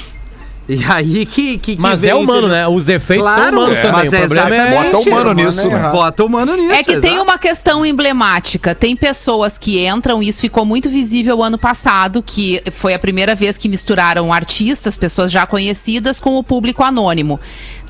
E 0.67 0.83
aí 0.83 1.25
que. 1.25 1.57
que, 1.57 1.75
que 1.75 1.81
Mas 1.81 2.01
vem, 2.01 2.11
é 2.11 2.15
humano, 2.15 2.47
entendeu? 2.47 2.55
né? 2.55 2.67
Os 2.67 2.85
defeitos 2.85 3.27
Claro, 3.27 3.43
são 3.43 3.51
humanos 3.51 3.79
é, 3.79 3.81
também. 3.81 3.97
mas 3.97 4.11
o 4.11 4.15
é 4.15 4.27
problema 4.27 4.55
é... 4.55 4.83
Bota 4.83 4.97
humano 5.09 5.33
nisso. 5.33 5.67
né? 5.67 5.89
Bota 5.91 6.25
humano 6.25 6.55
nisso. 6.55 6.73
É 6.73 6.83
que 6.83 6.99
tem 6.99 7.19
uma 7.19 7.37
questão 7.37 7.85
emblemática. 7.85 8.73
Tem 8.73 8.95
pessoas 8.95 9.57
que 9.59 9.85
entram, 9.85 10.23
e 10.23 10.27
isso 10.29 10.41
ficou 10.41 10.65
muito 10.65 10.89
visível 10.89 11.43
ano 11.43 11.57
passado, 11.57 12.23
que 12.23 12.61
foi 12.71 12.93
a 12.93 12.99
primeira 12.99 13.35
vez 13.35 13.57
que 13.57 13.69
misturaram 13.69 14.33
artistas, 14.33 14.97
pessoas 14.97 15.31
já 15.31 15.45
conhecidas, 15.45 16.19
com 16.19 16.35
o 16.35 16.43
público 16.43 16.83
anônimo. 16.83 17.39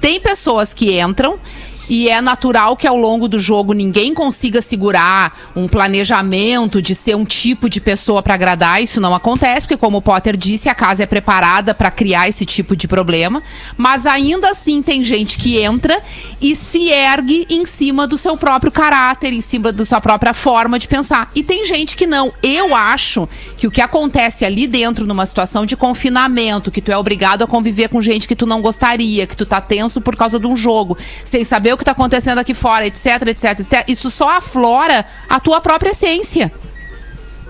Tem 0.01 0.19
pessoas 0.19 0.73
que 0.73 0.99
entram. 0.99 1.39
E 1.87 2.09
é 2.09 2.21
natural 2.21 2.75
que 2.75 2.87
ao 2.87 2.97
longo 2.97 3.27
do 3.27 3.39
jogo 3.39 3.73
ninguém 3.73 4.13
consiga 4.13 4.61
segurar 4.61 5.51
um 5.55 5.67
planejamento 5.67 6.81
de 6.81 6.95
ser 6.95 7.15
um 7.15 7.25
tipo 7.25 7.69
de 7.69 7.79
pessoa 7.79 8.23
para 8.23 8.33
agradar. 8.33 8.81
Isso 8.81 8.99
não 8.99 9.13
acontece, 9.13 9.67
porque, 9.67 9.77
como 9.77 9.97
o 9.97 10.01
Potter 10.01 10.35
disse, 10.35 10.67
a 10.69 10.75
casa 10.75 11.03
é 11.03 11.05
preparada 11.05 11.73
para 11.73 11.91
criar 11.91 12.27
esse 12.27 12.45
tipo 12.45 12.75
de 12.75 12.87
problema. 12.87 13.41
Mas 13.77 14.05
ainda 14.05 14.49
assim 14.49 14.81
tem 14.81 15.03
gente 15.03 15.37
que 15.37 15.59
entra 15.59 16.01
e 16.41 16.55
se 16.55 16.89
ergue 16.89 17.45
em 17.49 17.65
cima 17.65 18.07
do 18.07 18.17
seu 18.17 18.35
próprio 18.35 18.71
caráter, 18.71 19.31
em 19.31 19.41
cima 19.41 19.71
da 19.71 19.85
sua 19.85 20.01
própria 20.01 20.33
forma 20.33 20.79
de 20.79 20.87
pensar. 20.87 21.29
E 21.35 21.43
tem 21.43 21.65
gente 21.65 21.95
que 21.95 22.07
não. 22.07 22.33
Eu 22.41 22.75
acho 22.75 23.29
que 23.57 23.67
o 23.67 23.71
que 23.71 23.81
acontece 23.81 24.43
ali 24.43 24.67
dentro 24.67 25.05
numa 25.05 25.25
situação 25.25 25.65
de 25.65 25.77
confinamento, 25.77 26.71
que 26.71 26.81
tu 26.81 26.91
é 26.91 26.97
obrigado 26.97 27.43
a 27.43 27.47
conviver 27.47 27.89
com 27.89 28.01
gente 28.01 28.27
que 28.27 28.35
tu 28.35 28.45
não 28.45 28.61
gostaria, 28.61 29.27
que 29.27 29.37
tu 29.37 29.45
tá 29.45 29.61
tenso 29.61 30.01
por 30.01 30.15
causa 30.15 30.39
de 30.39 30.47
um 30.47 30.55
jogo, 30.55 30.97
sem 31.23 31.43
saber 31.43 31.74
o 31.75 31.77
que 31.77 31.85
tá 31.85 31.91
acontecendo 31.91 32.39
aqui 32.39 32.53
fora, 32.53 32.87
etc, 32.87 33.27
etc, 33.27 33.59
etc, 33.59 33.83
isso 33.87 34.09
só 34.09 34.29
aflora 34.29 35.05
a 35.29 35.39
tua 35.39 35.61
própria 35.61 35.91
essência 35.91 36.51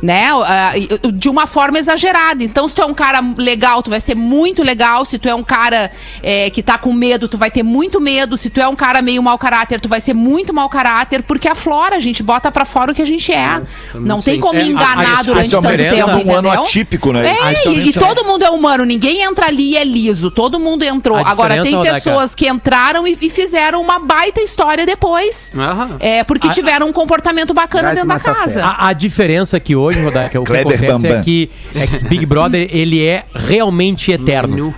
né? 0.02 0.30
Ah, 0.46 0.72
De 1.14 1.30
uma 1.30 1.48
forma 1.48 1.78
exagerada. 1.80 2.44
Então, 2.44 2.68
se 2.68 2.76
tu 2.76 2.82
é 2.82 2.86
um 2.86 2.94
cara 2.94 3.22
legal, 3.38 3.82
tu 3.82 3.90
vai 3.90 4.00
ser 4.00 4.16
muito 4.16 4.64
legal. 4.64 5.06
Se 5.06 5.18
tu 5.18 5.28
é 5.28 5.36
um 5.36 5.44
cara 5.44 5.92
é, 6.22 6.50
que 6.50 6.62
tá 6.62 6.78
com 6.78 6.94
medo, 6.94 7.28
tu 7.28 7.38
vai 7.38 7.50
ter 7.52 7.64
muito 7.64 8.00
medo. 8.02 8.38
Se 8.38 8.50
tu 8.50 8.60
é 8.60 8.68
um 8.68 8.76
cara 8.76 9.02
meio 9.02 9.22
mau 9.24 9.38
caráter, 9.38 9.80
tu 9.80 9.88
vai 9.90 10.02
ser 10.02 10.14
muito 10.14 10.54
mau 10.54 10.70
caráter, 10.70 11.24
porque 11.24 11.48
aflora, 11.48 11.96
a 11.96 12.00
gente 12.00 12.22
bota 12.24 12.52
pra 12.52 12.66
fora 12.66 12.92
o 12.92 12.96
que 12.96 13.02
a 13.02 13.06
gente 13.06 13.32
é. 13.32 13.62
Não 13.94 14.20
tem 14.22 14.40
como 14.40 14.54
sensível. 14.54 14.76
enganar 14.76 15.18
a- 15.18 15.20
a- 15.20 15.24
durante 15.24 15.48
é 15.56 15.62
tanto 15.62 15.78
tempo. 15.78 16.10
um 16.12 16.36
ano 16.36 16.48
entendeu? 16.48 16.64
atípico, 16.64 17.12
né? 17.14 17.28
É, 17.28 17.70
e, 17.70 17.90
e 17.90 17.94
todo 17.94 18.24
mundo 18.26 18.44
é 18.44 18.50
humano, 18.50 18.84
ninguém 18.86 19.22
entra 19.22 19.48
ali 19.48 19.72
e 19.72 19.78
é 19.78 19.84
liso. 19.84 20.30
Todo 20.30 20.60
mundo 20.60 20.84
entrou. 20.84 21.18
A 21.18 21.30
Agora, 21.30 21.62
tem 21.64 21.82
pessoas 21.82 22.36
que 22.36 22.48
entraram 22.48 23.08
e, 23.08 23.18
e 23.22 23.30
fizeram 23.30 23.82
uma 23.82 24.00
baita 24.00 24.42
história 24.42 24.86
depois. 24.86 25.52
Aham. 25.56 25.98
É, 26.00 26.24
porque 26.24 26.48
A- 26.48 26.52
tiveram 26.52 26.88
um 26.88 26.94
comportamento 26.94 27.54
bacana 27.54 27.94
dentro 27.94 28.08
da 28.08 28.20
casa. 28.20 28.64
A, 28.66 28.88
a 28.90 28.94
diferença 28.94 29.60
que 29.60 29.76
hoje, 29.76 29.85
Rodaica, 30.04 30.30
que 30.30 30.38
é 30.38 30.40
o 30.40 30.44
que 30.44 30.52
Kleber 30.52 30.74
acontece 30.74 31.06
é 31.06 31.10
Bambam. 31.10 31.24
que, 31.24 31.50
é 31.76 31.88
que 31.88 31.98
Big 32.08 32.26
Brother, 32.26 32.68
ele 32.72 33.04
é 33.06 33.26
realmente 33.34 34.12
eterno. 34.12 34.74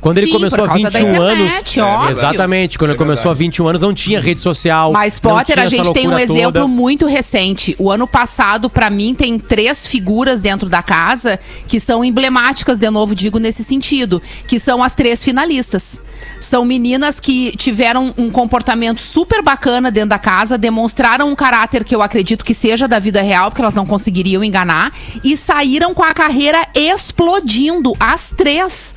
Quando 0.00 0.18
ele 0.18 0.28
Sim, 0.28 0.34
começou 0.34 0.58
por 0.60 0.64
há 0.64 0.68
causa 0.68 0.90
da 0.90 0.98
21 1.00 1.10
internet, 1.12 1.80
anos. 1.80 1.92
óbvio. 1.92 2.10
Exatamente, 2.12 2.78
quando 2.78 2.90
ele 2.92 2.98
começou 2.98 3.30
há 3.32 3.34
21 3.34 3.66
anos, 3.68 3.82
não 3.82 3.92
tinha 3.92 4.20
rede 4.20 4.40
social. 4.40 4.92
Mas, 4.92 5.20
não 5.20 5.32
Potter, 5.32 5.54
tinha 5.56 5.64
a 5.64 5.66
essa 5.66 5.76
gente 5.76 5.92
tem 5.92 6.06
um 6.06 6.10
loucura 6.10 6.22
exemplo 6.22 6.52
toda. 6.52 6.68
muito 6.68 7.06
recente. 7.06 7.74
O 7.80 7.90
ano 7.90 8.06
passado, 8.06 8.70
pra 8.70 8.88
mim, 8.90 9.12
tem 9.12 9.40
três 9.40 9.88
figuras 9.88 10.40
dentro 10.40 10.68
da 10.68 10.82
casa 10.84 11.38
que 11.66 11.80
são 11.80 12.04
emblemáticas, 12.04 12.78
de 12.78 12.88
novo, 12.90 13.12
digo 13.12 13.40
nesse 13.40 13.64
sentido, 13.64 14.22
que 14.46 14.60
são 14.60 14.84
as 14.84 14.94
três 14.94 15.24
finalistas. 15.24 16.00
São 16.40 16.64
meninas 16.64 17.20
que 17.20 17.56
tiveram 17.56 18.14
um 18.16 18.30
comportamento 18.30 19.00
super 19.00 19.42
bacana 19.42 19.90
dentro 19.90 20.10
da 20.10 20.18
casa, 20.18 20.56
demonstraram 20.56 21.28
um 21.28 21.36
caráter 21.36 21.84
que 21.84 21.94
eu 21.94 22.02
acredito 22.02 22.44
que 22.44 22.54
seja 22.54 22.88
da 22.88 22.98
vida 22.98 23.20
real, 23.20 23.50
porque 23.50 23.62
elas 23.62 23.74
não 23.74 23.86
conseguiriam 23.86 24.42
enganar, 24.42 24.92
e 25.22 25.36
saíram 25.36 25.92
com 25.94 26.02
a 26.02 26.14
carreira 26.14 26.66
explodindo, 26.74 27.94
as 27.98 28.30
três. 28.30 28.94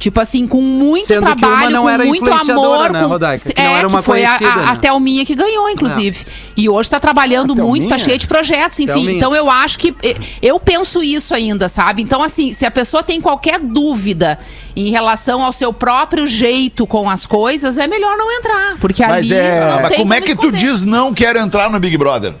Tipo 0.00 0.18
assim, 0.18 0.46
com 0.46 0.62
muito 0.62 1.06
Sendo 1.06 1.26
trabalho, 1.26 1.70
não 1.70 1.82
com 1.82 1.90
era 1.90 2.04
muito 2.06 2.32
amor. 2.32 2.90
né, 2.90 3.02
com... 3.02 3.08
Rodaica? 3.08 3.52
Que 3.52 3.60
é, 3.60 3.64
não 3.64 3.76
era 3.76 3.86
uma 3.86 3.98
que 3.98 4.04
foi 4.06 4.24
a, 4.24 4.38
conhecida, 4.38 4.60
a, 4.60 4.64
né? 4.64 4.72
a 4.72 4.76
Thelminha 4.76 5.26
que 5.26 5.34
ganhou, 5.34 5.68
inclusive. 5.68 6.24
E 6.56 6.70
hoje 6.70 6.88
tá 6.88 6.98
trabalhando 6.98 7.52
A 7.52 7.56
muito, 7.56 7.86
tá 7.86 7.98
cheio 7.98 8.16
de 8.16 8.26
projetos, 8.26 8.80
enfim. 8.80 8.94
Thelminha. 8.94 9.12
Então 9.18 9.34
eu 9.34 9.50
acho 9.50 9.78
que. 9.78 9.94
Eu 10.40 10.58
penso 10.58 11.02
isso 11.02 11.34
ainda, 11.34 11.68
sabe? 11.68 12.00
Então, 12.00 12.22
assim, 12.22 12.50
se 12.54 12.64
a 12.64 12.70
pessoa 12.70 13.02
tem 13.02 13.20
qualquer 13.20 13.60
dúvida 13.60 14.38
em 14.74 14.90
relação 14.90 15.44
ao 15.44 15.52
seu 15.52 15.70
próprio 15.70 16.26
jeito 16.26 16.86
com 16.86 17.10
as 17.10 17.26
coisas, 17.26 17.76
é 17.76 17.86
melhor 17.86 18.16
não 18.16 18.32
entrar. 18.32 18.78
Porque 18.80 19.04
Mas 19.06 19.30
ali. 19.30 19.34
é- 19.34 19.60
não 19.70 19.82
mas 19.82 19.88
tem 19.90 19.98
como 19.98 20.14
é 20.14 20.20
que 20.22 20.34
tu 20.34 20.46
esconder. 20.46 20.58
diz 20.58 20.84
não 20.86 21.12
quero 21.12 21.38
entrar 21.38 21.68
no 21.68 21.78
Big 21.78 21.98
Brother? 21.98 22.34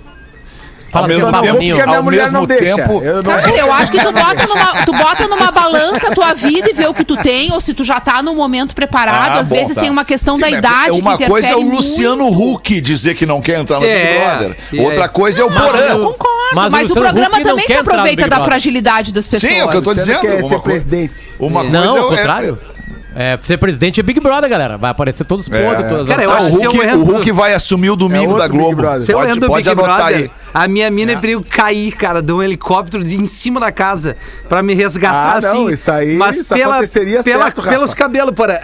Fala 0.90 1.06
Ao 1.06 1.10
assim, 1.10 1.20
mesmo 1.20 1.32
Babelinho. 1.32 1.58
porque 1.76 1.82
a 1.82 1.86
minha 1.86 1.96
ao 1.98 2.02
mulher 2.02 2.22
mesmo 2.22 2.38
não 2.38 2.46
deixa. 2.46 2.74
tempo- 2.76 3.02
Eu 3.02 3.14
não- 3.16 3.22
Cara, 3.22 3.56
eu 3.56 3.72
acho 3.72 3.92
que 3.92 3.98
tu 4.00 4.10
bota, 4.12 4.46
numa, 4.46 4.84
tu 4.84 4.92
bota 4.92 5.28
numa 5.28 5.50
balança 5.50 6.08
a 6.08 6.10
tua 6.14 6.34
vida 6.34 6.68
e 6.68 6.72
vê 6.72 6.86
o 6.86 6.94
que 6.94 7.04
tu 7.04 7.16
tem, 7.16 7.52
ou 7.52 7.60
se 7.60 7.72
tu 7.74 7.84
já 7.84 8.00
tá 8.00 8.22
no 8.22 8.34
momento 8.34 8.74
preparado. 8.74 9.36
Ah, 9.36 9.40
Às 9.40 9.48
bom, 9.48 9.54
vezes 9.56 9.74
tá. 9.74 9.80
tem 9.82 9.90
uma 9.90 10.04
questão 10.04 10.34
Sim, 10.34 10.40
da 10.42 10.50
né? 10.50 10.58
idade. 10.58 10.90
Uma 11.00 11.16
que 11.16 11.26
coisa 11.26 11.48
é 11.48 11.56
o 11.56 11.60
Luciano 11.60 12.24
muito. 12.30 12.54
Huck 12.56 12.80
dizer 12.80 13.14
que 13.14 13.24
não 13.24 13.40
quer 13.40 13.58
entrar 13.60 13.78
no 13.80 13.86
É, 13.86 13.94
Big 14.06 14.18
Brother. 14.18 14.56
e 14.72 14.80
Outra 14.80 15.08
coisa 15.08 15.42
é 15.42 15.44
o 15.44 15.50
Porã. 15.50 15.78
Eu 15.78 15.98
concordo, 16.06 16.54
Mas 16.54 16.72
mas, 16.72 16.90
o 16.90 16.92
o 16.92 16.96
programa 17.00 17.36
Huck 17.36 17.44
também 17.44 17.66
se 17.66 17.72
aproveita 17.74 18.28
da 18.28 18.40
fragilidade 18.40 19.12
das 19.12 19.28
pessoas. 19.28 19.52
Sim, 19.52 19.58
é 19.60 19.64
o 19.64 19.68
que 19.68 19.76
eu 19.76 19.82
tô 19.84 19.94
dizendo. 19.94 20.20
quer 20.20 20.28
uma 20.34 20.36
ser 20.42 20.48
coisa- 20.48 20.60
presidente. 20.60 21.30
Uma 21.38 21.60
coisa 21.62 21.78
Não, 21.78 21.96
é- 21.96 22.00
ao 22.00 22.12
é- 22.12 22.16
contrário. 22.16 22.58
É, 23.12 23.36
ser 23.42 23.58
presidente 23.58 23.98
é 23.98 24.02
Big 24.04 24.20
Brother, 24.20 24.48
galera. 24.48 24.78
Vai 24.78 24.88
aparecer 24.92 25.24
todos 25.24 25.48
os 25.48 25.52
É. 25.52 25.60
podres, 25.64 25.88
todas 25.88 26.02
as 26.02 26.08
Cara, 26.08 26.22
eu 26.22 26.30
Ah, 26.30 26.36
acho 26.38 26.46
o, 26.46 26.58
que 26.60 26.64
Hulk, 26.66 26.76
eu 26.78 26.84
entro- 26.84 27.00
o 27.00 27.04
Hulk 27.04 27.32
vai 27.32 27.54
assumir 27.54 27.90
o 27.90 27.96
domingo 27.96 28.36
É 28.36 28.38
da 28.38 28.46
Globo. 28.46 28.76
Brother. 28.76 29.04
Se 29.04 29.12
eu 29.12 29.18
Pode, 29.18 29.40
pode 29.40 29.64
Big 29.64 29.68
anotar 29.70 29.96
Brother, 29.96 30.16
aí. 30.16 30.30
A 30.52 30.66
minha 30.68 30.90
mina 30.90 31.12
é 31.12 31.16
perigo 31.16 31.44
cair, 31.48 31.92
cara, 31.92 32.20
de 32.22 32.32
um 32.32 32.42
helicóptero 32.42 33.02
de 33.04 33.16
em 33.20 33.26
cima 33.26 33.60
da 33.60 33.70
casa 33.72 34.16
pra 34.48 34.62
me 34.62 34.74
resgatar 34.74 35.36
Ah, 35.38 35.40
não, 35.40 35.50
assim. 35.66 35.70
isso 35.70 35.90
aí- 35.92 36.16
mas 36.16 36.38
isso 36.40 36.54
pela, 36.54 36.74
aconteceria 36.76 37.22
pela, 37.22 37.44
certo, 37.44 37.62
pelos 37.62 37.94
cabelos, 37.94 38.34
porra. 38.34 38.60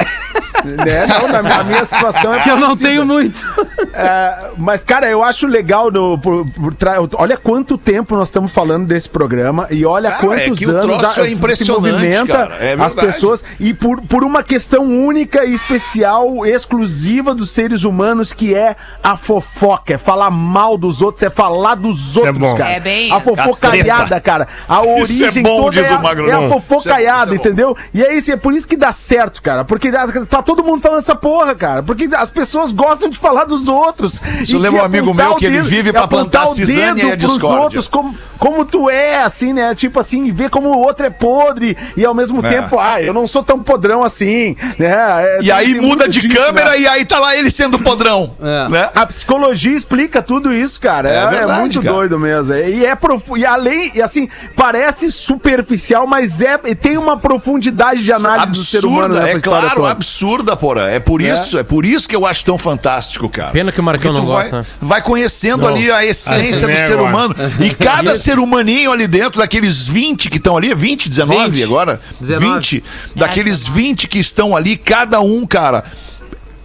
Né? 0.64 1.06
Não, 1.06 1.28
na 1.28 1.42
minha, 1.42 1.58
a 1.60 1.64
minha 1.64 1.84
situação 1.84 2.34
é 2.34 2.40
que 2.42 2.50
eu 2.50 2.56
não 2.56 2.76
tenho 2.76 3.04
muito. 3.06 3.44
É, 3.92 4.50
mas, 4.56 4.82
cara, 4.82 5.06
eu 5.08 5.22
acho 5.22 5.46
legal 5.46 5.90
no, 5.92 6.18
por, 6.18 6.46
por 6.50 6.74
tra- 6.74 6.96
Olha 7.14 7.36
quanto 7.36 7.78
tempo 7.78 8.16
nós 8.16 8.28
estamos 8.28 8.52
falando 8.52 8.86
desse 8.86 9.08
programa 9.08 9.66
e 9.70 9.84
olha 9.86 10.10
Cara, 10.10 10.22
quantos 10.22 10.42
é 10.44 10.50
que 10.50 10.66
o 10.66 10.76
anos 10.76 10.98
troço 10.98 11.20
é 11.20 11.24
se 11.26 11.32
impressionante, 11.32 11.90
movimenta 11.92 12.26
cara. 12.36 12.54
É 12.56 12.74
as 12.78 12.94
pessoas 12.94 13.44
e 13.60 13.72
por, 13.72 14.00
por 14.02 14.24
uma 14.24 14.42
questão 14.42 14.82
única 14.84 15.44
e 15.44 15.54
especial, 15.54 16.44
exclusiva 16.44 17.34
dos 17.34 17.50
seres 17.50 17.84
humanos, 17.84 18.32
que 18.32 18.54
é 18.54 18.74
a 19.04 19.16
fofoca. 19.16 19.94
É 19.94 19.98
falar 19.98 20.30
mal 20.30 20.76
dos 20.76 21.00
outros, 21.00 21.22
é 21.22 21.30
falar 21.30 21.75
dos 21.76 22.16
é 22.16 22.20
outros, 22.20 22.38
bom. 22.38 22.54
cara. 22.56 22.70
É 22.70 22.80
bem 22.80 23.12
a 23.12 23.16
isso. 23.16 23.24
fofocalhada, 23.24 24.20
cara. 24.20 24.48
A 24.68 24.80
Isso 24.82 25.22
é 25.22 25.26
origem 25.26 25.42
bom, 25.42 25.62
toda 25.64 25.80
diz 25.82 25.90
é, 25.90 25.94
o 25.96 26.02
Magro. 26.02 26.28
é 26.30 26.32
a 26.32 26.48
fofocaiada, 26.48 26.86
Isso 26.86 27.20
é- 27.20 27.22
isso 27.24 27.32
é 27.32 27.34
entendeu? 27.36 27.76
E 27.94 28.02
é 28.02 28.14
isso, 28.16 28.32
é 28.32 28.36
por 28.36 28.54
isso 28.54 28.66
que 28.66 28.76
dá 28.76 28.92
certo, 28.92 29.40
cara. 29.42 29.64
Porque 29.64 29.90
tá 30.28 30.42
todo 30.42 30.64
mundo 30.64 30.80
falando 30.80 30.98
essa 31.00 31.14
porra, 31.14 31.54
cara. 31.54 31.82
Porque 31.82 32.08
as 32.16 32.30
pessoas 32.30 32.72
gostam 32.72 33.08
de 33.08 33.18
falar 33.18 33.44
dos 33.44 33.68
outros. 33.68 34.20
Isso 34.40 34.58
lembra 34.58 34.82
um 34.82 34.84
amigo 34.84 35.14
meu 35.14 35.36
que 35.36 35.46
ele 35.46 35.62
vive 35.62 35.92
pra 35.92 36.06
plantar 36.08 36.46
cisânia 36.46 37.04
e 37.04 37.12
a 37.12 37.16
discórdia. 37.16 37.60
outros 37.62 37.88
como, 37.88 38.14
como 38.38 38.64
tu 38.64 38.88
é, 38.90 39.22
assim, 39.22 39.52
né? 39.52 39.74
Tipo 39.74 40.00
assim, 40.00 40.32
ver 40.32 40.50
como 40.50 40.68
o 40.70 40.78
outro 40.78 41.06
é 41.06 41.10
podre 41.10 41.76
e 41.96 42.04
ao 42.04 42.14
mesmo 42.14 42.44
É. 42.44 42.48
tempo, 42.48 42.78
ah, 42.78 43.00
eu 43.02 43.12
não 43.12 43.26
sou 43.26 43.42
tão 43.42 43.58
podrão 43.62 44.02
assim, 44.02 44.56
né? 44.78 44.88
É, 44.88 45.38
E 45.42 45.50
aí 45.52 45.74
muda 45.74 45.86
muito 46.04 46.08
de 46.10 46.20
disso, 46.28 46.34
câmera 46.42 46.70
né? 46.70 46.80
e 46.80 46.86
aí 46.88 47.04
tá 47.04 47.18
lá 47.18 47.36
ele 47.36 47.50
sendo 47.50 47.78
podrão. 47.78 48.34
É. 48.40 48.68
Né? 48.68 48.88
A 48.94 49.06
psicologia 49.06 49.76
explica 49.76 50.22
tudo 50.22 50.52
isso, 50.52 50.80
cara. 50.80 51.08
É 51.08 51.16
É, 51.16 51.22
é 51.22 51.26
verdade, 51.28 51.65
muito 51.74 51.82
cara. 51.82 51.94
doido 51.94 52.18
mesmo. 52.18 52.54
E 52.54 52.84
é 52.84 52.94
profu- 52.94 53.36
e 53.36 53.44
além, 53.44 53.92
e 53.94 54.02
assim, 54.02 54.28
parece 54.54 55.10
superficial, 55.10 56.06
mas 56.06 56.40
é 56.40 56.56
tem 56.74 56.96
uma 56.96 57.16
profundidade 57.16 58.02
de 58.02 58.12
análise 58.12 58.52
do 58.52 58.64
ser 58.64 58.84
humano 58.84 59.16
Absurda, 59.16 59.30
é 59.30 59.40
claro, 59.40 59.76
toda. 59.76 59.90
absurda, 59.90 60.56
porra. 60.56 60.82
É 60.90 60.98
por 60.98 61.20
isso, 61.20 61.58
é 61.58 61.62
por 61.62 61.84
isso 61.84 62.08
que 62.08 62.14
eu 62.16 62.26
acho 62.26 62.44
tão 62.44 62.58
fantástico, 62.58 63.28
cara. 63.28 63.50
Pena 63.50 63.70
que 63.72 63.80
o 63.80 63.84
Marcão 63.84 64.12
não 64.12 64.22
vai, 64.24 64.42
gosta, 64.50 64.58
né? 64.58 64.66
vai 64.80 65.02
conhecendo 65.02 65.62
Não. 65.62 65.68
ali 65.68 65.90
a 65.90 66.04
essência 66.04 66.66
Ah, 66.66 66.70
do 66.70 66.72
esse 66.72 66.86
ser 66.86 67.00
humano. 67.00 67.34
E 67.60 67.70
cada 67.74 68.14
ser 68.16 68.38
humaninho 68.38 68.90
ali 68.92 69.06
dentro, 69.06 69.38
daqueles 69.40 69.86
20 69.86 70.28
que 70.30 70.36
estão 70.38 70.56
ali, 70.56 70.74
20, 70.74 71.08
19 71.08 71.50
20. 71.50 71.64
agora? 71.64 72.00
19. 72.20 72.54
20. 72.54 72.84
Daqueles 73.14 73.66
20 73.66 74.08
que 74.08 74.18
estão 74.18 74.56
ali, 74.56 74.76
cada 74.76 75.20
um, 75.20 75.46
cara. 75.46 75.84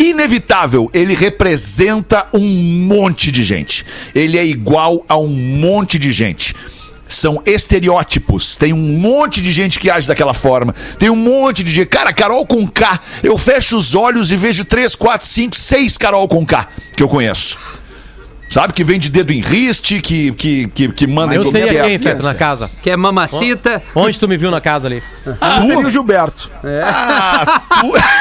Inevitável, 0.02 0.90
ele 0.94 1.14
representa 1.14 2.26
um 2.34 2.40
monte 2.88 3.32
de 3.32 3.44
gente. 3.44 3.86
Ele 4.16 4.36
é 4.38 4.44
igual 4.44 5.06
a 5.08 5.16
um 5.16 5.28
monte 5.28 6.00
de 6.00 6.12
gente. 6.12 6.56
São 7.08 7.40
estereótipos. 7.46 8.58
Tem 8.58 8.74
um 8.74 8.98
monte 8.98 9.42
de 9.42 9.52
gente 9.52 9.78
que 9.80 9.92
age 9.92 10.08
daquela 10.08 10.34
forma. 10.34 10.74
Tem 10.98 11.10
um 11.10 11.16
monte 11.16 11.64
de 11.64 11.70
gente. 11.72 11.88
Cara, 11.88 12.12
Carol 12.14 12.48
com 12.48 12.68
K. 12.68 13.00
Eu 13.22 13.38
fecho 13.38 13.78
os 13.78 13.94
olhos 13.94 14.32
e 14.32 14.38
vejo 14.38 14.66
3, 14.66 14.96
4, 14.96 15.28
5, 15.28 15.56
6 15.56 15.98
Carol 16.00 16.28
com 16.28 16.44
K 16.46 16.68
que 16.96 17.04
eu 17.04 17.08
conheço. 17.08 17.60
Sabe? 18.50 18.74
Que 18.74 18.84
vem 18.84 19.00
de 19.00 19.10
dedo 19.10 19.32
em 19.32 19.40
riste, 19.40 20.02
que, 20.02 20.32
que, 20.34 20.68
que, 20.70 20.92
que 20.92 21.08
manda 21.08 21.34
Eu 21.34 21.42
em 21.44 21.52
qualquer- 21.52 21.86
quem, 21.86 21.98
Feto, 22.00 22.22
na 22.24 22.34
casa? 22.34 22.70
Que 22.82 22.90
é 22.90 22.98
mamacita. 22.98 23.82
Onde 23.96 24.20
tu 24.20 24.28
me 24.28 24.36
viu 24.36 24.52
na 24.52 24.60
casa 24.60 24.88
ali? 24.88 25.02
Ah, 25.40 25.62
seria 25.62 25.80
o 25.80 25.90
Gilberto. 25.90 26.52
Ah, 26.84 27.62
tu... 27.80 27.94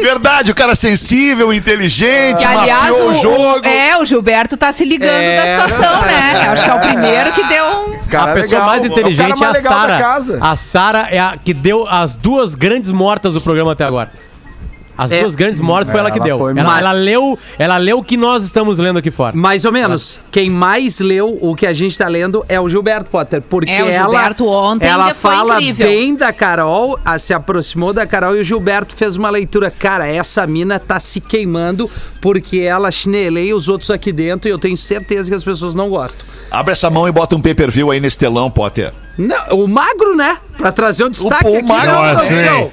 Verdade, 0.00 0.50
o 0.50 0.54
cara 0.54 0.74
sensível, 0.74 1.52
inteligente, 1.52 2.38
Que, 2.40 2.44
aliás, 2.44 2.90
o, 2.90 3.10
o, 3.10 3.14
jogo. 3.14 3.66
é, 3.66 3.96
o 3.96 4.04
Gilberto 4.04 4.56
tá 4.56 4.72
se 4.72 4.84
ligando 4.84 5.10
É. 5.22 5.36
da 5.56 5.66
situação, 5.68 6.02
né? 6.02 6.46
Acho 6.48 6.64
que 6.64 6.70
é 6.70 6.74
o 6.74 6.80
primeiro 6.80 7.32
que 7.32 7.44
deu 7.44 7.64
um. 7.64 7.98
Cara 8.08 8.32
a 8.32 8.34
pessoa 8.34 8.60
legal, 8.60 8.66
mais 8.66 8.82
o 8.82 8.86
inteligente 8.86 9.38
cara 9.38 9.52
mais 9.52 9.64
é 9.64 9.68
a 9.68 9.70
Sara. 9.70 10.38
A 10.40 10.56
Sara 10.56 11.08
é 11.10 11.18
a 11.18 11.36
que 11.42 11.54
deu 11.54 11.86
as 11.88 12.16
duas 12.16 12.54
grandes 12.54 12.90
mortas 12.90 13.34
do 13.34 13.40
programa 13.40 13.72
até 13.72 13.84
agora. 13.84 14.10
As 14.96 15.10
É. 15.10 15.20
duas 15.20 15.34
grandes 15.34 15.60
mortes 15.60 15.90
foi 15.90 15.98
ela 15.98 16.10
que 16.10 16.18
Ela 16.18 16.26
deu. 16.26 16.38
foi 16.38 16.52
Ela, 16.52 16.62
mal. 16.62 16.78
ela 16.78 16.92
leu, 16.92 17.38
ela 17.58 17.76
leu 17.78 17.98
o 17.98 18.04
que 18.04 18.16
nós 18.16 18.44
estamos 18.44 18.78
lendo 18.78 18.98
aqui 18.98 19.10
fora. 19.10 19.36
Mais 19.36 19.64
ou 19.64 19.72
menos. 19.72 20.20
Quem 20.30 20.48
mais 20.48 21.00
leu 21.00 21.36
o 21.40 21.54
que 21.56 21.66
a 21.66 21.72
gente 21.72 21.98
tá 21.98 22.06
lendo 22.06 22.44
é 22.48 22.60
o 22.60 22.68
Gilberto 22.68 23.10
Potter. 23.10 23.42
Porque 23.42 23.72
É, 23.72 23.82
o 23.82 23.88
ela, 23.88 24.04
Gilberto 24.10 24.46
ontem 24.46 24.86
ela 24.86 25.04
ainda 25.04 25.14
foi 25.16 25.30
fala 25.32 25.54
incrível. 25.60 25.86
bem 25.88 26.14
da 26.14 26.32
Carol, 26.32 26.98
a- 27.04 27.18
se 27.18 27.34
aproximou 27.34 27.92
da 27.92 28.06
Carol 28.06 28.36
e 28.36 28.40
o 28.40 28.44
Gilberto 28.44 28.94
fez 28.94 29.16
uma 29.16 29.30
leitura. 29.30 29.70
Cara, 29.70 30.06
essa 30.06 30.46
mina 30.46 30.78
tá 30.78 31.00
se 31.00 31.20
queimando 31.20 31.90
porque 32.20 32.58
ela 32.60 32.90
chineleia 32.90 33.56
os 33.56 33.68
outros 33.68 33.90
aqui 33.90 34.12
dentro 34.12 34.48
e 34.48 34.52
eu 34.52 34.58
tenho 34.58 34.76
certeza 34.76 35.28
que 35.28 35.34
as 35.34 35.42
pessoas 35.44 35.74
não 35.74 35.88
gostam. 35.90 36.24
Abre 36.50 36.72
essa 36.72 36.88
mão 36.90 37.08
e 37.08 37.12
bota 37.12 37.34
um 37.34 37.40
pay-per-view 37.40 37.90
aí 37.90 37.98
nesse 37.98 38.18
telão, 38.18 38.50
Potter. 38.50 38.92
Não, 39.18 39.36
o 39.58 39.68
magro, 39.68 40.14
né? 40.16 40.38
Pra 40.56 40.72
trazer 40.72 41.04
o 41.04 41.08
destaque 41.10 41.46
o 41.46 41.56
aqui 41.56 41.62
magro, 41.66 41.92
na 41.92 42.14
Nossa, 42.14 42.26
produção. 42.26 42.58
hein? 42.58 42.72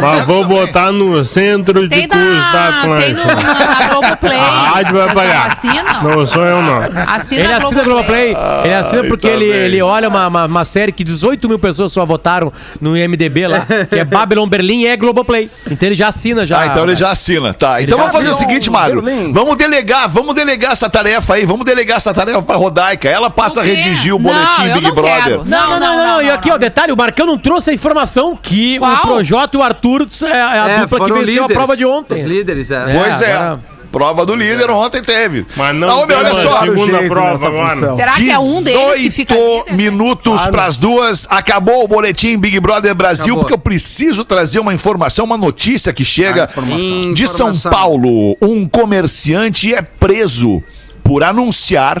Mas 0.00 0.26
vou 0.26 0.44
botar 0.44 0.92
no 0.92 1.24
centro 1.24 1.88
de 1.88 1.96
Tem 1.96 2.08
curso 2.08 2.24
da 2.52 2.70
da, 2.70 2.72
tem 3.00 3.14
no, 3.14 3.24
Atlântica. 3.24 3.34
na, 3.34 3.88
Globoplay. 3.88 4.38
A 4.38 4.50
rádio 4.74 4.92
vai 4.94 5.14
pagar. 5.14 5.46
Assinam? 5.48 6.02
Não 6.02 6.26
sou 6.26 6.44
eu, 6.44 6.62
não. 6.62 6.78
Assina 7.08 7.40
Ele 7.42 7.52
assina 7.52 7.80
a 7.80 7.84
Globoplay, 7.84 8.36
ele 8.64 8.74
assina 8.74 9.04
porque 9.04 9.26
tá 9.28 9.32
ele, 9.34 9.44
ele 9.46 9.82
olha 9.82 10.08
uma, 10.08 10.26
uma, 10.26 10.44
uma 10.46 10.64
série 10.64 10.92
que 10.92 11.02
18 11.04 11.48
mil 11.48 11.58
pessoas 11.58 11.92
só 11.92 12.04
votaram 12.04 12.52
no 12.80 12.96
IMDB 12.96 13.46
lá, 13.46 13.66
que 13.88 13.98
é 13.98 14.04
Babylon 14.04 14.48
Berlim 14.48 14.80
e 14.82 14.86
é 14.86 14.96
Globoplay. 14.96 15.50
Então 15.70 15.88
ele 15.88 15.94
já 15.96 16.08
assina 16.08 16.46
já. 16.46 16.60
Ah, 16.60 16.66
então 16.66 16.82
ele 16.84 16.96
já 16.96 17.10
assina, 17.10 17.52
tá. 17.54 17.80
Então 17.82 17.96
já 17.98 18.04
vamos 18.04 18.16
fazer 18.16 18.30
o 18.30 18.34
seguinte, 18.34 18.68
o 18.68 18.72
Magro. 18.72 19.02
Berlim. 19.02 19.32
Vamos 19.32 19.56
delegar, 19.56 20.08
vamos 20.08 20.34
delegar 20.34 20.72
essa 20.72 20.88
tarefa 20.90 21.34
aí, 21.34 21.44
vamos 21.46 21.64
delegar 21.64 21.96
essa 21.96 22.12
tarefa 22.12 22.42
pra 22.42 22.56
Rodaica. 22.56 23.08
Ela 23.08 23.30
passa 23.30 23.60
a 23.60 23.62
redigir 23.64 24.14
o 24.14 24.18
Não, 24.18 24.24
boletim 24.32 24.66
eu 24.68 24.74
Big 24.74 24.88
não 24.88 24.94
Brother. 24.94 25.22
quero. 25.24 25.44
Não, 25.44 25.70
não, 25.70 25.78
não, 25.80 26.06
não, 26.06 26.22
E 26.22 26.30
aqui, 26.30 26.48
ó, 26.50 26.52
não. 26.52 26.58
detalhe, 26.58 26.92
o 26.92 26.96
Marcão 26.96 27.26
não 27.26 27.38
trouxe 27.38 27.70
a 27.70 27.72
informação 27.72 28.38
que 28.40 28.78
Qual? 28.78 28.92
o 28.92 29.00
Projota 29.00 29.56
e 29.56 29.60
o 29.60 29.62
Arthur 29.70 30.06
é 30.26 30.40
a 30.42 30.68
É, 30.68 30.80
dupla 30.80 30.98
que 30.98 31.04
venceu 31.12 31.16
a 31.16 31.24
líderes. 31.26 31.52
prova 31.56 31.76
de 31.76 31.84
ontem. 31.84 32.14
Os 32.14 32.22
líderes, 32.22 32.70
é. 32.70 32.86
Pois 32.92 33.20
é. 33.20 33.32
agora- 33.32 33.60
Prova 33.90 34.24
do 34.24 34.36
líder 34.36 34.70
ontem 34.70 35.02
teve. 35.02 35.44
Mas 35.56 35.74
não 35.74 35.88
Ah, 35.88 35.94
homem, 35.96 36.16
olha 36.16 36.28
temos 36.30 36.42
só. 36.44 36.58
a 36.58 36.60
segunda 36.60 37.02
prova 37.08 37.50
função. 37.74 37.96
Será 37.96 38.12
que 38.12 38.30
é 38.30 38.38
um 38.38 38.62
deles 38.62 38.94
que 38.94 39.10
fica 39.10 39.34
18 39.34 39.64
líder? 39.64 39.76
minutos 39.76 40.42
Ah, 40.46 40.48
pras 40.48 40.78
duas. 40.78 41.26
Acabou 41.28 41.82
o 41.82 41.88
boletim 41.88 42.38
Big 42.38 42.60
Brother 42.60 42.94
Brasil, 42.94 43.24
Acabou. 43.24 43.40
porque 43.40 43.54
eu 43.54 43.58
preciso 43.58 44.24
trazer 44.24 44.60
uma 44.60 44.72
informação, 44.72 45.24
uma 45.24 45.36
notícia 45.36 45.92
que 45.92 46.04
chega 46.04 46.44
informação. 46.44 47.14
de 47.14 47.26
São. 47.26 47.52
Paulo. 47.68 48.36
Um 48.40 48.64
comerciante 48.68 49.74
é 49.74 49.82
preso 49.82 50.62
por 51.02 51.24
anunciar 51.24 52.00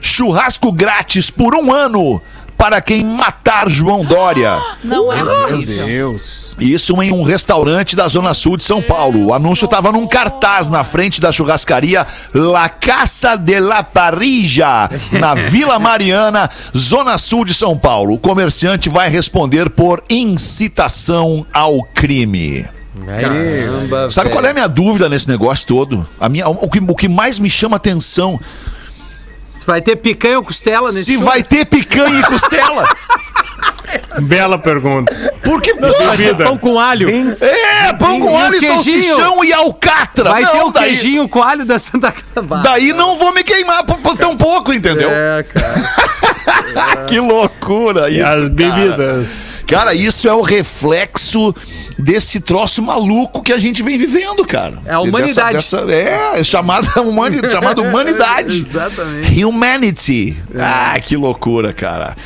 churrasco 0.00 0.72
grátis 0.72 1.28
por 1.28 1.54
um 1.54 1.70
ano 1.70 2.22
para 2.56 2.80
quem 2.80 3.04
matar 3.04 3.68
João 3.68 4.02
Dória. 4.02 4.58
Não 4.82 5.12
é 5.12 5.22
Meu 5.22 5.26
possível. 5.48 5.86
Deus. 5.86 6.47
Isso 6.60 7.00
em 7.02 7.12
um 7.12 7.22
restaurante 7.22 7.94
da 7.94 8.08
Zona 8.08 8.34
Sul 8.34 8.56
de 8.56 8.64
São 8.64 8.82
Paulo. 8.82 9.26
O 9.26 9.34
anúncio 9.34 9.64
estava 9.64 9.92
num 9.92 10.06
cartaz 10.06 10.68
na 10.68 10.82
frente 10.82 11.20
da 11.20 11.30
churrascaria 11.30 12.06
La 12.34 12.68
Casa 12.68 13.36
de 13.36 13.60
la 13.60 13.82
Parrilla, 13.82 14.90
na 15.12 15.34
Vila 15.38 15.78
Mariana, 15.78 16.50
Zona 16.76 17.16
Sul 17.18 17.44
de 17.44 17.54
São 17.54 17.78
Paulo. 17.78 18.14
O 18.14 18.18
comerciante 18.18 18.88
vai 18.88 19.08
responder 19.08 19.70
por 19.70 20.02
incitação 20.10 21.46
ao 21.52 21.82
crime. 21.94 22.66
Caramba, 23.06 24.10
Sabe 24.10 24.30
qual 24.30 24.44
é 24.44 24.50
a 24.50 24.54
minha 24.54 24.66
dúvida 24.66 25.08
nesse 25.08 25.28
negócio 25.28 25.66
todo? 25.66 26.06
A 26.18 26.28
minha, 26.28 26.48
o, 26.48 26.68
que, 26.68 26.80
o 26.80 26.94
que 26.94 27.08
mais 27.08 27.38
me 27.38 27.48
chama 27.48 27.76
atenção, 27.76 28.40
Se 29.54 29.64
vai 29.64 29.80
ter 29.80 29.96
picanha 29.96 30.38
ou 30.38 30.44
costela 30.44 30.88
nesse 30.88 31.04
se 31.04 31.16
vai 31.16 31.42
ter 31.42 31.64
picanha 31.64 32.20
e 32.20 32.22
costela. 32.24 32.88
Bela 34.22 34.58
pergunta. 34.58 35.14
Ter 35.14 35.74
Duvida. 35.76 36.44
Pão 36.44 36.58
com 36.58 36.78
alho. 36.78 37.08
é, 37.08 37.92
pão 37.94 38.20
com 38.20 38.30
E 38.30 38.34
alho 38.42 38.56
e 38.56 38.60
queijinho? 38.60 39.02
salsichão 39.14 39.44
e 39.44 39.52
alcatra. 39.52 40.30
Vai 40.30 40.44
ter 40.44 40.56
Não, 40.56 40.68
o 40.68 40.72
daí- 40.72 40.84
queijinho 40.90 41.28
com 41.28 41.42
alho 41.42 41.64
da 41.64 41.78
Santa 41.78 42.12
Casa. 42.12 42.46
Daí 42.62 42.92
não 42.92 43.16
vou 43.16 43.32
me 43.32 43.42
queimar 43.44 43.84
por, 43.84 43.98
por 43.98 44.16
tão 44.16 44.36
pouco, 44.36 44.72
entendeu? 44.72 45.10
É, 45.10 45.42
cara. 45.42 46.18
Que 47.08 47.18
loucura 47.20 48.08
E 48.10 48.16
isso, 48.18 48.26
as 48.26 48.34
cara. 48.40 48.48
bebidas. 48.50 49.28
Cara, 49.66 49.94
isso 49.94 50.28
é 50.28 50.32
o 50.32 50.40
reflexo 50.42 51.54
desse 51.98 52.40
troço 52.40 52.80
maluco 52.82 53.42
que 53.42 53.52
a 53.52 53.58
gente 53.58 53.82
vem 53.82 53.98
vivendo, 53.98 54.44
cara. 54.46 54.78
É 54.86 54.92
a 54.94 55.00
humanidade. 55.00 55.56
Dessa, 55.56 55.84
dessa- 55.84 56.38
é, 56.38 56.42
chamada, 56.44 56.88
humani, 57.02 57.40
chamada 57.50 57.82
humanidade. 57.82 58.60
Exatamente. 58.66 59.44
Humanity. 59.44 60.36
Ah, 60.58 60.98
que 61.00 61.16
loucura, 61.16 61.72
cara. 61.72 62.16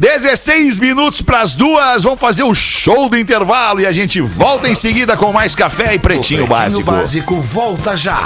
16 0.00 0.80
minutos 0.80 1.20
pras 1.20 1.54
duas, 1.54 2.04
vamos 2.04 2.18
fazer 2.18 2.42
o 2.42 2.54
show 2.54 3.06
do 3.10 3.18
intervalo 3.18 3.82
e 3.82 3.86
a 3.86 3.92
gente 3.92 4.18
volta 4.18 4.66
em 4.66 4.74
seguida 4.74 5.14
com 5.14 5.30
mais 5.30 5.54
café 5.54 5.94
e 5.94 5.98
pretinho, 5.98 6.46
básico. 6.46 6.90
básico 6.90 7.38
volta 7.38 7.94
já. 7.98 8.22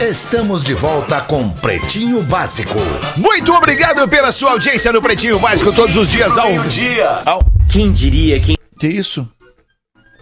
Estamos 0.00 0.62
de 0.62 0.74
volta 0.74 1.20
com 1.22 1.48
Pretinho 1.48 2.22
Básico. 2.22 2.78
Muito 3.16 3.52
obrigado 3.52 4.08
pela 4.08 4.30
sua 4.30 4.52
audiência 4.52 4.92
no 4.92 5.02
Pretinho 5.02 5.40
Básico 5.40 5.72
todos 5.72 5.96
os 5.96 6.08
dias 6.08 6.38
ao 6.38 6.56
dia. 6.60 7.22
Ao... 7.26 7.40
Quem 7.68 7.90
diria, 7.90 8.38
quem 8.38 8.56
Que 8.78 8.86
isso? 8.86 9.28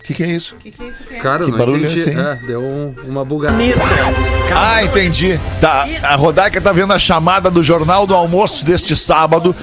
Que 0.03 0.15
que 0.15 0.23
é 0.25 0.27
isso? 0.29 0.57
Cara, 1.21 1.45
Que 1.45 1.51
não 1.51 1.59
barulho 1.59 1.85
é 1.85 1.87
entendi. 1.87 2.01
esse, 2.01 2.11
hein? 2.11 2.17
É, 2.19 2.35
deu 2.47 2.61
um- 2.63 2.95
uma 3.07 3.25
bugada. 3.25 3.57
Ah, 4.55 4.83
entendi. 4.83 5.39
Tá, 5.61 5.87
a 6.03 6.17
Rodaica 6.17 6.61
tá 6.61 6.73
vendo 6.73 6.93
a 6.93 6.99
chamada 6.99 7.51
do 7.51 7.63
Jornal 7.63 8.07
do 8.07 8.15
Almoço 8.15 8.65
deste 8.65 8.97
sábado, 8.97 9.55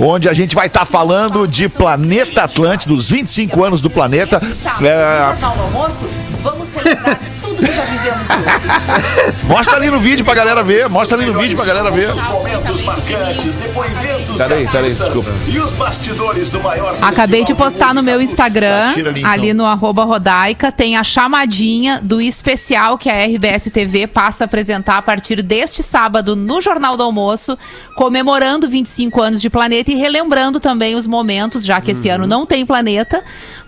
onde 0.00 0.28
a 0.28 0.32
gente 0.32 0.54
vai 0.54 0.66
estar 0.66 0.86
falando 0.86 1.46
de 1.46 1.68
Planeta 1.68 2.42
Atlântida, 2.44 2.92
dos 2.94 3.08
25 3.08 3.62
anos 3.62 3.80
do 3.80 3.90
planeta. 3.90 4.40
É, 4.80 5.26
Jornal 5.32 5.54
do 5.56 5.62
Almoço, 5.62 6.08
vamos 6.42 6.68
relembrar 6.72 7.20
tudo 7.56 7.66
que 7.66 7.72
já 7.72 7.82
vivemos 7.84 8.26
juntos. 8.28 9.42
mostra 9.44 9.76
ali 9.76 9.90
no 9.90 10.00
vídeo 10.00 10.24
pra 10.24 10.34
galera 10.34 10.62
ver, 10.62 10.88
mostra 10.88 11.16
ali 11.16 11.26
no 11.26 11.38
vídeo 11.38 11.56
pra 11.56 11.64
galera 11.66 11.90
ver. 11.90 12.14
Momentos 12.14 12.82
marcantes, 12.82 13.56
depoimentos 13.56 14.36
Peraí, 14.36 14.66
peraí, 14.68 14.94
desculpa. 14.94 15.30
E 15.46 15.58
os 15.58 15.72
bastidores 15.72 16.50
do 16.50 16.60
maior 16.62 16.96
Acabei 17.02 17.44
de 17.44 17.54
postar 17.54 17.94
no 17.94 18.02
meu 18.02 18.20
Instagram, 18.20 18.90
ali, 18.90 19.20
então. 19.20 19.30
ali 19.30 19.54
no 19.54 19.66
arroba 19.66 20.04
Rodaica, 20.04 20.72
tem 20.72 20.96
a 20.96 21.04
chamadinha 21.04 22.00
do 22.02 22.20
especial 22.20 22.96
que 22.98 23.10
a 23.10 23.24
RBS 23.24 23.70
TV 23.72 24.06
passa 24.06 24.44
a 24.44 24.46
apresentar 24.46 24.98
a 24.98 25.02
partir 25.02 25.42
deste 25.42 25.82
sábado 25.82 26.34
no 26.34 26.60
Jornal 26.62 26.96
do 26.96 27.02
Almoço, 27.02 27.56
comemorando 27.96 28.68
25 28.68 29.20
anos 29.20 29.40
de 29.40 29.50
planeta 29.50 29.90
e 29.90 29.94
relembrando 29.94 30.58
também 30.60 30.94
os 30.94 31.06
momentos, 31.06 31.64
já 31.64 31.80
que 31.80 31.90
esse 31.92 32.08
Uhum. 32.08 32.14
ano 32.14 32.26
não 32.26 32.46
tem 32.46 32.64
planeta, 32.66 33.22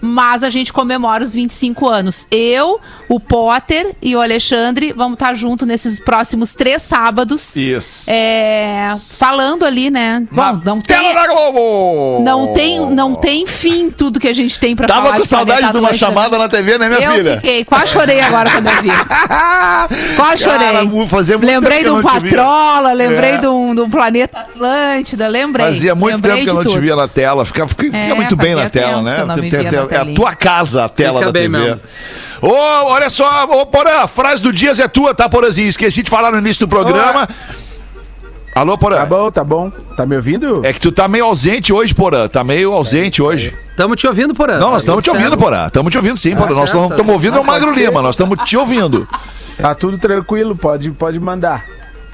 mas 0.04 0.42
a 0.42 0.50
gente 0.50 0.72
comemora 0.72 1.24
os 1.24 1.32
25 1.34 1.88
anos. 1.88 2.26
Eu, 2.30 2.80
o 3.08 3.18
Potter 3.18 3.96
e 4.02 4.14
o 4.14 4.20
Alexandre 4.20 4.92
vamos 4.94 5.14
estar 5.14 5.34
junto 5.34 5.64
nesses 5.66 5.98
próximos 5.98 6.54
três 6.54 6.82
sábados. 6.82 7.56
Isso. 7.56 8.10
É, 8.10 8.92
falando 9.18 9.64
ali, 9.64 9.90
né? 9.90 10.22
Bom, 10.30 10.60
não 10.64 10.80
tem. 10.80 10.96
Tela 10.98 11.14
da 11.14 11.26
Globo! 11.26 12.22
Não 12.22 12.52
tem, 12.52 12.80
não 12.90 13.14
tem 13.14 13.46
fim 13.46 13.90
tudo 13.90 14.20
que 14.20 14.28
a 14.28 14.34
gente 14.34 14.58
tem 14.58 14.76
pra 14.76 14.86
Tava 14.86 15.02
falar 15.06 15.16
com 15.16 15.22
de 15.22 15.28
saudade 15.28 15.72
de 15.72 15.78
uma 15.78 15.94
chamada 15.94 16.38
na 16.38 16.48
TV, 16.48 16.78
né, 16.78 16.88
minha 16.88 17.00
eu 17.00 17.12
filha? 17.12 17.34
fiquei, 17.36 17.64
quase 17.64 17.88
chorei 17.92 18.20
agora 18.20 18.50
quando 18.50 18.66
eu 18.68 18.82
vi. 18.82 18.88
Quase 20.16 20.44
Cara, 20.44 20.84
chorei. 20.84 21.06
fazia 21.06 21.36
muito 21.38 21.50
lembrei 21.50 21.78
tempo 21.78 21.88
de 21.88 21.92
um 21.92 21.96
eu. 21.98 22.02
Patrola, 22.02 22.92
lembrei 22.92 23.30
É. 23.30 23.36
de, 23.38 23.46
um, 23.46 23.74
de 23.74 23.80
um 23.80 23.90
Planeta 23.90 24.38
Atlântida, 24.40 25.26
lembrei. 25.28 25.66
Fazia 25.66 25.94
muito 25.94 26.14
lembrei 26.16 26.32
tempo 26.34 26.44
que 26.44 26.50
eu 26.50 26.54
não 26.54 26.64
te 26.64 26.78
via 26.78 26.96
na 26.96 27.08
tela. 27.08 27.44
Fica, 27.44 27.66
fica, 27.68 27.82
fica 27.84 27.96
É, 27.96 28.14
muito 28.14 28.36
bem 28.36 28.54
na 28.54 28.68
tela, 28.70 29.02
né? 29.02 29.20
eu 29.20 29.26
Tem- 29.34 29.50
tem- 29.50 29.60
é 29.96 30.00
a 30.00 30.04
tua 30.14 30.34
casa, 30.34 30.84
a 30.84 30.88
tela 30.88 31.20
Fica 31.20 31.26
da 31.26 31.32
bem 31.32 31.50
TV. 31.50 31.58
mesmo. 31.58 31.80
Ô, 32.42 32.52
olha 32.52 33.08
só, 33.08 33.44
ô, 33.44 33.66
Porã, 33.66 34.00
a 34.02 34.06
frase 34.06 34.42
do 34.42 34.52
Dias 34.52 34.78
é 34.78 34.88
tua, 34.88 35.14
tá, 35.14 35.28
Porãzinho? 35.28 35.68
Esqueci 35.68 36.02
de 36.02 36.10
falar 36.10 36.30
no 36.32 36.38
início 36.38 36.66
do 36.66 36.68
programa. 36.68 37.28
Alô, 38.54 38.78
Porã? 38.78 38.98
Tá 38.98 39.06
bom, 39.06 39.30
tá 39.30 39.42
bom. 39.44 39.70
Tá 39.96 40.06
me 40.06 40.14
ouvindo? 40.14 40.64
É 40.64 40.72
que 40.72 40.78
tu 40.78 40.92
tá 40.92 41.08
meio 41.08 41.24
ausente 41.24 41.72
hoje, 41.72 41.92
Porã. 41.92 42.28
Tá 42.28 42.44
meio 42.44 42.72
ausente 42.72 43.20
hoje. 43.20 43.52
Tamo 43.76 43.96
te 43.96 44.06
ouvindo, 44.06 44.32
Porã. 44.32 44.58
Não, 44.58 44.70
nós 44.70 44.82
estamos 44.82 45.02
te 45.02 45.10
ouvindo, 45.10 45.36
Porã. 45.36 45.66
Estamos 45.66 45.90
te 45.90 45.96
ouvindo 45.96 46.16
sim, 46.16 46.36
Porã. 46.36 46.54
Nós 46.54 46.72
não 46.72 46.88
estamos 46.88 47.12
ouvindo 47.12 47.36
é 47.36 47.40
o 47.40 47.44
Magro. 47.44 47.74
Lima. 47.74 48.00
Nós 48.00 48.14
estamos 48.14 48.38
te 48.44 48.56
ouvindo. 48.56 49.08
Tá 49.58 49.74
tudo 49.74 49.98
tranquilo, 49.98 50.54
pode, 50.54 50.90
pode 50.92 51.18
mandar. 51.18 51.64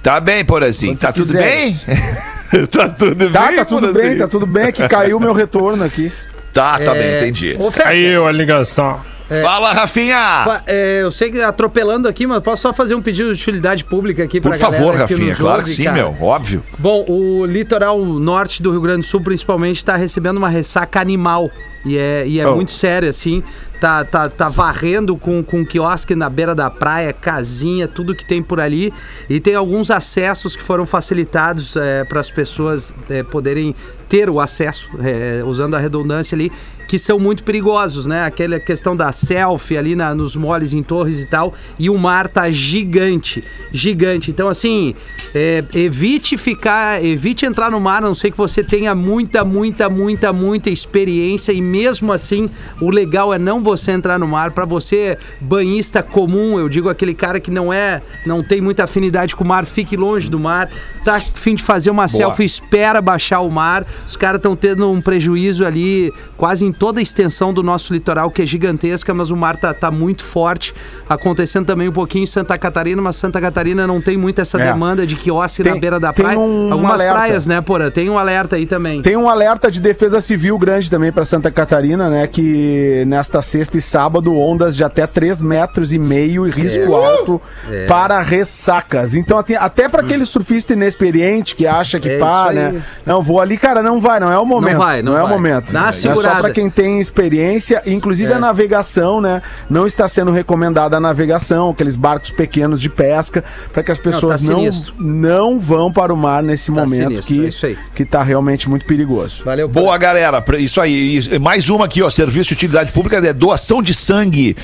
Tá 0.02 0.18
bem, 0.18 0.42
Porãzinho. 0.44 0.96
Tá 0.96 1.12
tu 1.12 1.26
tudo 1.26 1.34
bem? 1.34 1.78
tá 2.70 2.88
tudo 2.88 3.30
Tá, 3.30 3.46
bem, 3.46 3.56
tá 3.56 3.64
tudo 3.64 3.92
bem, 3.92 4.18
tá 4.18 4.28
tudo 4.28 4.46
bem, 4.46 4.64
é 4.64 4.72
que 4.72 4.88
caiu 4.88 5.18
o 5.18 5.20
meu 5.20 5.34
retorno 5.34 5.84
aqui. 5.84 6.10
Tá, 6.52 6.78
tá 6.78 6.92
bem, 6.92 7.02
É, 7.02 7.20
entendi. 7.22 7.56
Ô, 7.58 7.70
Aí 7.84 8.14
a 8.16 8.32
ligação. 8.32 9.00
Fala, 9.42 9.72
Rafinha! 9.72 10.60
é, 10.66 11.02
eu 11.02 11.12
sei 11.12 11.30
que 11.30 11.40
atropelando 11.40 12.08
aqui, 12.08 12.26
mas 12.26 12.42
posso 12.42 12.62
só 12.62 12.72
fazer 12.72 12.96
um 12.96 13.00
pedido 13.00 13.32
de 13.32 13.40
utilidade 13.40 13.84
pública 13.84 14.24
aqui 14.24 14.40
pra 14.40 14.50
Por 14.50 14.58
favor, 14.58 14.96
Rafinha. 14.96 15.36
Claro 15.36 15.58
ouve, 15.60 15.70
que 15.70 15.76
sim, 15.76 15.84
cara. 15.84 15.96
meu. 15.96 16.16
Óbvio. 16.20 16.64
Bom, 16.76 17.04
o 17.08 17.46
litoral 17.46 18.04
norte 18.04 18.60
do 18.60 18.72
Rio 18.72 18.80
Grande 18.80 19.02
do 19.02 19.06
Sul, 19.06 19.20
principalmente, 19.20 19.76
está 19.76 19.94
recebendo 19.94 20.38
uma 20.38 20.48
ressaca 20.48 21.00
animal. 21.00 21.48
E 21.86 21.96
é, 21.96 22.26
e 22.26 22.40
é 22.40 22.48
Oh. 22.48 22.56
muito 22.56 22.72
sério, 22.72 23.08
assim. 23.08 23.40
Tá, 23.80 24.04
tá, 24.04 24.28
tá 24.28 24.48
varrendo 24.48 25.16
com, 25.16 25.44
com 25.44 25.64
quiosque 25.64 26.16
na 26.16 26.28
beira 26.28 26.52
da 26.52 26.68
praia, 26.68 27.12
casinha, 27.12 27.86
tudo 27.86 28.16
que 28.16 28.26
tem 28.26 28.42
por 28.42 28.58
ali. 28.60 28.92
E 29.28 29.38
tem 29.38 29.54
alguns 29.54 29.92
acessos 29.92 30.56
que 30.56 30.62
foram 30.62 30.84
facilitados 30.84 31.76
para 32.08 32.18
as 32.18 32.30
pessoas 32.32 32.92
é, 33.08 33.22
poderem 33.22 33.76
ter 34.10 34.28
o 34.28 34.40
acesso, 34.40 34.90
é, 35.02 35.40
usando 35.44 35.76
a 35.76 35.78
redundância 35.78 36.34
ali, 36.34 36.50
que 36.90 36.98
são 36.98 37.20
muito 37.20 37.44
perigosos, 37.44 38.04
né? 38.04 38.24
Aquela 38.24 38.58
questão 38.58 38.96
da 38.96 39.12
selfie 39.12 39.76
ali 39.78 39.94
na- 39.94 40.12
nos 40.12 40.34
moles 40.34 40.74
em 40.74 40.82
torres 40.82 41.20
e 41.20 41.24
tal. 41.26 41.54
E 41.78 41.88
o 41.88 41.96
mar 41.96 42.26
tá 42.26 42.50
gigante, 42.50 43.44
gigante. 43.72 44.28
Então, 44.32 44.48
assim, 44.48 44.96
é, 45.32 45.62
evite 45.72 46.36
ficar, 46.36 47.00
evite 47.04 47.46
entrar 47.46 47.70
no 47.70 47.78
mar, 47.80 47.98
a 47.98 48.08
não 48.08 48.14
sei 48.16 48.28
que 48.32 48.36
você 48.36 48.64
tenha 48.64 48.92
muita, 48.92 49.44
muita, 49.44 49.88
muita, 49.88 50.32
muita 50.32 50.68
experiência. 50.68 51.52
E 51.52 51.62
mesmo 51.62 52.12
assim, 52.12 52.50
o 52.80 52.90
legal 52.90 53.32
é 53.32 53.38
não 53.38 53.62
você 53.62 53.92
entrar 53.92 54.18
no 54.18 54.26
mar. 54.26 54.50
Pra 54.50 54.64
você, 54.64 55.16
banhista 55.40 56.02
comum, 56.02 56.58
eu 56.58 56.68
digo 56.68 56.88
aquele 56.88 57.14
cara 57.14 57.38
que 57.38 57.52
não 57.52 57.72
é, 57.72 58.02
não 58.26 58.42
tem 58.42 58.60
muita 58.60 58.82
afinidade 58.82 59.36
com 59.36 59.44
o 59.44 59.46
mar, 59.46 59.64
fique 59.64 59.96
longe 59.96 60.28
do 60.28 60.40
mar. 60.40 60.68
Tá 61.04 61.18
a 61.18 61.20
fim 61.20 61.54
de 61.54 61.62
fazer 61.62 61.90
uma 61.90 62.08
selfie, 62.08 62.44
espera 62.44 63.00
baixar 63.00 63.38
o 63.42 63.48
mar. 63.48 63.86
Os 64.04 64.16
caras 64.16 64.40
estão 64.40 64.56
tendo 64.56 64.90
um 64.90 65.00
prejuízo 65.00 65.64
ali, 65.64 66.12
quase 66.36 66.64
em 66.64 66.72
toda 66.80 66.98
a 66.98 67.02
extensão 67.02 67.52
do 67.52 67.62
nosso 67.62 67.92
litoral, 67.92 68.30
que 68.30 68.40
é 68.40 68.46
gigantesca, 68.46 69.12
mas 69.12 69.30
o 69.30 69.36
mar 69.36 69.56
tá, 69.58 69.74
tá 69.74 69.90
muito 69.90 70.24
forte. 70.24 70.74
Acontecendo 71.08 71.66
também 71.66 71.88
um 71.88 71.92
pouquinho 71.92 72.22
em 72.24 72.26
Santa 72.26 72.56
Catarina, 72.56 73.02
mas 73.02 73.16
Santa 73.16 73.38
Catarina 73.38 73.86
não 73.86 74.00
tem 74.00 74.16
muito 74.16 74.40
essa 74.40 74.58
É. 74.58 74.64
demanda 74.64 75.06
de 75.06 75.14
quiosque 75.14 75.62
na 75.62 75.72
Tem- 75.72 75.80
beira 75.80 76.00
da 76.00 76.10
tem 76.12 76.24
praia. 76.24 76.38
um 76.38 76.72
Algumas 76.72 76.94
alerta. 76.94 77.14
praias, 77.14 77.46
né, 77.46 77.60
Porã? 77.60 77.90
Tem 77.90 78.08
um 78.08 78.16
alerta 78.18 78.56
aí 78.56 78.64
também. 78.64 79.02
Tem 79.02 79.14
um 79.14 79.28
alerta 79.28 79.70
de 79.70 79.78
defesa 79.78 80.22
civil 80.22 80.58
grande 80.58 80.90
também 80.90 81.12
para 81.12 81.24
Santa 81.26 81.50
Catarina, 81.50 82.08
né? 82.08 82.26
Que 82.26 83.04
nesta 83.06 83.42
sexta 83.42 83.76
e 83.76 83.82
sábado, 83.82 84.34
ondas 84.34 84.74
de 84.74 84.82
até 84.82 85.06
3 85.06 85.42
metros 85.42 85.92
e 85.92 85.98
meio 85.98 86.46
e 86.48 86.50
risco 86.50 86.94
alto 86.94 87.42
É. 87.70 87.84
para 87.86 88.22
ressacas. 88.22 89.14
Então, 89.14 89.38
assim, 89.38 89.54
até 89.54 89.86
para 89.86 90.00
aquele 90.00 90.24
surfista 90.24 90.72
inexperiente 90.72 91.54
que 91.54 91.66
acha 91.66 92.00
que 92.00 92.08
É 92.08 92.18
pá, 92.18 92.50
né? 92.52 92.82
Não, 93.04 93.20
vou 93.20 93.38
ali, 93.38 93.58
cara, 93.58 93.82
não 93.82 94.00
vai, 94.00 94.18
não 94.18 94.32
é 94.32 94.38
o 94.38 94.46
momento. 94.46 94.72
Não 94.72 94.80
vai, 94.80 95.02
não 95.02 95.18
é 95.18 95.22
o 95.22 95.28
momento. 95.28 95.72
Dá 95.72 95.80
uma 95.80 95.88
é 95.88 95.92
só 95.92 96.08
segurada. 96.08 96.40
para 96.40 96.50
quem 96.70 96.84
tem 96.84 97.00
experiência, 97.00 97.82
inclusive 97.86 98.32
É. 98.32 98.36
a 98.36 98.38
navegação, 98.38 99.20
né? 99.20 99.42
Não 99.68 99.86
está 99.86 100.08
sendo 100.08 100.30
recomendada 100.30 100.96
a 100.96 101.00
navegação, 101.00 101.70
aqueles 101.70 101.96
barcos 101.96 102.30
pequenos 102.30 102.80
de 102.80 102.88
pesca, 102.88 103.44
para 103.72 103.82
que 103.82 103.90
as 103.90 103.98
pessoas 103.98 104.42
tá 104.42 104.52
não, 104.52 104.68
não 104.98 105.60
vão 105.60 105.92
para 105.92 106.12
o 106.12 106.16
mar 106.16 106.42
nesse 106.42 106.66
Tá 106.66 106.72
momento 106.72 107.22
sinistro, 107.22 107.34
que, 107.34 107.44
é 107.44 107.48
isso 107.48 107.66
aí. 107.66 107.78
que 107.94 108.04
tá 108.04 108.22
realmente 108.22 108.68
muito 108.68 108.86
perigoso. 108.86 109.42
Valeu, 109.44 109.68
Porã. 109.68 109.84
Boa, 109.84 109.98
galera. 109.98 110.42
Isso 110.58 110.80
aí. 110.80 111.20
Mais 111.40 111.68
uma 111.68 111.84
aqui, 111.86 112.02
ó. 112.02 112.10
Serviço 112.10 112.48
de 112.48 112.54
utilidade 112.54 112.92
pública 112.92 113.16
é 113.16 113.32
doação 113.32 113.82
de 113.82 113.92
sangue. 113.94 114.56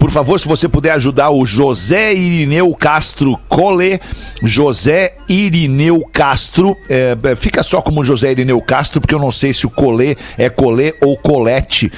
Por 0.00 0.10
favor, 0.10 0.40
se 0.40 0.48
você 0.48 0.66
puder 0.66 0.92
ajudar 0.92 1.28
o 1.28 1.44
José 1.44 2.14
Irineu 2.14 2.74
Castro 2.74 3.38
Colê. 3.50 4.00
José 4.42 5.14
Irineu 5.28 6.02
Castro. 6.10 6.74
é, 6.88 7.14
é, 7.22 7.36
fica 7.36 7.62
só 7.62 7.82
como 7.82 8.02
José 8.02 8.32
Irineu 8.32 8.62
Castro, 8.62 8.98
porque 8.98 9.14
eu 9.14 9.18
não 9.18 9.30
sei 9.30 9.52
se 9.52 9.66
o 9.66 9.70
Colê 9.70 10.16
é 10.38 10.48
Colê 10.48 10.94
ou 11.02 11.18
Colete. 11.18 11.92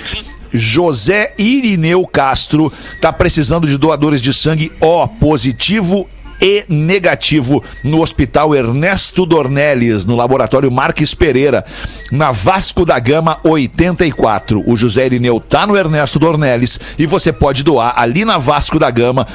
José 0.53 1.32
Irineu 1.38 2.05
Castro 2.05 2.72
tá 3.00 3.12
precisando 3.12 3.68
de 3.68 3.78
doadores 3.78 4.20
de 4.20 4.34
sangue 4.34 4.72
O 4.80 5.07
positivo 5.07 6.09
e 6.43 6.64
negativo 6.68 7.62
no 7.84 8.03
Hospital 8.03 8.53
Ernesto 8.53 9.24
Dornelles, 9.24 10.05
no 10.05 10.16
Laboratório 10.16 10.72
Marques 10.72 11.14
Pereira, 11.14 11.64
na 12.11 12.32
Vasco 12.32 12.84
da 12.84 12.99
Gama 12.99 13.38
84. 13.45 14.61
O 14.66 14.76
José 14.76 15.07
Irineu 15.07 15.38
tá 15.38 15.64
no 15.64 15.76
Ernesto 15.76 16.18
Dornelles 16.18 16.80
e 16.99 17.07
você 17.07 17.32
pode 17.32 17.62
doar 17.62 17.95
ali 17.97 18.24
na 18.24 18.38
Vasco 18.38 18.76
da 18.76 18.90
Gama. 18.90 19.26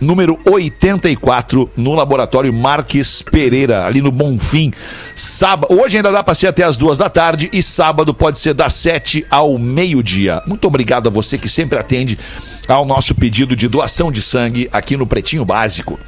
Número 0.00 0.36
84, 0.44 1.70
no 1.76 1.94
Laboratório 1.94 2.52
Marques 2.52 3.22
Pereira, 3.22 3.86
ali 3.86 4.02
no 4.02 4.10
Bonfim. 4.10 4.72
Sábado, 5.14 5.72
hoje 5.72 5.96
ainda 5.96 6.10
dá 6.10 6.24
para 6.24 6.34
ser 6.34 6.48
até 6.48 6.64
as 6.64 6.76
duas 6.76 6.98
da 6.98 7.08
tarde 7.08 7.48
e 7.52 7.62
sábado 7.62 8.12
pode 8.12 8.36
ser 8.40 8.52
das 8.52 8.74
7 8.74 9.24
ao 9.30 9.56
meio-dia. 9.60 10.42
Muito 10.44 10.66
obrigado 10.66 11.06
a 11.06 11.10
você 11.10 11.38
que 11.38 11.48
sempre 11.48 11.78
atende 11.78 12.18
ao 12.66 12.84
nosso 12.84 13.14
pedido 13.14 13.54
de 13.54 13.68
doação 13.68 14.10
de 14.10 14.20
sangue 14.20 14.68
aqui 14.72 14.96
no 14.96 15.06
Pretinho 15.06 15.44
Básico. 15.44 16.00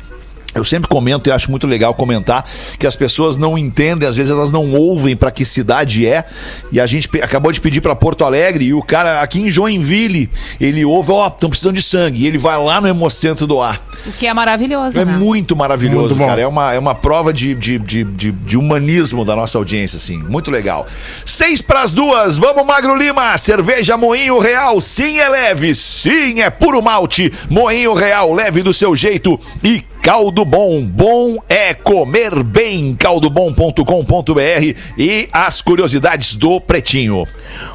Eu 0.55 0.65
sempre 0.65 0.89
comento 0.89 1.29
e 1.29 1.33
acho 1.33 1.51
muito 1.51 1.67
legal 1.67 1.95
comentar 1.95 2.45
que 2.79 2.87
as 2.87 2.95
pessoas 2.97 3.37
não 3.37 3.59
entendem, 3.59 4.09
às 4.09 4.17
vezes 4.17 4.31
elas 4.31 4.53
não 4.53 4.73
ouvem 4.73 5.17
para 5.17 5.31
que 5.31 5.45
cidade 5.45 6.07
é. 6.07 6.25
E 6.71 6.81
a 6.81 6.87
gente 6.87 7.09
acabou 7.23 7.51
de 7.53 7.61
pedir 7.61 7.81
para 7.81 7.95
Porto 7.95 8.25
Alegre 8.25 8.65
e 8.67 8.75
o 8.75 8.83
cara 8.83 9.21
aqui 9.21 9.41
em 9.41 9.51
Joinville, 9.51 10.31
ele 10.61 10.85
ouve, 10.85 11.11
ó, 11.13 11.27
estão 11.29 11.51
precisando 11.51 11.75
de 11.75 11.83
sangue. 11.83 12.23
E 12.23 12.27
ele 12.27 12.39
vai 12.39 12.57
lá 12.63 12.81
no 12.81 12.89
Hemocentro 12.89 13.47
doar. 13.47 13.81
O 14.07 14.13
que 14.13 14.27
é 14.27 14.35
maravilhoso, 14.35 14.99
É 14.99 15.05
né? 15.05 15.17
muito 15.17 15.57
maravilhoso, 15.57 16.15
Muito 16.15 16.29
cara. 16.29 16.41
É 16.41 16.47
uma, 16.47 16.73
é 16.75 16.79
uma 16.79 16.95
prova 16.95 17.33
de, 17.33 17.55
de, 17.55 17.79
de, 17.79 18.05
de, 18.05 18.33
de 18.33 18.57
humanismo 18.57 19.25
da 19.25 19.35
nossa 19.35 19.57
audiência, 19.59 19.97
assim. 19.97 20.19
Muito 20.19 20.51
legal. 20.51 20.87
Seis 21.25 21.63
pras 21.63 21.93
duas. 21.93 22.37
Vamos, 22.37 22.67
Magro 22.67 22.97
Lima. 22.97 23.37
Cerveja 23.39 23.97
Moinho 23.97 24.39
Real. 24.39 24.81
Sim, 24.81 25.19
é 25.19 25.29
leve. 25.29 25.75
Sim, 25.75 26.41
é 26.41 26.51
puro 26.51 26.83
malte. 26.83 27.33
Moinho 27.49 27.95
Real, 27.95 28.33
leve 28.33 28.63
do 28.63 28.75
seu 28.75 28.95
jeito. 28.95 29.41
E 29.63 29.83
Caldo 30.05 30.45
Bom. 30.45 30.85
Bom 30.85 31.39
é 31.49 31.73
comer 31.73 32.43
bem. 32.43 32.95
Caldobom.com.br 32.95 34.79
e 34.99 35.27
as 35.33 35.63
curiosidades 35.63 36.37
do 36.37 36.61
Pretinho. 36.61 37.27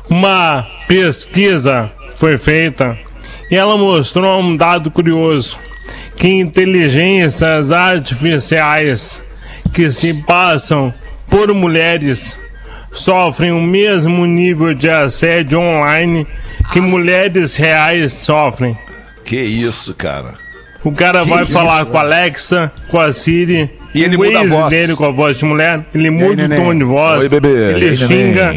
Uma 0.07 0.63
pesquisa 0.87 1.91
foi 2.17 2.37
feita 2.37 2.95
e 3.49 3.55
ela 3.55 3.75
mostrou 3.79 4.39
um 4.39 4.55
dado 4.55 4.91
curioso: 4.91 5.57
que 6.15 6.27
inteligências 6.27 7.71
artificiais 7.71 9.19
que 9.73 9.89
se 9.89 10.13
passam 10.13 10.93
por 11.27 11.51
mulheres 11.51 12.37
sofrem 12.91 13.51
o 13.51 13.59
mesmo 13.59 14.27
nível 14.27 14.75
de 14.75 14.87
assédio 14.87 15.59
online 15.59 16.27
que 16.71 16.79
mulheres 16.79 17.55
reais 17.55 18.13
sofrem. 18.13 18.77
Que 19.25 19.37
isso, 19.37 19.95
cara. 19.95 20.48
O 20.83 20.91
cara 20.93 21.23
vai 21.25 21.45
falar 21.45 21.85
com 21.85 21.97
a 21.97 22.01
Alexa, 22.01 22.71
com 22.89 22.99
a 22.99 23.11
Siri, 23.11 23.69
E 23.93 24.03
ele 24.03 24.15
o 24.15 24.19
muda 24.19 24.39
a 24.39 24.45
voz. 24.45 24.69
dele 24.69 24.95
com 24.95 25.05
a 25.05 25.11
voz 25.11 25.37
de 25.37 25.45
mulher, 25.45 25.81
ele 25.93 26.09
muda 26.09 26.45
o 26.45 26.49
tom 26.49 26.73
de 26.77 26.83
voz, 26.85 27.21
Oi, 27.21 27.29
bebê. 27.29 27.71
ele 27.73 27.97
xinga. 27.97 28.53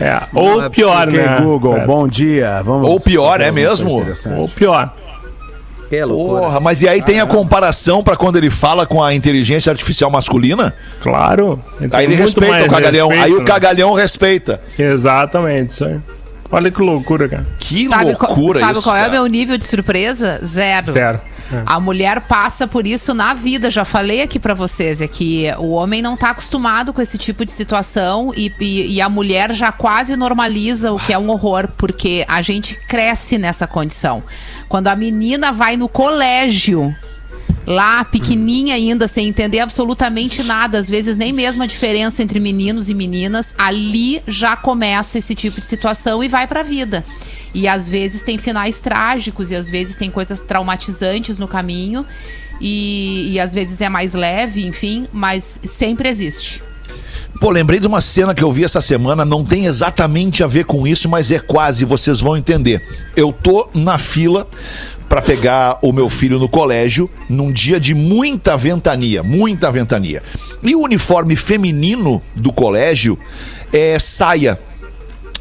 É, 0.00 0.20
ou 0.34 0.64
é 0.64 0.68
pior, 0.68 1.06
né? 1.06 1.38
Google, 1.40 1.74
cara? 1.74 1.86
bom 1.86 2.08
dia. 2.08 2.60
Vamos 2.62 2.88
Ou 2.88 2.98
pior, 3.00 3.40
é 3.40 3.50
mesmo? 3.52 4.04
Ou 4.36 4.48
pior. 4.48 4.92
Que 5.88 6.02
loucura. 6.04 6.40
Porra, 6.42 6.58
mas 6.60 6.80
e 6.82 6.88
aí 6.88 7.02
tem 7.02 7.20
a 7.20 7.26
comparação 7.26 8.02
pra 8.02 8.16
quando 8.16 8.36
ele 8.36 8.48
fala 8.50 8.86
com 8.86 9.02
a 9.02 9.14
inteligência 9.14 9.70
artificial 9.70 10.10
masculina? 10.10 10.74
Claro. 11.00 11.62
Aí 11.80 11.88
tem 11.88 12.00
ele 12.04 12.14
respeita 12.14 12.64
o 12.64 12.68
cagalhão. 12.68 13.08
respeito, 13.08 13.24
aí 13.26 13.32
o 13.34 13.38
né? 13.40 13.44
cagalhão 13.44 13.92
respeita. 13.92 14.60
Exatamente, 14.78 15.70
isso 15.70 15.84
aí. 15.84 15.98
Olha 16.52 16.70
que 16.70 16.82
loucura, 16.82 17.28
cara. 17.28 17.46
Que 17.58 17.88
Sabe, 17.88 18.14
qual- 18.14 18.30
loucura 18.36 18.60
sabe 18.60 18.72
isso. 18.74 18.82
qual 18.82 18.94
é 18.94 19.00
o 19.00 19.02
cara. 19.04 19.12
meu 19.14 19.26
nível 19.26 19.56
de 19.56 19.64
surpresa? 19.64 20.38
Zero. 20.44 20.92
Sério. 20.92 21.20
É. 21.50 21.62
A 21.66 21.80
mulher 21.80 22.20
passa 22.22 22.66
por 22.68 22.86
isso 22.86 23.14
na 23.14 23.34
vida. 23.34 23.70
Já 23.70 23.84
falei 23.84 24.22
aqui 24.22 24.38
pra 24.38 24.54
vocês, 24.54 25.00
é 25.00 25.08
que 25.08 25.46
o 25.58 25.70
homem 25.70 26.00
não 26.02 26.16
tá 26.16 26.30
acostumado 26.30 26.92
com 26.92 27.00
esse 27.02 27.16
tipo 27.18 27.44
de 27.44 27.50
situação 27.50 28.32
e, 28.36 28.52
e- 28.60 28.94
e 28.96 29.00
a 29.00 29.08
mulher 29.08 29.52
já 29.54 29.72
quase 29.72 30.14
normaliza 30.16 30.92
o 30.92 30.98
que 30.98 31.12
é 31.12 31.18
um 31.18 31.28
horror, 31.30 31.68
porque 31.76 32.24
a 32.28 32.40
gente 32.42 32.74
cresce 32.86 33.38
nessa 33.38 33.66
condição. 33.66 34.22
Quando 34.68 34.88
a 34.88 34.96
menina 34.96 35.52
vai 35.52 35.76
no 35.76 35.88
colégio, 35.88 36.94
lá 37.66 38.04
pequenininha 38.04 38.74
ainda, 38.74 39.06
sem 39.06 39.28
entender 39.28 39.60
absolutamente 39.60 40.42
nada, 40.42 40.78
às 40.78 40.88
vezes 40.88 41.16
nem 41.16 41.32
mesmo 41.32 41.62
a 41.62 41.66
diferença 41.66 42.22
entre 42.22 42.40
meninos 42.40 42.90
e 42.90 42.94
meninas, 42.94 43.54
ali 43.58 44.22
já 44.26 44.56
começa 44.56 45.18
esse 45.18 45.34
tipo 45.34 45.60
de 45.60 45.66
situação 45.66 46.22
e 46.22 46.28
vai 46.28 46.46
pra 46.46 46.62
vida. 46.62 47.04
E 47.54 47.68
às 47.68 47.88
vezes 47.88 48.22
tem 48.22 48.38
finais 48.38 48.80
trágicos 48.80 49.50
e 49.50 49.54
às 49.54 49.68
vezes 49.68 49.96
tem 49.96 50.10
coisas 50.10 50.40
traumatizantes 50.40 51.38
no 51.38 51.46
caminho 51.46 52.04
e, 52.60 53.32
e 53.32 53.40
às 53.40 53.52
vezes 53.52 53.80
é 53.80 53.88
mais 53.88 54.14
leve, 54.14 54.66
enfim, 54.66 55.06
mas 55.12 55.60
sempre 55.64 56.08
existe. 56.08 56.62
Pô, 57.40 57.50
lembrei 57.50 57.80
de 57.80 57.86
uma 57.86 58.00
cena 58.00 58.34
que 58.34 58.44
eu 58.44 58.52
vi 58.52 58.62
essa 58.62 58.80
semana, 58.80 59.24
não 59.24 59.44
tem 59.44 59.66
exatamente 59.66 60.44
a 60.44 60.46
ver 60.46 60.64
com 60.64 60.86
isso, 60.86 61.08
mas 61.08 61.30
é 61.32 61.40
quase, 61.40 61.84
vocês 61.84 62.20
vão 62.20 62.36
entender. 62.36 62.80
Eu 63.16 63.32
tô 63.32 63.68
na 63.74 63.98
fila 63.98 64.46
pra 65.12 65.20
pegar 65.20 65.78
o 65.82 65.92
meu 65.92 66.08
filho 66.08 66.38
no 66.38 66.48
colégio 66.48 67.10
num 67.28 67.52
dia 67.52 67.78
de 67.78 67.94
muita 67.94 68.56
ventania, 68.56 69.22
muita 69.22 69.70
ventania. 69.70 70.22
E 70.62 70.74
o 70.74 70.80
uniforme 70.80 71.36
feminino 71.36 72.22
do 72.34 72.50
colégio 72.50 73.18
é 73.70 73.98
saia. 73.98 74.58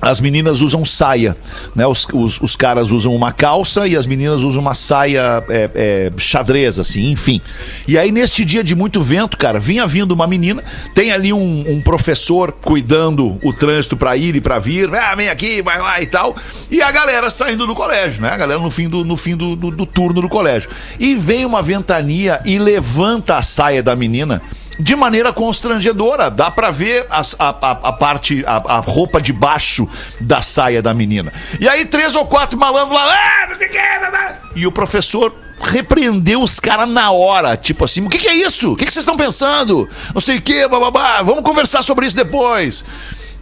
As 0.02 0.20
meninas 0.20 0.62
usam 0.62 0.84
saia, 0.84 1.38
né? 1.76 1.86
Os, 1.86 2.08
os, 2.12 2.42
os 2.42 2.56
caras 2.56 2.90
usam 2.90 3.16
uma 3.16 3.32
calça 3.32 3.88
e 3.88 3.96
as 3.96 4.06
meninas 4.06 4.42
usam 4.42 4.62
uma 4.62 4.74
saia 4.74 5.44
é, 5.48 5.70
é, 5.76 6.12
xadrez, 6.18 6.80
assim, 6.80 7.12
enfim. 7.12 7.40
E 7.88 7.98
aí, 7.98 8.12
neste 8.12 8.44
dia 8.44 8.64
de 8.64 8.76
muito 8.76 9.02
vento, 9.02 9.38
cara, 9.38 9.60
vinha 9.60 9.86
vindo 9.86 10.12
uma 10.12 10.26
menina, 10.26 10.64
tem 10.96 11.12
ali 11.12 11.32
um, 11.32 11.66
um 11.68 11.82
professor 11.82 12.52
cuidando 12.52 13.38
o 13.44 13.54
trânsito 13.54 13.96
pra 13.96 14.18
ir 14.18 14.36
e 14.36 14.42
pra 14.42 14.58
vir, 14.58 14.94
ah, 14.96 15.14
vem 15.16 15.30
aqui, 15.30 15.62
vai 15.62 15.80
lá 15.80 16.02
e 16.02 16.08
tal. 16.08 16.36
E 16.70 16.82
a 16.82 16.92
galera 16.92 17.30
saindo 17.30 17.68
do 17.68 17.76
colégio, 17.76 18.22
né? 18.22 18.30
A 18.30 18.38
galera 18.38 18.60
no 18.60 18.72
fim 18.72 18.90
do, 18.90 19.06
no 19.06 19.16
fim 19.16 19.36
do, 19.36 19.56
do, 19.56 19.72
do 19.72 19.86
turno 19.86 20.22
do 20.22 20.30
colégio. 20.30 20.70
E 21.00 21.16
vem 21.16 21.46
uma 21.46 21.62
ventania 21.62 22.42
e 22.44 22.58
levanta 22.58 23.38
a 23.38 23.42
saia 23.42 23.84
da 23.84 23.96
menina 23.96 24.42
de 24.80 24.96
maneira 24.96 25.32
constrangedora. 25.34 26.30
Dá 26.32 26.50
pra 26.50 26.72
ver 26.72 27.06
a, 27.10 27.22
a- 27.40 27.72
a 27.90 27.94
parte, 27.94 28.44
a, 28.46 28.56
a 28.58 28.80
roupa 28.80 29.22
de 29.22 29.32
baixo 29.34 29.88
da 30.20 30.42
saia 30.42 30.82
da 30.82 30.94
menina. 30.94 31.32
E 31.60 31.68
aí, 31.68 31.86
três 31.86 32.16
ou 32.16 32.26
quatro 32.26 32.58
malandros 32.58 32.94
lá, 32.94 33.04
"Ah, 33.14 33.48
não 33.50 33.58
sei 33.58 33.68
o 33.68 33.72
que, 33.72 34.00
blá, 34.00 34.10
blá." 34.10 34.38
e 34.56 34.68
o 34.68 34.72
professor 34.72 35.34
repreendeu 35.62 36.42
os 36.42 36.60
caras 36.60 36.90
na 36.90 37.12
hora. 37.12 37.56
Tipo 37.56 37.86
assim, 37.86 38.04
o 38.06 38.10
que, 38.10 38.18
que 38.18 38.28
é 38.28 38.34
isso? 38.36 38.74
O 38.74 38.76
que, 38.76 38.86
que 38.86 38.92
vocês 38.92 39.04
estão 39.04 39.16
pensando? 39.16 39.88
Não 40.14 40.20
sei 40.22 40.38
o 40.38 40.42
que, 40.42 40.68
bababá, 40.68 41.22
vamos 41.22 41.44
conversar 41.44 41.84
sobre 41.84 42.08
isso 42.08 42.16
depois. 42.16 42.84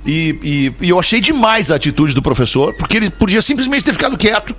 E, 0.06 0.40
e- 0.82 0.86
e 0.86 0.90
eu 0.90 1.00
achei 1.00 1.20
demais 1.22 1.72
a 1.72 1.76
atitude 1.76 2.14
do 2.14 2.22
professor, 2.22 2.74
porque 2.74 2.98
ele 2.98 3.10
podia 3.10 3.42
simplesmente 3.42 3.84
ter 3.84 3.94
ficado 3.94 4.18
quieto. 4.18 4.56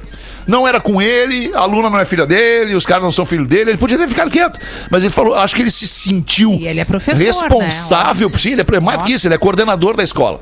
Não 0.50 0.66
era 0.66 0.80
com 0.80 1.00
ele, 1.00 1.52
a 1.54 1.60
aluna 1.60 1.88
não 1.88 2.00
é 2.00 2.04
filha 2.04 2.26
dele, 2.26 2.74
os 2.74 2.84
caras 2.84 3.04
não 3.04 3.12
são 3.12 3.24
filho 3.24 3.46
dele, 3.46 3.70
ele 3.70 3.78
podia 3.78 3.96
ter 3.96 4.08
ficado 4.08 4.28
quieto. 4.28 4.58
Mas 4.90 5.04
ele 5.04 5.12
falou, 5.12 5.36
acho 5.36 5.54
que 5.54 5.62
ele 5.62 5.70
se 5.70 5.86
sentiu 5.86 6.54
E 6.54 6.66
ele 6.66 6.80
é 6.80 6.84
professor, 6.84 7.22
responsável, 7.22 8.28
por 8.28 8.40
sim, 8.40 8.50
ele 8.50 8.62
é 8.62 8.80
mais 8.80 8.98
do 8.98 9.04
que 9.04 9.12
isso, 9.12 9.28
ele 9.28 9.34
é 9.34 9.38
coordenador 9.38 9.96
da 9.96 10.02
escola. 10.02 10.40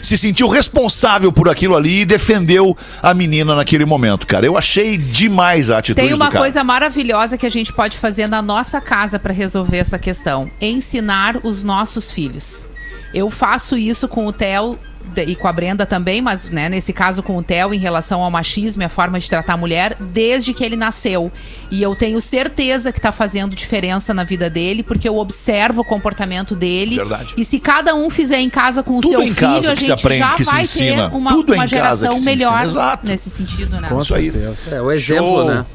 Se 0.00 0.16
sentiu 0.16 0.48
responsável 0.48 1.30
por 1.30 1.50
aquilo 1.50 1.76
ali 1.76 2.00
e 2.00 2.04
defendeu 2.06 2.74
a 3.02 3.12
menina 3.12 3.54
naquele 3.54 3.84
momento, 3.84 4.26
cara. 4.26 4.46
Eu 4.46 4.56
achei 4.56 4.96
demais 4.96 5.68
a 5.68 5.76
atitude 5.76 6.06
Tem 6.06 6.14
uma 6.14 6.30
coisa 6.30 6.64
maravilhosa 6.64 7.36
que 7.36 7.44
a 7.44 7.50
gente 7.50 7.70
pode 7.70 7.98
fazer 7.98 8.26
na 8.26 8.40
nossa 8.40 8.80
casa 8.80 9.18
para 9.18 9.32
resolver 9.34 9.76
essa 9.76 9.98
questão: 9.98 10.50
ensinar 10.58 11.38
os 11.42 11.62
nossos 11.62 12.10
filhos. 12.10 12.66
Eu 13.12 13.30
faço 13.30 13.76
isso 13.76 14.08
com 14.08 14.26
o 14.26 14.32
Theo 14.32 14.78
e 15.20 15.34
com 15.34 15.48
a 15.48 15.52
Brenda 15.52 15.84
também, 15.84 16.22
mas 16.22 16.50
né, 16.50 16.68
nesse 16.68 16.92
caso 16.92 17.22
com 17.22 17.36
o 17.36 17.42
Theo 17.42 17.74
em 17.74 17.78
relação 17.78 18.22
ao 18.22 18.30
machismo 18.30 18.82
e 18.82 18.84
a 18.84 18.88
forma 18.88 19.18
de 19.18 19.28
tratar 19.28 19.54
a 19.54 19.56
mulher 19.56 19.96
desde 20.00 20.54
que 20.54 20.64
ele 20.64 20.76
nasceu. 20.76 21.30
E 21.70 21.82
eu 21.82 21.94
tenho 21.94 22.20
certeza 22.20 22.92
que 22.92 23.00
tá 23.00 23.12
fazendo 23.12 23.54
diferença 23.56 24.12
na 24.14 24.24
vida 24.24 24.48
dele, 24.48 24.82
porque 24.82 25.08
eu 25.08 25.16
observo 25.16 25.80
o 25.80 25.84
comportamento 25.84 26.54
dele. 26.54 26.96
Verdade. 26.96 27.34
E 27.36 27.44
se 27.44 27.58
cada 27.58 27.94
um 27.94 28.10
fizer 28.10 28.38
em 28.38 28.50
casa 28.50 28.82
com 28.82 28.98
o 28.98 29.00
Tudo 29.00 29.10
seu 29.10 29.22
filho, 29.22 29.34
casa 29.34 29.72
a 29.72 29.74
gente 29.74 29.92
aprende, 29.92 30.18
já 30.18 30.34
que 30.34 30.44
se 30.44 30.50
vai 30.50 30.62
ensina. 30.62 31.10
ter 31.10 31.16
uma, 31.16 31.30
Tudo 31.32 31.52
uma 31.54 31.64
em 31.64 31.68
casa 31.68 32.06
geração 32.06 32.20
melhor 32.22 32.98
nesse 33.02 33.30
sentido, 33.30 33.80
né? 33.80 33.88
Isso 34.00 34.14
aí. 34.14 34.32
É 34.70 34.80
o 34.80 34.90
exemplo, 34.90 35.26
Show. 35.26 35.44
né? 35.46 35.66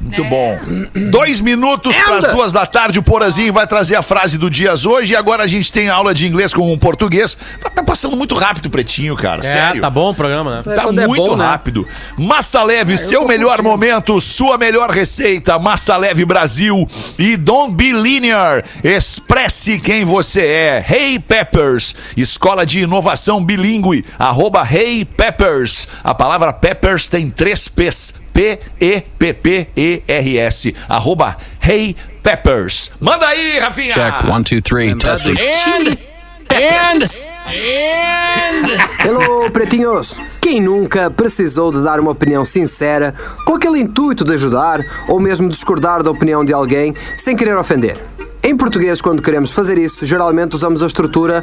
Muito 0.00 0.24
bom. 0.24 0.58
Dois 1.10 1.40
minutos 1.40 1.96
para 1.96 2.18
as 2.18 2.26
duas 2.26 2.52
da 2.52 2.64
tarde. 2.66 2.98
O 2.98 3.02
Porazinho 3.02 3.52
vai 3.52 3.66
trazer 3.66 3.96
a 3.96 4.02
frase 4.02 4.38
do 4.38 4.50
Dias 4.50 4.86
hoje. 4.86 5.12
E 5.14 5.16
agora 5.16 5.42
a 5.42 5.46
gente 5.46 5.72
tem 5.72 5.88
aula 5.88 6.14
de 6.14 6.26
inglês 6.26 6.52
com 6.54 6.72
um 6.72 6.78
português. 6.78 7.36
Tá, 7.60 7.70
tá 7.70 7.82
passando 7.82 8.16
muito 8.16 8.34
rápido, 8.34 8.70
Pretinho, 8.70 9.16
cara. 9.16 9.40
É, 9.40 9.44
Sério. 9.44 9.80
tá 9.80 9.90
bom 9.90 10.10
o 10.10 10.14
programa, 10.14 10.56
né? 10.56 10.62
É, 10.72 10.74
Tá 10.76 10.82
quando 10.84 11.00
é 11.00 11.06
muito 11.06 11.22
bom, 11.26 11.36
né? 11.36 11.44
rápido. 11.44 11.86
Massa 12.16 12.62
Leve, 12.62 12.96
seu 12.98 13.26
melhor 13.26 13.62
momento, 13.62 14.20
sua 14.20 14.56
melhor 14.58 14.90
receita. 14.90 15.58
Massa 15.58 15.96
Leve 15.96 16.24
Brasil 16.24 16.86
e 17.18 17.36
Don't 17.36 17.74
Be 17.74 17.92
Linear. 17.92 18.64
Expresse 18.84 19.78
quem 19.78 20.04
você 20.04 20.40
é. 20.46 20.86
Hey 20.88 21.18
Peppers, 21.18 21.94
escola 22.16 22.64
de 22.64 22.80
inovação 22.80 23.42
bilíngue. 23.44 24.04
Arroba 24.18 24.66
Hey 24.70 25.04
Peppers. 25.04 25.88
A 26.04 26.14
palavra 26.14 26.52
Peppers 26.52 27.08
tem 27.08 27.28
três 27.30 27.66
P's. 27.66 28.14
P-E-P-P-E-R-S. 28.36 29.00
Arroba 30.90 31.38
Hey 31.58 31.96
Peppers. 32.22 32.92
Manda 33.00 33.26
aí, 33.26 33.58
Rafinha. 33.58 33.94
Check 33.94 34.28
one, 34.28 34.44
two, 34.44 34.60
three. 34.60 34.94
Testing. 34.94 35.30
And, 35.30 35.96
and, 36.50 37.02
and. 37.48 38.76
Hello, 39.02 39.50
pretinhos! 39.50 40.20
Quem 40.42 40.60
nunca 40.60 41.10
precisou 41.10 41.72
de 41.72 41.82
dar 41.82 41.98
uma 41.98 42.10
opinião 42.10 42.44
sincera, 42.44 43.14
com 43.46 43.54
aquele 43.54 43.80
intuito 43.80 44.22
de 44.22 44.34
ajudar 44.34 44.80
ou 45.08 45.18
mesmo 45.18 45.48
discordar 45.48 46.02
da 46.02 46.10
opinião 46.10 46.44
de 46.44 46.52
alguém 46.52 46.94
sem 47.16 47.34
querer 47.34 47.56
ofender? 47.56 47.96
Em 48.42 48.54
português, 48.54 49.00
quando 49.00 49.22
queremos 49.22 49.50
fazer 49.50 49.78
isso, 49.78 50.04
geralmente 50.04 50.54
usamos 50.54 50.82
a 50.82 50.86
estrutura 50.86 51.42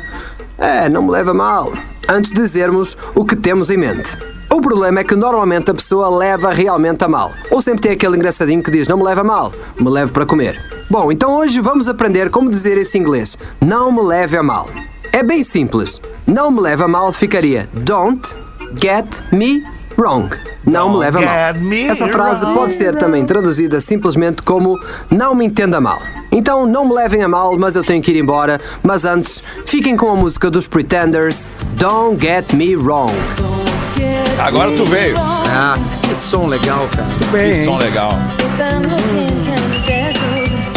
É, 0.60 0.88
não 0.88 1.02
me 1.02 1.10
leva 1.12 1.34
mal, 1.34 1.74
antes 2.08 2.32
de 2.32 2.40
dizermos 2.40 2.96
o 3.16 3.26
que 3.26 3.36
temos 3.36 3.72
em 3.72 3.78
mente. 3.78 4.16
Problema 4.64 5.02
é 5.02 5.04
que 5.04 5.14
normalmente 5.14 5.70
a 5.70 5.74
pessoa 5.74 6.08
leva 6.08 6.50
realmente 6.54 7.04
a 7.04 7.08
mal. 7.08 7.34
Ou 7.52 7.62
sempre 7.62 7.82
tem 7.82 7.92
aquele 7.92 8.16
engraçadinho 8.16 8.64
que 8.64 8.72
diz 8.72 8.88
não 8.88 8.96
me 8.96 9.04
leva 9.04 9.22
mal, 9.22 9.52
me 9.78 9.90
leve 9.90 10.14
para 10.14 10.26
comer. 10.26 10.58
Bom, 10.90 11.12
então 11.12 11.36
hoje 11.36 11.60
vamos 11.60 11.90
aprender 11.90 12.30
como 12.30 12.50
dizer 12.50 12.78
isso 12.78 12.98
em 12.98 13.02
inglês. 13.02 13.38
Não 13.60 13.92
me 13.92 14.02
leve 14.02 14.38
a 14.38 14.42
mal. 14.42 14.70
É 15.12 15.22
bem 15.22 15.44
simples. 15.44 16.02
Não 16.26 16.50
me 16.50 16.62
leva 16.62 16.86
a 16.86 16.88
mal 16.88 17.12
ficaria 17.12 17.68
Don't 17.74 18.34
get 18.82 19.22
me 19.34 19.62
wrong. 19.98 20.30
Não 20.66 20.92
me 20.92 20.98
leva 20.98 21.20
a 21.20 21.22
mal. 21.22 21.36
Essa 21.90 22.08
frase 22.08 22.46
pode 22.54 22.74
ser 22.74 22.96
também 22.96 23.26
traduzida 23.26 23.82
simplesmente 23.82 24.42
como 24.42 24.80
Não 25.10 25.36
me 25.36 25.46
entenda 25.46 25.80
mal. 25.82 26.02
Então 26.32 26.66
não 26.66 26.86
me 26.86 26.94
levem 26.94 27.22
a 27.24 27.28
mal, 27.28 27.58
mas 27.58 27.76
eu 27.76 27.84
tenho 27.84 28.02
que 28.02 28.12
ir 28.12 28.18
embora. 28.18 28.60
Mas 28.82 29.06
antes, 29.06 29.44
fiquem 29.66 29.96
com 29.96 30.10
a 30.10 30.16
música 30.16 30.50
dos 30.50 30.68
Pretenders 30.68 31.52
Don't 31.76 32.20
get 32.20 32.54
me 32.54 32.76
wrong. 32.76 33.12
Agora 34.40 34.72
tu 34.72 34.86
veio. 34.86 35.16
Ah, 35.18 35.78
que 36.02 36.16
som 36.16 36.48
legal, 36.48 36.88
cara. 36.90 37.08
Que 37.32 37.56
som 37.56 37.78
legal. 37.78 38.12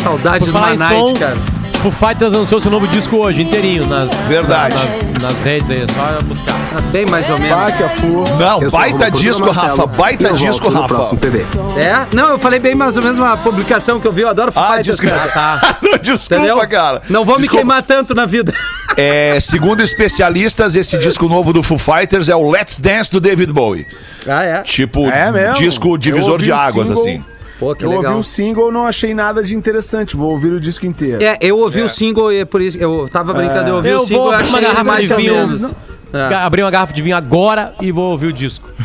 Saudade 0.02 0.44
do 0.44 0.52
Night, 0.52 1.18
cara. 1.18 1.55
Foo 1.82 1.90
Fighters 1.92 2.32
lançou 2.32 2.60
seu 2.60 2.70
novo 2.70 2.88
disco 2.88 3.16
hoje, 3.16 3.42
inteirinho, 3.42 3.86
nas, 3.86 4.12
Verdade. 4.26 4.74
nas, 4.74 5.22
nas 5.22 5.40
redes 5.42 5.70
aí, 5.70 5.82
é 5.82 5.86
só 5.86 6.20
buscar. 6.22 6.54
Ah, 6.76 6.80
Bem 6.90 7.06
mais 7.06 7.28
ou 7.30 7.38
menos. 7.38 7.56
Baque 7.56 7.82
a 7.82 7.88
fu. 7.90 8.24
Não, 8.38 8.62
Eu 8.62 8.70
baita 8.70 9.10
disco, 9.10 9.50
Rafa. 9.50 9.86
Baita 9.86 10.32
disco, 10.32 10.68
no 10.70 10.80
Rafa. 10.80 10.94
próximo 10.94 11.18
PB. 11.18 11.46
É? 11.76 12.06
Não, 12.12 12.30
eu 12.30 12.38
falei 12.38 12.58
bem 12.58 12.74
mais 12.74 12.96
ou 12.96 13.02
menos 13.02 13.18
uma 13.18 13.36
publicação 13.36 14.00
que 14.00 14.06
eu 14.06 14.12
vi. 14.12 14.22
Eu 14.22 14.28
adoro 14.30 14.50
Foo 14.50 14.62
Ah, 14.62 14.74
Fighters, 14.76 14.98
desculpa. 14.98 15.28
cara. 15.28 15.60
Desculpa, 16.02 16.34
Entendeu? 16.44 16.68
cara. 16.68 17.02
Não 17.08 17.24
vou 17.24 17.36
me 17.36 17.42
Desculpa. 17.42 17.62
queimar 17.64 17.82
tanto 17.82 18.14
na 18.14 18.26
vida. 18.26 18.52
É, 18.98 19.38
segundo 19.40 19.82
especialistas, 19.82 20.74
esse 20.74 20.96
disco 20.96 21.28
novo 21.28 21.52
do 21.52 21.62
Foo 21.62 21.76
Fighters 21.76 22.30
é 22.30 22.36
o 22.36 22.48
Let's 22.48 22.78
Dance 22.78 23.12
do 23.12 23.20
David 23.20 23.52
Bowie. 23.52 23.86
Ah, 24.26 24.42
é? 24.42 24.62
Tipo, 24.62 25.06
É 25.10 25.30
mesmo? 25.30 25.56
disco 25.56 25.98
divisor 25.98 26.40
de 26.40 26.50
águas, 26.50 26.86
single. 26.88 27.02
assim. 27.02 27.24
Pô, 27.58 27.74
que 27.74 27.84
Eu 27.84 27.90
ouvi 27.90 28.02
legal. 28.04 28.18
o 28.18 28.24
single, 28.24 28.70
não 28.70 28.86
achei 28.86 29.14
nada 29.14 29.42
de 29.42 29.54
interessante. 29.54 30.16
Vou 30.16 30.30
ouvir 30.30 30.52
o 30.52 30.60
disco 30.60 30.84
inteiro. 30.84 31.22
É, 31.22 31.38
eu 31.40 31.58
ouvi 31.58 31.80
o 31.80 31.88
single 31.88 32.32
e 32.32 32.40
é 32.40 32.44
por 32.44 32.60
isso. 32.60 32.76
Eu 32.78 33.08
tava 33.10 33.32
brincando, 33.32 33.68
eu 33.70 33.76
ouvi 33.76 33.88
Eu 33.88 34.00
o 34.02 34.06
single 34.06 34.22
vou 34.24 34.32
e 34.32 34.34
abrir 34.34 34.48
uma 34.48 34.58
achei 34.58 34.68
garrafa 34.68 34.84
mais 34.84 35.08
vinho. 35.08 35.74
É. 36.12 36.34
Abri 36.34 36.62
uma 36.62 36.70
garrafa 36.70 36.92
de 36.92 37.02
vinho 37.02 37.16
agora 37.16 37.74
e 37.80 37.90
vou 37.90 38.10
ouvir 38.12 38.26
o 38.28 38.32
disco. 38.32 38.68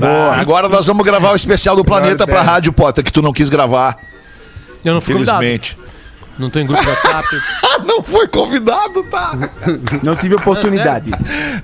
Ah, 0.00 0.36
agora 0.40 0.68
nós 0.68 0.86
vamos 0.86 1.04
gravar 1.04 1.32
o 1.32 1.36
especial 1.36 1.74
do 1.74 1.84
Planeta 1.84 2.24
pra. 2.26 2.40
Rádio 2.42 2.72
Potter, 2.72 3.02
que 3.02 3.12
tu 3.12 3.20
não 3.20 3.32
quis 3.32 3.48
gravar, 3.48 3.98
Eu 4.84 4.94
não 4.94 5.00
fui 5.00 5.14
infelizmente. 5.14 5.76
Não 6.38 6.48
tô 6.50 6.58
em 6.60 6.66
grupo 6.66 6.82
de 6.82 6.88
WhatsApp. 6.88 7.26
Ah, 7.64 7.78
não 7.84 8.02
foi 8.02 8.28
convidado, 8.28 9.02
tá? 9.04 9.36
Não 10.02 10.14
tive 10.14 10.34
oportunidade. 10.36 11.10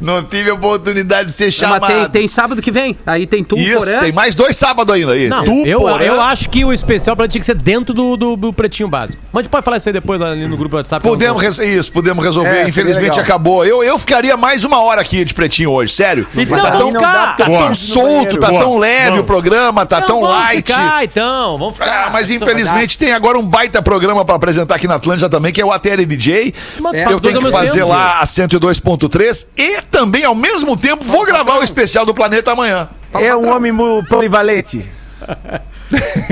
Não 0.00 0.22
tive 0.24 0.50
oportunidade 0.50 1.28
de 1.28 1.34
ser 1.34 1.44
Mas 1.46 1.54
chamado. 1.54 1.86
tem, 1.86 2.08
tem 2.08 2.28
sábado 2.28 2.60
que 2.60 2.70
vem. 2.70 2.98
Aí 3.06 3.26
tem 3.26 3.44
tu, 3.44 3.56
Isso, 3.56 3.78
Porã. 3.78 4.00
tem 4.00 4.12
mais 4.12 4.34
dois 4.34 4.56
sábados 4.56 4.92
ainda 4.94 5.12
aí. 5.12 5.28
Não, 5.28 5.44
Tu, 5.44 5.66
eu, 5.66 5.80
Porã. 5.80 6.02
eu 6.02 6.20
acho 6.20 6.50
que 6.50 6.64
o 6.64 6.72
especial 6.72 7.14
pra 7.16 7.28
tinha 7.28 7.40
que 7.40 7.46
ser 7.46 7.54
dentro 7.54 7.94
do, 7.94 8.16
do, 8.16 8.36
do 8.36 8.52
pretinho 8.52 8.88
básico. 8.88 9.22
Mas 9.32 9.40
a 9.40 9.42
gente 9.44 9.50
pode 9.50 9.64
falar 9.64 9.76
isso 9.76 9.88
aí 9.88 9.92
depois 9.92 10.20
ali 10.20 10.46
no 10.46 10.56
grupo 10.56 10.70
do 10.74 10.78
WhatsApp. 10.78 11.02
Podemos, 11.06 11.42
não 11.58 11.64
isso, 11.64 11.92
podemos 11.92 12.24
resolver. 12.24 12.50
É, 12.64 12.68
Infelizmente 12.68 13.20
acabou. 13.20 13.64
Eu, 13.64 13.82
eu 13.84 13.98
ficaria 13.98 14.36
mais 14.36 14.64
uma 14.64 14.80
hora 14.80 15.00
aqui 15.00 15.24
de 15.24 15.32
pretinho 15.34 15.70
hoje, 15.70 15.92
sério. 15.92 16.26
Então, 16.36 16.60
tá 16.60 16.70
tão, 16.72 16.92
tá 16.92 17.36
Boa. 17.46 17.58
tão 17.66 17.74
solto, 17.74 18.38
tá 18.38 18.48
Boa. 18.48 18.60
tão 18.60 18.78
leve 18.78 19.04
Vamos. 19.10 19.20
o 19.20 19.24
programa, 19.24 19.86
tá 19.86 19.98
Então 19.98 20.08
tão 20.08 20.20
vamos 20.20 20.36
light. 20.36 20.66
Ficar, 20.66 21.04
então, 21.04 21.58
vamos 21.58 21.74
ficar. 21.74 22.06
Ah, 22.06 22.10
mas 22.10 22.30
é 22.30 22.34
infelizmente 22.34 22.98
tem 22.98 23.12
agora 23.12 23.38
um 23.38 23.46
baita 23.46 23.80
programa 23.82 24.24
pra 24.24 24.34
apresentar 24.34 24.63
aqui 24.72 24.86
na 24.88 24.94
Atlântida 24.94 25.28
também, 25.28 25.52
que 25.52 25.60
é 25.60 25.64
o 25.64 25.72
ATL 25.72 26.04
DJ. 26.06 26.54
Faz 26.82 27.10
eu 27.10 27.20
tenho 27.20 27.42
que 27.42 27.50
fazer 27.50 27.72
tempo, 27.78 27.88
lá 27.88 28.20
a 28.20 28.24
102.3 28.24 29.46
e 29.56 29.82
também, 29.82 30.24
ao 30.24 30.34
mesmo 30.34 30.76
tempo, 30.76 31.04
vou 31.04 31.24
gravar 31.24 31.58
o 31.58 31.62
especial 31.62 32.06
do 32.06 32.14
Planeta 32.14 32.52
amanhã. 32.52 32.88
É 33.12 33.34
um 33.34 33.54
homem 33.54 33.72
mu- 33.72 34.04
polivalente. 34.08 34.88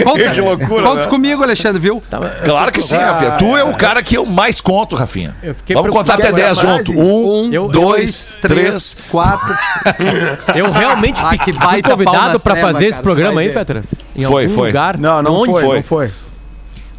Conta, 0.03 0.31
Que 0.35 0.41
loucura, 0.41 0.83
Conta 0.83 1.01
né? 1.03 1.07
comigo, 1.07 1.43
Alexandre, 1.43 1.79
viu? 1.81 2.03
Claro 2.45 2.73
que 2.73 2.83
sim, 2.83 2.97
Rafinha. 2.97 3.33
Tu 3.33 3.57
é 3.57 3.63
o 3.65 3.75
cara 3.75 4.03
que 4.03 4.17
eu 4.17 4.27
mais 4.27 4.61
conto, 4.61 4.97
Rafinha. 4.97 5.35
Vamos 5.73 5.91
contar 5.91 6.15
até 6.15 6.33
preocupado 6.33 6.37
10 6.55 6.59
com 6.59 6.67
essa 6.69 6.77
junto. 6.85 7.01
Um, 7.01 7.53
Eu- 7.53 7.69
dois, 7.69 8.35
três. 8.41 8.95
três, 8.95 9.03
quatro. 9.11 9.55
Eu 10.57 10.71
realmente 10.73 11.21
Ah, 11.23 11.31
fiquei 11.31 11.53
que 11.55 11.59
baita 11.61 11.91
convidado 11.91 12.41
pra 12.41 12.57
fazer 12.57 12.85
esse 12.87 12.93
cara, 12.93 13.03
programa 13.03 13.35
vai 13.35 13.45
aí, 13.45 13.51
ver. 13.51 13.59
Fetra? 13.59 13.85
Em 14.17 14.25
Foi, 14.25 14.45
algum 14.45 14.55
foi. 14.57 14.67
lugar? 14.69 14.99
Não, 14.99 15.23
não 15.23 15.35
Onde? 15.37 15.53
foi, 15.53 15.63
foi? 15.63 15.77
não 15.77 15.83
foi. 15.83 16.11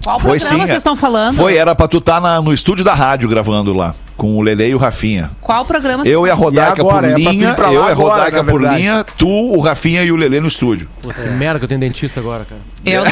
Qual 0.04 0.20
Foi 0.20 0.38
programa 0.38 0.62
sim, 0.62 0.66
vocês 0.66 0.76
é. 0.76 0.78
estão 0.78 0.96
falando? 0.96 1.36
Foi, 1.36 1.56
era 1.56 1.74
pra 1.74 1.88
tu 1.88 2.00
estar 2.00 2.20
no 2.42 2.54
estúdio 2.54 2.84
da 2.84 2.94
rádio 2.94 3.30
gravando 3.30 3.74
lá, 3.74 3.96
com 4.16 4.38
o 4.38 4.42
Lele 4.42 4.68
e 4.68 4.76
o 4.76 4.78
Rafinha. 4.78 5.32
Qual 5.42 5.66
programa 5.66 6.06
Eu 6.08 6.26
e 6.26 6.30
a 6.30 6.34
estão 6.34 6.46
Rodaica 6.46 6.78
E 6.78 6.82
agora? 6.82 7.08
por 7.08 7.20
É 7.20 7.24
linha, 7.24 7.56
lá 7.58 7.74
eu 7.74 7.74
e 7.74 7.78
a 7.78 7.92
agora, 7.92 8.14
Rodaica 8.16 8.44
por 8.44 8.60
verdade. 8.62 8.82
linha, 8.82 9.06
tu, 9.18 9.28
o 9.28 9.60
Rafinha 9.60 10.04
e 10.04 10.12
o 10.12 10.16
Lele 10.16 10.40
no 10.40 10.48
estúdio. 10.48 10.88
Puta, 11.02 11.22
que 11.22 11.30
merda 11.30 11.60
que 11.60 11.66
eu 11.66 11.70
tenho 11.70 11.82
dentista 11.82 12.20
agora, 12.20 12.46
cara. 12.46 12.62
Eu 12.86 13.04
não. 13.06 13.12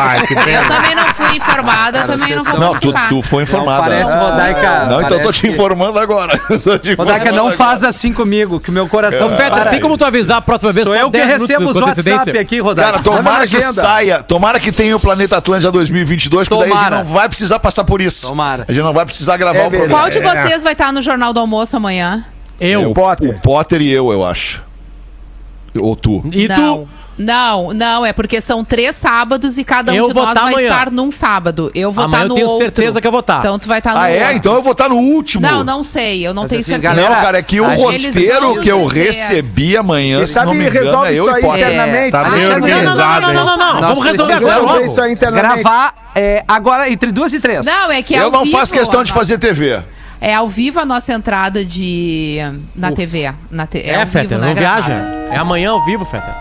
Ai, 0.00 0.26
que 0.26 0.34
Eu 0.34 0.68
também 0.68 0.94
não 0.94 1.06
fui 1.06 1.36
informada, 1.36 1.98
Cara, 2.00 2.12
também 2.18 2.34
não 2.36 2.44
vou 2.44 2.60
Não, 2.60 2.74
tu, 2.74 2.92
tu 3.08 3.22
foi 3.22 3.42
informada. 3.42 3.82
parece 3.82 4.14
né? 4.14 4.20
Rodaica. 4.20 4.84
Não, 4.86 5.00
então 5.02 5.02
eu 5.02 5.08
tô 5.08 5.16
parece 5.16 5.32
te 5.32 5.40
que- 5.40 5.48
informando 5.48 5.98
agora. 5.98 6.38
Tô 6.62 6.78
te 6.78 6.94
Rodaica, 6.94 7.32
não 7.32 7.48
agora. 7.48 7.56
faz 7.56 7.82
assim 7.82 8.12
comigo, 8.12 8.60
que 8.60 8.70
o 8.70 8.72
meu 8.72 8.86
coração 8.88 9.28
Ô, 9.28 9.30
Fetter, 9.36 9.70
tem 9.70 9.80
como 9.80 9.96
tu 9.98 10.04
avisar 10.04 10.38
a 10.38 10.40
próxima 10.42 10.72
vez 10.72 10.86
Sou 10.86 10.94
só 10.94 11.00
eu 11.02 11.10
que 11.10 11.18
10 11.18 11.26
minutos 11.26 11.48
recebo 11.48 11.70
os? 11.70 11.76
WhatsApp 11.76 12.38
aqui, 12.38 12.60
Rodaica. 12.60 12.92
Cara, 12.92 13.02
tomara 13.02 13.46
que 13.46 13.60
saia, 13.62 14.22
tomara 14.22 14.60
que 14.60 14.70
tenha 14.72 14.94
o 14.96 15.00
Planeta 15.00 15.36
Atlântica 15.38 15.72
2022, 15.72 16.48
porque 16.48 16.64
daí 16.64 16.72
a 16.72 16.82
gente 16.82 16.90
não 16.90 17.04
vai 17.04 17.28
precisar 17.28 17.58
passar 17.58 17.84
por 17.84 18.00
isso. 18.00 18.26
Tomara. 18.28 18.64
A 18.68 18.72
gente 18.72 18.82
não 18.84 18.92
vai 18.92 19.04
precisar 19.04 19.36
gravar 19.36 19.58
É 19.60 19.66
o 19.66 19.70
programa. 19.70 20.03
Qual 20.04 20.10
de 20.10 20.20
vocês 20.20 20.62
vai 20.62 20.72
estar 20.72 20.92
no 20.92 21.02
Jornal 21.02 21.32
do 21.32 21.40
Almoço 21.40 21.76
amanhã? 21.76 22.24
Eu. 22.60 22.90
O 22.90 22.94
Potter. 22.94 23.40
Potter 23.40 23.82
e 23.82 23.90
eu, 23.90 24.12
eu 24.12 24.24
acho. 24.24 24.62
Ou 25.78 25.96
tu. 25.96 26.22
E 26.32 26.46
não. 26.48 26.78
tu? 26.84 26.88
Não, 27.16 27.72
não, 27.72 28.04
é 28.04 28.12
porque 28.12 28.40
são 28.40 28.64
três 28.64 28.96
sábados 28.96 29.56
e 29.56 29.62
cada 29.62 29.92
um 29.92 29.94
Eu 29.94 30.08
de 30.08 30.14
vou 30.14 30.24
nós 30.24 30.34
tá 30.34 30.40
vai 30.42 30.52
amanhã. 30.52 30.68
estar 30.68 30.90
num 30.90 31.12
sábado. 31.12 31.70
Eu 31.72 31.92
vou 31.92 32.02
Amanhã 32.04 32.22
estar 32.22 32.24
eu 32.24 32.28
no 32.30 32.34
tenho 32.34 32.46
outro. 32.48 32.64
certeza 32.64 33.00
que 33.00 33.06
eu 33.06 33.10
vou 33.12 33.20
estar. 33.20 33.38
Então 33.38 33.56
tu 33.56 33.68
vai 33.68 33.78
estar 33.78 33.92
no 33.94 33.98
Ah, 34.00 34.08
é? 34.10 34.18
outro. 34.22 34.36
Então 34.36 34.54
eu 34.54 34.62
vou 34.62 34.72
estar 34.72 34.88
no 34.88 34.96
último. 34.96 35.46
Não, 35.46 35.62
não 35.62 35.84
sei, 35.84 36.26
eu 36.26 36.34
não 36.34 36.42
Mas 36.42 36.50
tenho 36.50 36.60
assim, 36.62 36.72
certeza. 36.72 36.92
galera, 36.94 37.14
Não, 37.14 37.22
cara, 37.22 37.38
é 37.38 37.42
que 37.42 37.60
o 37.60 37.64
roteiro 37.68 38.60
que 38.60 38.68
eu 38.68 38.88
dizer. 38.88 39.04
recebi 39.04 39.76
amanhã, 39.76 40.18
Quem 40.18 40.26
se 40.26 40.34
não 40.36 40.44
sabe 40.44 40.58
me 40.58 40.64
engano, 40.68 40.84
resolve 40.86 41.06
é 41.06 41.10
eu 41.12 41.14
isso 41.24 41.30
e 41.30 41.34
aí 41.36 41.40
Potter. 41.40 41.64
Tá 41.76 41.86
bem 41.86 42.10
Acha- 42.12 42.58
Não, 42.58 43.20
não, 43.20 43.32
não, 43.32 43.46
não, 43.46 43.56
não, 43.56 43.80
não, 43.80 43.80
Vamos 43.94 44.04
resolver 44.10 44.32
agora 44.32 44.58
logo. 44.58 44.84
isso 44.84 45.00
aí 45.00 45.12
internamente. 45.12 45.62
Gravar 45.62 45.94
é, 46.16 46.44
agora 46.48 46.90
entre 46.90 47.12
duas 47.12 47.32
e 47.32 47.38
três. 47.38 47.64
Não, 47.64 47.92
é 47.92 48.02
que 48.02 48.16
é 48.16 48.22
Eu 48.22 48.30
não 48.32 48.44
faço 48.46 48.72
questão 48.72 49.04
de 49.04 49.12
fazer 49.12 49.38
TV. 49.38 49.84
É 50.24 50.34
ao 50.34 50.48
vivo 50.48 50.80
a 50.80 50.86
nossa 50.86 51.12
entrada 51.12 51.62
de 51.62 52.38
na 52.74 52.92
TV. 52.92 53.30
Na 53.50 53.66
te... 53.66 53.78
É, 53.80 54.06
Fetter, 54.06 54.30
vivo, 54.30 54.40
não 54.40 54.48
é 54.48 54.54
viaja. 54.54 54.94
É 55.30 55.36
amanhã 55.36 55.72
ao 55.72 55.84
vivo, 55.84 56.02
Fetter. 56.06 56.32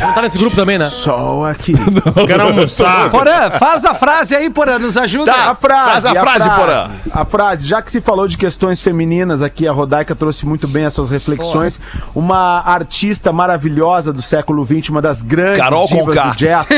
Não 0.00 0.14
tá 0.14 0.22
nesse 0.22 0.38
grupo 0.38 0.56
também, 0.56 0.78
né? 0.78 0.88
Só 0.88 1.44
aqui. 1.44 1.74
Quero 2.26 2.42
almoçar. 2.42 3.10
Porã, 3.10 3.50
faz 3.50 3.84
a 3.84 3.94
frase 3.94 4.34
aí, 4.34 4.48
Porã, 4.48 4.78
nos 4.78 4.96
ajuda. 4.96 5.30
Tá. 5.30 5.50
A 5.50 5.54
frase, 5.54 6.06
Faz 6.08 6.16
a 6.16 6.20
frase, 6.22 6.50
Porã. 6.50 6.90
A 7.12 7.24
frase, 7.26 7.68
já 7.68 7.82
que 7.82 7.92
se 7.92 8.00
falou 8.00 8.26
de 8.26 8.38
questões 8.38 8.80
femininas 8.80 9.42
aqui, 9.42 9.68
a 9.68 9.72
Rodaica 9.72 10.14
trouxe 10.16 10.46
muito 10.46 10.66
bem 10.66 10.86
as 10.86 10.94
suas 10.94 11.10
reflexões. 11.10 11.78
Uma 12.14 12.62
artista 12.64 13.30
maravilhosa 13.30 14.10
do 14.10 14.22
século 14.22 14.64
XX, 14.64 14.88
uma 14.88 15.02
das 15.02 15.20
grandes 15.20 15.58
Carol 15.58 15.86
divas 15.86 16.06
Conká. 16.06 16.28
do 16.30 16.36
jazz. 16.36 16.68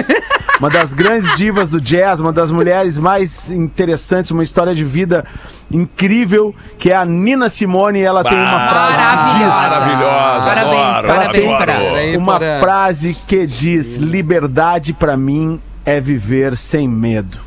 Uma 0.59 0.68
das 0.68 0.94
grandes 0.94 1.34
divas 1.36 1.68
do 1.68 1.80
jazz, 1.80 2.20
uma 2.20 2.32
das 2.32 2.50
mulheres 2.50 2.98
mais 2.98 3.50
interessantes, 3.50 4.30
uma 4.30 4.42
história 4.42 4.74
de 4.74 4.84
vida 4.84 5.24
incrível, 5.72 6.54
que 6.78 6.90
é 6.92 6.96
a 6.96 7.04
Nina 7.04 7.48
Simone. 7.48 7.98
e 8.00 8.02
Ela 8.02 8.22
tem 8.22 8.38
uma 8.38 8.68
frase 8.68 8.96
que 8.96 9.38
diz, 9.38 9.46
Maravilhosa. 9.48 10.46
Maravilhosa, 10.46 11.06
Parabéns, 11.06 11.54
adoro, 11.54 11.66
parabéns 11.66 12.14
adoro. 12.14 12.18
uma 12.18 12.38
frase 12.60 13.16
que 13.26 13.46
diz: 13.46 13.96
liberdade 13.96 14.92
pra 14.92 15.16
mim 15.16 15.60
é 15.84 16.00
viver 16.00 16.56
sem 16.56 16.86
medo. 16.88 17.38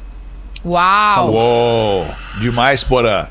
Uau, 0.66 1.32
Uou, 1.32 2.08
demais, 2.40 2.84
Porã. 2.84 3.28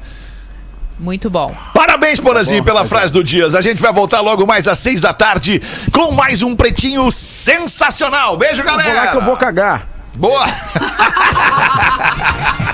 muito 1.01 1.29
bom. 1.29 1.53
Parabéns, 1.75 2.21
Porazinho, 2.21 2.63
pela 2.63 2.85
frase 2.85 3.13
do 3.13 3.25
Dias. 3.25 3.55
A 3.57 3.61
gente 3.61 3.83
vai 3.83 3.93
voltar 3.93 4.21
logo 4.21 4.47
mais 4.47 4.69
às 4.69 4.79
seis 4.79 5.01
da 5.01 5.13
tarde 5.13 5.61
com 5.93 6.13
mais 6.13 6.43
um 6.43 6.55
Pretinho 6.55 7.11
sensacional. 7.11 8.37
Beijo, 8.37 8.63
Vou 8.63 8.71
lá 8.71 8.79
galera. 8.83 9.11
que 9.11 9.17
eu 9.17 9.23
vou 9.25 9.37
cagar. 9.37 9.87
Boa. 10.17 10.45